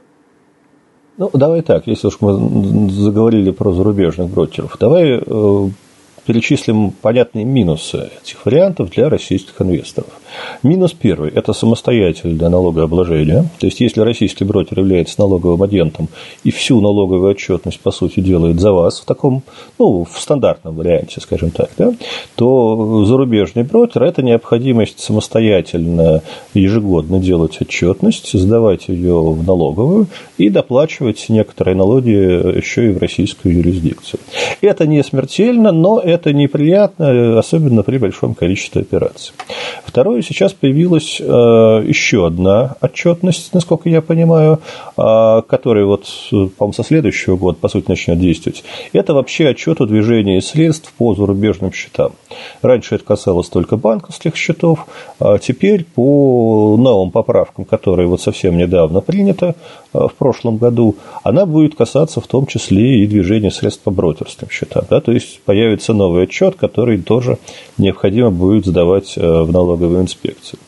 Ну, 1.17 1.29
давай 1.33 1.61
так, 1.61 1.87
если 1.87 2.07
уж 2.07 2.17
мы 2.19 2.89
заговорили 2.89 3.51
про 3.51 3.71
зарубежных 3.71 4.29
брокеров, 4.29 4.75
давай 4.79 5.19
э, 5.19 5.69
перечислим 6.25 6.91
понятные 6.91 7.45
минусы 7.45 8.11
этих 8.21 8.45
вариантов 8.45 8.89
для 8.91 9.09
российских 9.09 9.61
инвесторов. 9.61 10.20
Минус 10.63 10.93
первый– 10.93 11.31
это 11.35 11.53
самостоятельное 11.53 12.49
налогообложение. 12.49 13.45
То 13.59 13.65
есть, 13.65 13.79
если 13.79 14.01
российский 14.01 14.43
брокер 14.43 14.79
является 14.79 15.19
налоговым 15.19 15.63
агентом 15.63 16.07
и 16.43 16.51
всю 16.51 16.81
налоговую 16.81 17.31
отчетность, 17.31 17.79
по 17.79 17.91
сути, 17.91 18.19
делает 18.19 18.59
за 18.59 18.71
вас 18.71 18.99
в 18.99 19.05
таком, 19.05 19.43
ну, 19.79 20.03
в 20.03 20.19
стандартном 20.19 20.75
варианте, 20.75 21.19
скажем 21.21 21.51
так, 21.51 21.69
да, 21.77 21.93
то 22.35 23.05
зарубежный 23.05 23.63
брокер– 23.63 24.03
это 24.03 24.21
необходимость 24.21 24.99
самостоятельно 24.99 26.21
ежегодно 26.53 27.19
делать 27.19 27.57
отчетность, 27.61 28.31
сдавать 28.33 28.87
ее 28.87 29.21
в 29.21 29.45
налоговую 29.45 30.07
и 30.37 30.49
доплачивать 30.49 31.25
некоторые 31.29 31.75
налоги 31.75 32.09
еще 32.09 32.87
и 32.87 32.93
в 32.93 32.97
российскую 32.97 33.55
юрисдикцию. 33.55 34.19
Это 34.61 34.85
не 34.87 35.03
смертельно, 35.03 35.71
но 35.71 35.99
это 35.99 36.33
неприятно, 36.33 37.39
особенно 37.39 37.83
при 37.83 37.97
большом 37.97 38.35
количестве 38.35 38.81
операций. 38.81 39.33
Второе, 39.85 40.20
сейчас 40.21 40.53
появилась 40.53 41.19
э, 41.19 41.23
еще 41.23 42.27
одна 42.27 42.75
отчетность, 42.81 43.53
насколько 43.53 43.89
я 43.89 44.01
понимаю, 44.01 44.59
э, 44.97 45.41
которая 45.47 45.85
вот, 45.85 46.07
по-моему, 46.29 46.73
со 46.73 46.83
следующего 46.83 47.37
года, 47.37 47.57
по 47.59 47.67
сути, 47.69 47.89
начнет 47.89 48.19
действовать. 48.19 48.63
Это 48.93 49.13
вообще 49.13 49.49
отчет 49.49 49.81
о 49.81 49.85
движении 49.85 50.39
средств 50.39 50.93
по 50.97 51.15
зарубежным 51.15 51.71
счетам. 51.73 52.13
Раньше 52.61 52.95
это 52.95 53.03
касалось 53.03 53.49
только 53.49 53.77
банковских 53.77 54.35
счетов, 54.35 54.85
а 55.19 55.37
теперь 55.37 55.83
по 55.83 56.77
новым 56.77 57.11
поправкам, 57.11 57.65
которые 57.65 58.07
вот 58.07 58.21
совсем 58.21 58.57
недавно 58.57 59.01
приняты 59.01 59.47
э, 59.47 59.53
в 59.93 60.13
прошлом 60.17 60.57
году, 60.57 60.95
она 61.23 61.45
будет 61.45 61.75
касаться 61.75 62.21
в 62.21 62.27
том 62.27 62.45
числе 62.45 63.03
и 63.03 63.07
движения 63.07 63.51
средств 63.51 63.83
по 63.83 63.91
брокерским 63.91 64.49
счетам. 64.49 64.83
Да? 64.89 65.01
То 65.01 65.11
есть 65.11 65.41
появится 65.41 65.93
новый 65.93 66.23
отчет, 66.23 66.55
который 66.55 66.97
тоже 66.97 67.37
необходимо 67.77 68.31
будет 68.31 68.65
сдавать 68.65 69.15
в 69.15 69.51
налоговую 69.51 70.01
инспекцию. 70.01 70.59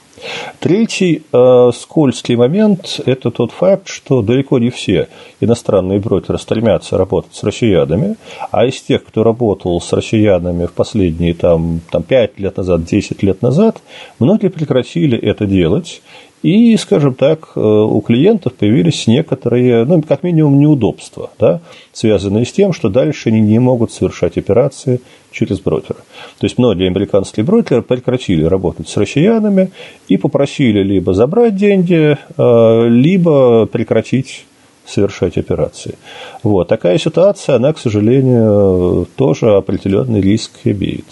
Третий 0.60 1.24
э, 1.32 1.72
скользкий 1.76 2.36
момент– 2.36 3.02
это 3.06 3.32
тот 3.32 3.52
факт, 3.52 3.88
что 3.88 4.22
далеко 4.22 4.60
не 4.60 4.70
все 4.70 5.10
иностранные 5.42 6.00
брокеры 6.00 6.38
стремятся 6.40 6.98
работать 6.98 7.36
с 7.36 7.44
россиянами, 7.44 8.16
а 8.52 8.66
из 8.66 8.82
тех, 8.82 9.04
кто 9.04 9.24
работал 9.24 9.80
с 9.82 9.92
россиянами 9.92 10.66
в 10.66 10.74
последние 10.74 11.34
там, 11.34 11.82
там, 11.92 12.04
5 12.04 12.40
лет 12.40 12.58
назад, 12.58 12.86
10 12.86 13.22
лет 13.24 13.42
назад, 13.42 13.82
многие 14.20 14.50
прекратили 14.50 15.18
это 15.18 15.46
делать, 15.46 16.02
и, 16.44 16.76
скажем 16.76 17.16
так, 17.16 17.54
э, 17.56 17.60
у 17.60 18.02
клиентов 18.02 18.54
появились 18.54 19.08
некоторые, 19.08 19.86
ну, 19.86 20.02
как 20.02 20.24
минимум, 20.24 20.60
неудобства, 20.60 21.32
да, 21.40 21.62
связанные 21.94 22.46
с 22.46 22.52
тем, 22.52 22.74
что 22.74 22.90
дальше 22.90 23.30
они 23.30 23.40
не 23.40 23.60
могут 23.60 23.92
совершать 23.92 24.38
операции 24.38 25.00
через 25.32 25.62
брокера. 25.62 26.00
То 26.40 26.46
есть 26.46 26.58
многие 26.58 26.88
американские 26.88 27.46
брокеры 27.46 27.82
прекратили 27.82 28.44
работать 28.44 28.90
с 28.90 28.98
россиянами 28.98 29.72
и 30.10 30.18
попросили 30.18 30.84
либо 30.84 31.14
забрать 31.14 31.56
деньги, 31.56 32.18
э, 32.38 32.88
либо 32.90 33.66
прекратить 33.66 34.46
совершать 34.86 35.38
операции. 35.38 35.96
Вот. 36.44 36.68
Такая 36.68 36.98
ситуация, 36.98 37.56
она, 37.56 37.74
к 37.74 37.80
сожалению, 37.80 39.08
тоже 39.16 39.56
определенный 39.56 40.22
риск 40.22 40.52
имеет. 40.66 41.06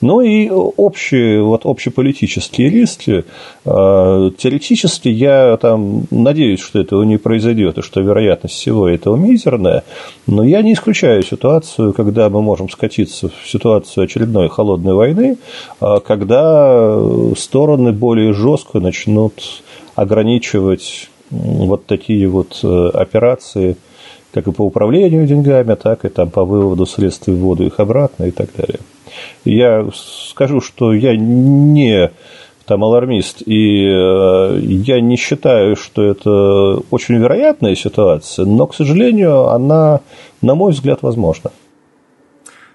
Ну 0.00 0.20
и 0.20 0.48
общие, 0.50 1.42
вот 1.42 1.62
общеполитические 1.64 2.70
риски. 2.70 3.24
А, 3.64 4.30
теоретически 4.30 5.08
я 5.08 5.56
там 5.58 6.04
надеюсь, 6.10 6.60
что 6.60 6.80
этого 6.80 7.02
не 7.02 7.18
произойдет, 7.18 7.78
и 7.78 7.82
что 7.82 8.00
вероятность 8.00 8.54
всего 8.54 8.88
этого 8.88 9.16
мизерная, 9.16 9.84
но 10.26 10.42
я 10.42 10.62
не 10.62 10.72
исключаю 10.72 11.22
ситуацию, 11.22 11.92
когда 11.92 12.28
мы 12.30 12.42
можем 12.42 12.68
скатиться 12.68 13.28
в 13.28 13.48
ситуацию 13.48 14.04
очередной 14.04 14.48
холодной 14.48 14.94
войны, 14.94 15.38
а, 15.80 16.00
когда 16.00 16.98
стороны 17.36 17.92
более 17.92 18.32
жестко 18.32 18.80
начнут 18.80 19.34
ограничивать 19.94 21.09
вот 21.30 21.86
такие 21.86 22.28
вот 22.28 22.60
э, 22.62 22.88
операции, 22.94 23.76
как 24.32 24.46
и 24.46 24.52
по 24.52 24.62
управлению 24.62 25.26
деньгами, 25.26 25.74
так 25.74 26.04
и 26.04 26.08
там 26.08 26.30
по 26.30 26.44
выводу 26.44 26.86
средств 26.86 27.28
и 27.28 27.32
вводу 27.32 27.64
их 27.64 27.80
обратно 27.80 28.24
и 28.24 28.30
так 28.30 28.50
далее. 28.56 28.80
Я 29.44 29.88
скажу, 29.92 30.60
что 30.60 30.92
я 30.92 31.16
не 31.16 32.10
там 32.66 32.84
алармист, 32.84 33.42
и 33.44 33.84
э, 33.84 34.60
я 34.60 35.00
не 35.00 35.16
считаю, 35.16 35.74
что 35.74 36.04
это 36.04 36.80
очень 36.92 37.16
вероятная 37.16 37.74
ситуация, 37.74 38.46
но, 38.46 38.68
к 38.68 38.76
сожалению, 38.76 39.48
она, 39.48 40.00
на 40.40 40.54
мой 40.54 40.70
взгляд, 40.70 41.02
возможна. 41.02 41.50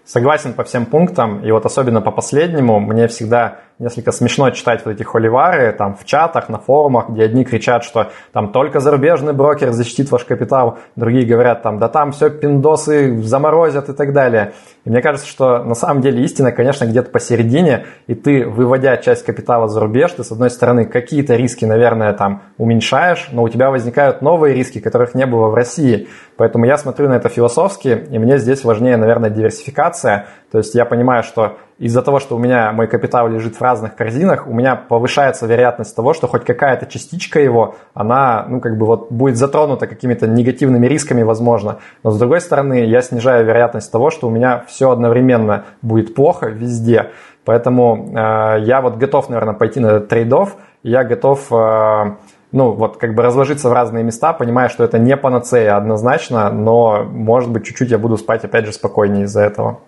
Согласен 0.04 0.54
по 0.54 0.66
всем 0.66 0.86
пунктам, 0.86 1.46
и 1.46 1.52
вот 1.52 1.66
особенно 1.66 2.02
по 2.02 2.12
последнему, 2.12 2.80
мне 2.82 3.08
всегда 3.08 3.62
несколько 3.80 4.12
смешно 4.12 4.50
читать 4.52 4.86
вот 4.86 4.92
эти 4.92 5.04
холивары 5.04 5.74
там 5.74 5.96
в 5.96 6.06
чатах, 6.06 6.50
на 6.50 6.58
форумах, 6.58 7.10
где 7.10 7.24
одни 7.24 7.44
кричат, 7.44 7.84
что 7.84 8.12
там 8.32 8.52
только 8.52 8.80
зарубежный 8.80 9.34
брокер 9.34 9.72
защитит 9.72 10.12
ваш 10.12 10.24
капитал, 10.24 10.80
другие 10.96 11.26
говорят 11.26 11.62
там, 11.62 11.80
да 11.80 11.90
там 11.90 12.12
все 12.12 12.30
пиндосы 12.30 13.22
заморозят 13.22 13.90
и 13.90 13.94
так 13.94 14.14
далее. 14.14 14.54
И 14.86 14.90
мне 14.90 15.02
кажется, 15.02 15.28
что 15.28 15.64
на 15.64 15.76
самом 15.76 16.02
деле 16.02 16.24
истина, 16.24 16.52
конечно, 16.52 16.86
где-то 16.86 17.10
посередине, 17.10 17.86
и 18.08 18.16
ты, 18.16 18.48
выводя 18.48 18.96
часть 18.98 19.26
капитала 19.26 19.68
за 19.68 19.80
рубеж, 19.80 20.12
ты, 20.12 20.24
с 20.24 20.32
одной 20.32 20.50
стороны, 20.50 20.86
какие-то 20.86 21.36
риски, 21.36 21.66
наверное, 21.66 22.14
там 22.14 22.44
уменьшаешь, 22.58 23.30
но 23.32 23.44
у 23.44 23.50
тебя 23.50 23.72
возникают 23.72 24.22
новые 24.22 24.56
риски, 24.56 24.80
которых 24.80 25.16
не 25.16 25.26
было 25.26 25.48
в 25.48 25.56
России. 25.56 26.08
Поэтому 26.38 26.66
я 26.66 26.78
смотрю 26.78 27.10
на 27.10 27.14
это 27.14 27.30
философски, 27.30 28.06
и 28.10 28.20
мне 28.20 28.38
здесь 28.38 28.64
важнее, 28.64 28.98
наверное, 28.98 29.30
диверсификация. 29.30 30.28
То 30.52 30.60
есть 30.60 30.76
я 30.76 30.86
понимаю, 30.86 31.24
что 31.24 31.58
из-за 31.78 32.02
того, 32.02 32.20
что 32.20 32.36
у 32.36 32.40
меня 32.40 32.72
мой 32.72 32.88
капитал 32.88 33.28
лежит 33.28 33.56
в 33.56 33.62
разных 33.62 33.96
корзинах, 33.96 34.48
у 34.48 34.54
меня 34.54 34.76
повышается 34.76 35.46
вероятность 35.46 35.96
того, 35.96 36.14
что 36.14 36.28
хоть 36.28 36.46
какая-то 36.46 36.86
частичка 36.86 37.40
его, 37.40 37.76
она, 37.94 38.46
ну, 38.48 38.62
как 38.62 38.78
бы 38.78 38.86
вот 38.86 39.12
будет 39.12 39.36
затронута 39.36 39.86
какими-то 39.86 40.28
негативными 40.28 40.88
рисками, 40.88 41.24
возможно. 41.24 41.80
Но 42.04 42.12
с 42.12 42.20
другой 42.20 42.40
стороны, 42.40 42.86
я 42.86 43.02
снижаю 43.02 43.46
вероятность 43.46 43.92
того, 43.92 44.10
что 44.10 44.28
у 44.28 44.32
меня 44.32 44.64
все 44.68 44.90
одновременно 44.90 45.66
будет 45.82 46.16
плохо 46.16 46.48
везде. 46.48 47.12
Поэтому 47.44 48.10
э, 48.10 48.62
я 48.62 48.82
вот 48.82 48.96
готов, 48.96 49.30
наверное, 49.30 49.54
пойти 49.54 49.80
на 49.80 49.88
этот 49.88 50.08
трейдов, 50.08 50.56
я 50.82 51.04
готов 51.04 51.52
э, 51.52 52.16
ну, 52.52 52.72
вот 52.72 52.98
как 52.98 53.16
бы 53.16 53.22
разложиться 53.22 53.70
в 53.70 53.74
разные 53.74 54.04
места, 54.04 54.32
понимая, 54.32 54.70
что 54.70 54.86
это 54.86 54.98
не 54.98 55.18
панацея 55.18 55.76
однозначно, 55.76 56.50
но, 56.52 57.04
может 57.04 57.52
быть, 57.52 57.66
чуть-чуть 57.66 57.92
я 57.92 57.98
буду 57.98 58.18
спать, 58.18 58.46
опять 58.46 58.66
же, 58.66 58.72
спокойнее 58.72 59.26
из-за 59.26 59.42
этого. 59.42 59.80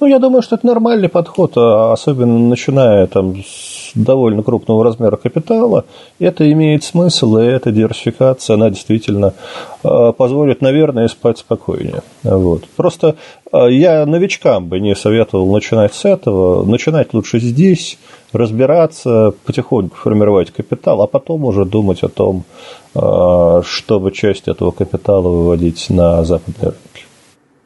Ну, 0.00 0.06
я 0.06 0.18
думаю, 0.18 0.40
что 0.40 0.56
это 0.56 0.66
нормальный 0.66 1.10
подход, 1.10 1.52
а 1.56 1.92
особенно 1.92 2.38
начиная 2.38 3.06
там 3.06 3.36
с 3.36 3.90
довольно 3.94 4.42
крупного 4.42 4.82
размера 4.82 5.16
капитала. 5.16 5.84
Это 6.18 6.50
имеет 6.50 6.84
смысл, 6.84 7.36
и 7.36 7.44
эта 7.44 7.70
диверсификация, 7.70 8.54
она 8.54 8.70
действительно 8.70 9.34
а, 9.82 10.12
позволит, 10.12 10.62
наверное, 10.62 11.06
спать 11.08 11.38
спокойнее. 11.38 12.02
Вот. 12.22 12.64
Просто 12.76 13.16
а, 13.52 13.66
я 13.66 14.06
новичкам 14.06 14.68
бы 14.68 14.80
не 14.80 14.94
советовал 14.94 15.52
начинать 15.52 15.92
с 15.92 16.06
этого. 16.06 16.64
Начинать 16.64 17.12
лучше 17.12 17.38
здесь, 17.38 17.98
разбираться, 18.32 19.34
потихоньку 19.44 19.96
формировать 19.96 20.50
капитал, 20.50 21.02
а 21.02 21.06
потом 21.08 21.44
уже 21.44 21.66
думать 21.66 22.02
о 22.02 22.08
том, 22.08 22.44
чтобы 22.92 24.12
часть 24.12 24.48
этого 24.48 24.70
капитала 24.70 25.28
выводить 25.28 25.90
на 25.90 26.24
западные 26.24 26.70
рынки. 26.70 27.04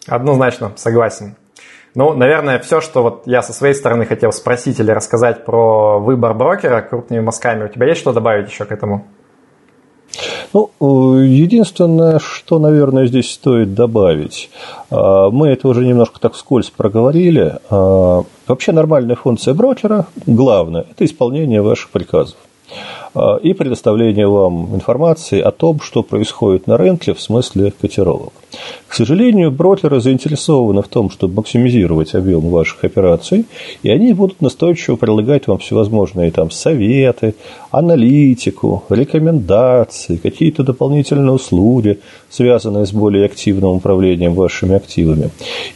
Однозначно, 0.08 0.72
согласен. 0.76 1.36
Ну, 1.94 2.12
наверное, 2.12 2.58
все, 2.58 2.80
что 2.80 3.02
вот 3.02 3.22
я 3.26 3.40
со 3.42 3.52
своей 3.52 3.74
стороны 3.74 4.04
хотел 4.04 4.32
спросить 4.32 4.80
или 4.80 4.90
рассказать 4.90 5.44
про 5.44 6.00
выбор 6.00 6.34
брокера 6.34 6.80
крупными 6.80 7.20
мазками. 7.20 7.64
У 7.64 7.68
тебя 7.68 7.86
есть 7.86 8.00
что 8.00 8.12
добавить 8.12 8.50
еще 8.50 8.64
к 8.64 8.72
этому? 8.72 9.06
Ну, 10.52 10.70
э, 10.80 11.24
единственное, 11.26 12.18
что, 12.18 12.58
наверное, 12.58 13.06
здесь 13.06 13.32
стоит 13.32 13.74
добавить, 13.74 14.50
а, 14.90 15.30
мы 15.30 15.48
это 15.48 15.66
уже 15.68 15.84
немножко 15.84 16.20
так 16.20 16.34
вскользь 16.34 16.70
проговорили. 16.70 17.58
А, 17.70 18.22
вообще 18.46 18.72
нормальная 18.72 19.16
функция 19.16 19.54
брокера, 19.54 20.06
главное, 20.26 20.86
это 20.90 21.04
исполнение 21.04 21.62
ваших 21.62 21.90
приказов. 21.90 22.36
И 23.42 23.52
предоставление 23.52 24.26
вам 24.26 24.74
информации 24.74 25.40
о 25.40 25.52
том, 25.52 25.80
что 25.80 26.02
происходит 26.02 26.66
на 26.66 26.76
рынке 26.76 27.14
в 27.14 27.20
смысле 27.20 27.72
котировок. 27.80 28.32
К 28.94 28.96
сожалению, 28.96 29.50
брокеры 29.50 30.00
заинтересованы 30.00 30.80
в 30.80 30.86
том, 30.86 31.10
чтобы 31.10 31.34
максимизировать 31.34 32.14
объем 32.14 32.42
ваших 32.42 32.84
операций, 32.84 33.44
и 33.82 33.90
они 33.90 34.12
будут 34.12 34.40
настойчиво 34.40 34.94
предлагать 34.94 35.48
вам 35.48 35.58
всевозможные 35.58 36.30
там 36.30 36.52
советы, 36.52 37.34
аналитику, 37.72 38.84
рекомендации, 38.88 40.14
какие-то 40.14 40.62
дополнительные 40.62 41.32
услуги, 41.32 41.98
связанные 42.30 42.86
с 42.86 42.92
более 42.92 43.24
активным 43.24 43.78
управлением 43.78 44.34
вашими 44.34 44.76
активами. 44.76 45.30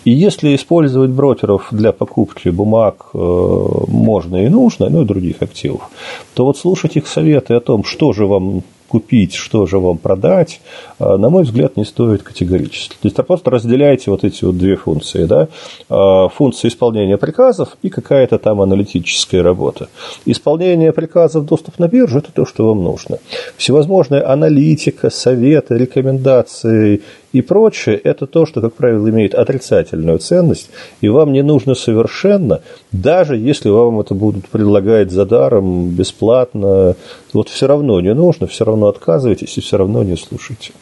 И 0.05 0.13
если 0.13 0.55
использовать 0.55 1.11
брокеров 1.11 1.67
для 1.73 1.91
покупки 1.91 2.51
бумаг 2.51 3.07
э, 3.15 3.19
можно 3.19 4.37
и 4.37 4.49
нужно, 4.49 4.91
ну 4.91 5.03
и 5.03 5.05
других 5.05 5.43
активов, 5.43 5.91
то 6.35 6.45
вот 6.45 6.57
слушать 6.57 6.95
их 6.95 7.09
советы 7.09 7.55
о 7.55 7.61
том, 7.61 7.83
что 7.83 8.13
же 8.13 8.27
вам 8.27 8.63
купить, 8.89 9.35
что 9.35 9.67
же 9.67 9.79
вам 9.79 9.99
продать, 9.99 10.61
а, 10.99 11.17
на 11.17 11.29
мой 11.29 11.45
взгляд, 11.45 11.77
не 11.77 11.85
стоит 11.85 12.23
категорически. 12.23 12.95
То 12.95 13.05
есть 13.05 13.17
просто 13.17 13.51
разделяйте 13.51 14.11
вот 14.11 14.25
эти 14.25 14.45
вот 14.45 14.57
две 14.57 14.77
функции. 14.77 15.25
Да? 15.25 15.49
А, 15.89 16.29
функция 16.29 16.69
исполнения 16.69 17.17
приказов 17.17 17.77
и 17.83 17.91
какая-то 17.91 18.39
там 18.39 18.61
аналитическая 18.61 19.43
работа. 19.43 19.89
Исполнение 20.27 20.93
приказов, 20.93 21.45
доступ 21.47 21.79
на 21.79 21.89
биржу– 21.89 22.19
это 22.21 22.33
то, 22.33 22.47
что 22.47 22.69
вам 22.69 22.83
нужно. 22.83 23.19
Всевозможная 23.57 24.29
аналитика, 24.29 25.11
советы, 25.11 25.77
рекомендации 25.77 27.03
и 27.33 27.43
прочее, 27.43 27.97
это 27.97 28.27
то, 28.27 28.47
что, 28.47 28.61
как 28.61 28.75
правило, 28.75 29.09
имеет 29.09 29.35
отрицательную 29.35 30.19
ценность, 30.19 30.71
и 31.01 31.09
вам 31.09 31.33
не 31.33 31.43
нужно 31.43 31.75
совершенно, 31.75 32.63
даже 32.91 33.37
если 33.37 33.69
вам 33.69 34.01
это 34.01 34.15
будут 34.15 34.49
предлагать 34.49 35.11
за 35.11 35.27
даром, 35.27 35.91
бесплатно, 35.91 36.97
вот 37.33 37.49
все 37.49 37.67
равно 37.67 38.01
не 38.01 38.15
нужно, 38.15 38.47
все 38.47 38.65
равно 38.65 38.89
отказывайтесь 38.89 39.57
и 39.59 39.61
все 39.61 39.77
равно 39.77 40.03
не 40.03 40.17
слушайте. 40.17 40.73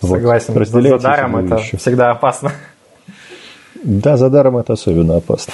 Согласен, 0.00 0.54
вот, 0.54 0.66
за 0.66 0.98
даром 0.98 1.36
это 1.36 1.56
вещи. 1.56 1.76
всегда 1.76 2.10
опасно. 2.10 2.52
Да, 3.82 4.16
за 4.16 4.30
даром 4.30 4.56
это 4.56 4.74
особенно 4.74 5.16
опасно. 5.16 5.52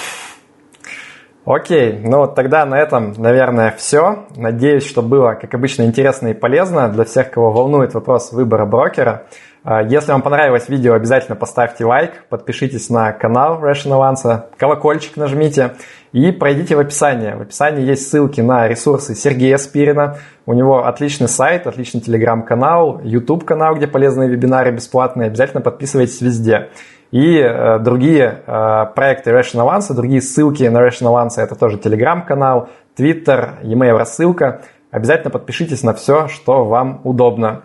Окей, 1.47 1.97
ну 2.03 2.17
вот 2.17 2.35
тогда 2.35 2.65
на 2.65 2.77
этом, 2.77 3.13
наверное, 3.17 3.73
все. 3.77 4.25
Надеюсь, 4.35 4.85
что 4.85 5.01
было, 5.01 5.33
как 5.33 5.53
обычно, 5.53 5.83
интересно 5.83 6.27
и 6.27 6.33
полезно 6.33 6.89
для 6.89 7.05
всех, 7.05 7.31
кого 7.31 7.51
волнует 7.51 7.93
вопрос 7.93 8.33
выбора 8.33 8.65
брокера. 8.65 9.27
А, 9.69 9.81
если 9.81 10.13
вам 10.13 10.21
понравилось 10.21 10.69
видео, 10.69 10.93
обязательно 10.93 11.35
поставьте 11.35 11.83
лайк, 11.83 12.23
подпишитесь 12.29 12.89
на 12.89 13.11
канал 13.11 13.61
Rational 13.61 13.99
Answer, 14.09 14.43
колокольчик 14.55 15.17
нажмите 15.17 15.73
и 16.13 16.31
пройдите 16.31 16.77
в 16.77 16.79
описание. 16.79 17.35
В 17.35 17.41
описании 17.41 17.83
есть 17.83 18.09
ссылки 18.09 18.39
на 18.39 18.65
ресурсы 18.69 19.13
Сергея 19.13 19.57
Спирина. 19.57 20.19
У 20.45 20.53
него 20.53 20.85
отличный 20.85 21.27
сайт, 21.27 21.67
отличный 21.67 21.99
телеграм-канал, 21.99 23.01
YouTube-канал, 23.03 23.75
где 23.75 23.87
полезные 23.87 24.29
вебинары 24.29 24.71
бесплатные. 24.71 25.27
Обязательно 25.27 25.59
подписывайтесь 25.59 26.21
везде. 26.21 26.69
И 27.11 27.37
э, 27.37 27.79
другие 27.79 28.43
э, 28.47 28.85
проекты 28.95 29.31
Rational 29.31 29.67
Answer, 29.77 29.93
другие 29.95 30.21
ссылки 30.21 30.63
на 30.63 30.77
Rational 30.77 31.27
Answer, 31.27 31.41
это 31.41 31.55
тоже 31.55 31.77
телеграм-канал, 31.77 32.69
Twitter, 32.97 33.55
e-mail 33.63 33.97
рассылка. 33.97 34.61
Обязательно 34.91 35.29
подпишитесь 35.29 35.83
на 35.83 35.93
все, 35.93 36.29
что 36.29 36.63
вам 36.63 37.01
удобно. 37.03 37.63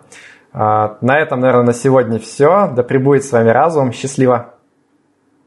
А, 0.53 0.97
на 1.01 1.17
этом, 1.17 1.39
наверное, 1.39 1.67
на 1.67 1.73
сегодня 1.73 2.19
все. 2.19 2.71
Да 2.75 2.83
пребудет 2.83 3.25
с 3.25 3.31
вами 3.31 3.49
разум. 3.49 3.91
Счастливо. 3.91 4.53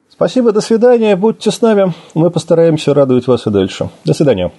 Спасибо, 0.08 0.52
до 0.52 0.60
свидания. 0.60 1.14
Будьте 1.14 1.50
с 1.50 1.62
нами. 1.62 1.92
Мы 2.14 2.30
постараемся 2.30 2.92
радовать 2.92 3.26
вас 3.26 3.46
и 3.46 3.50
дальше. 3.50 3.88
До 4.04 4.14
свидания. 4.14 4.50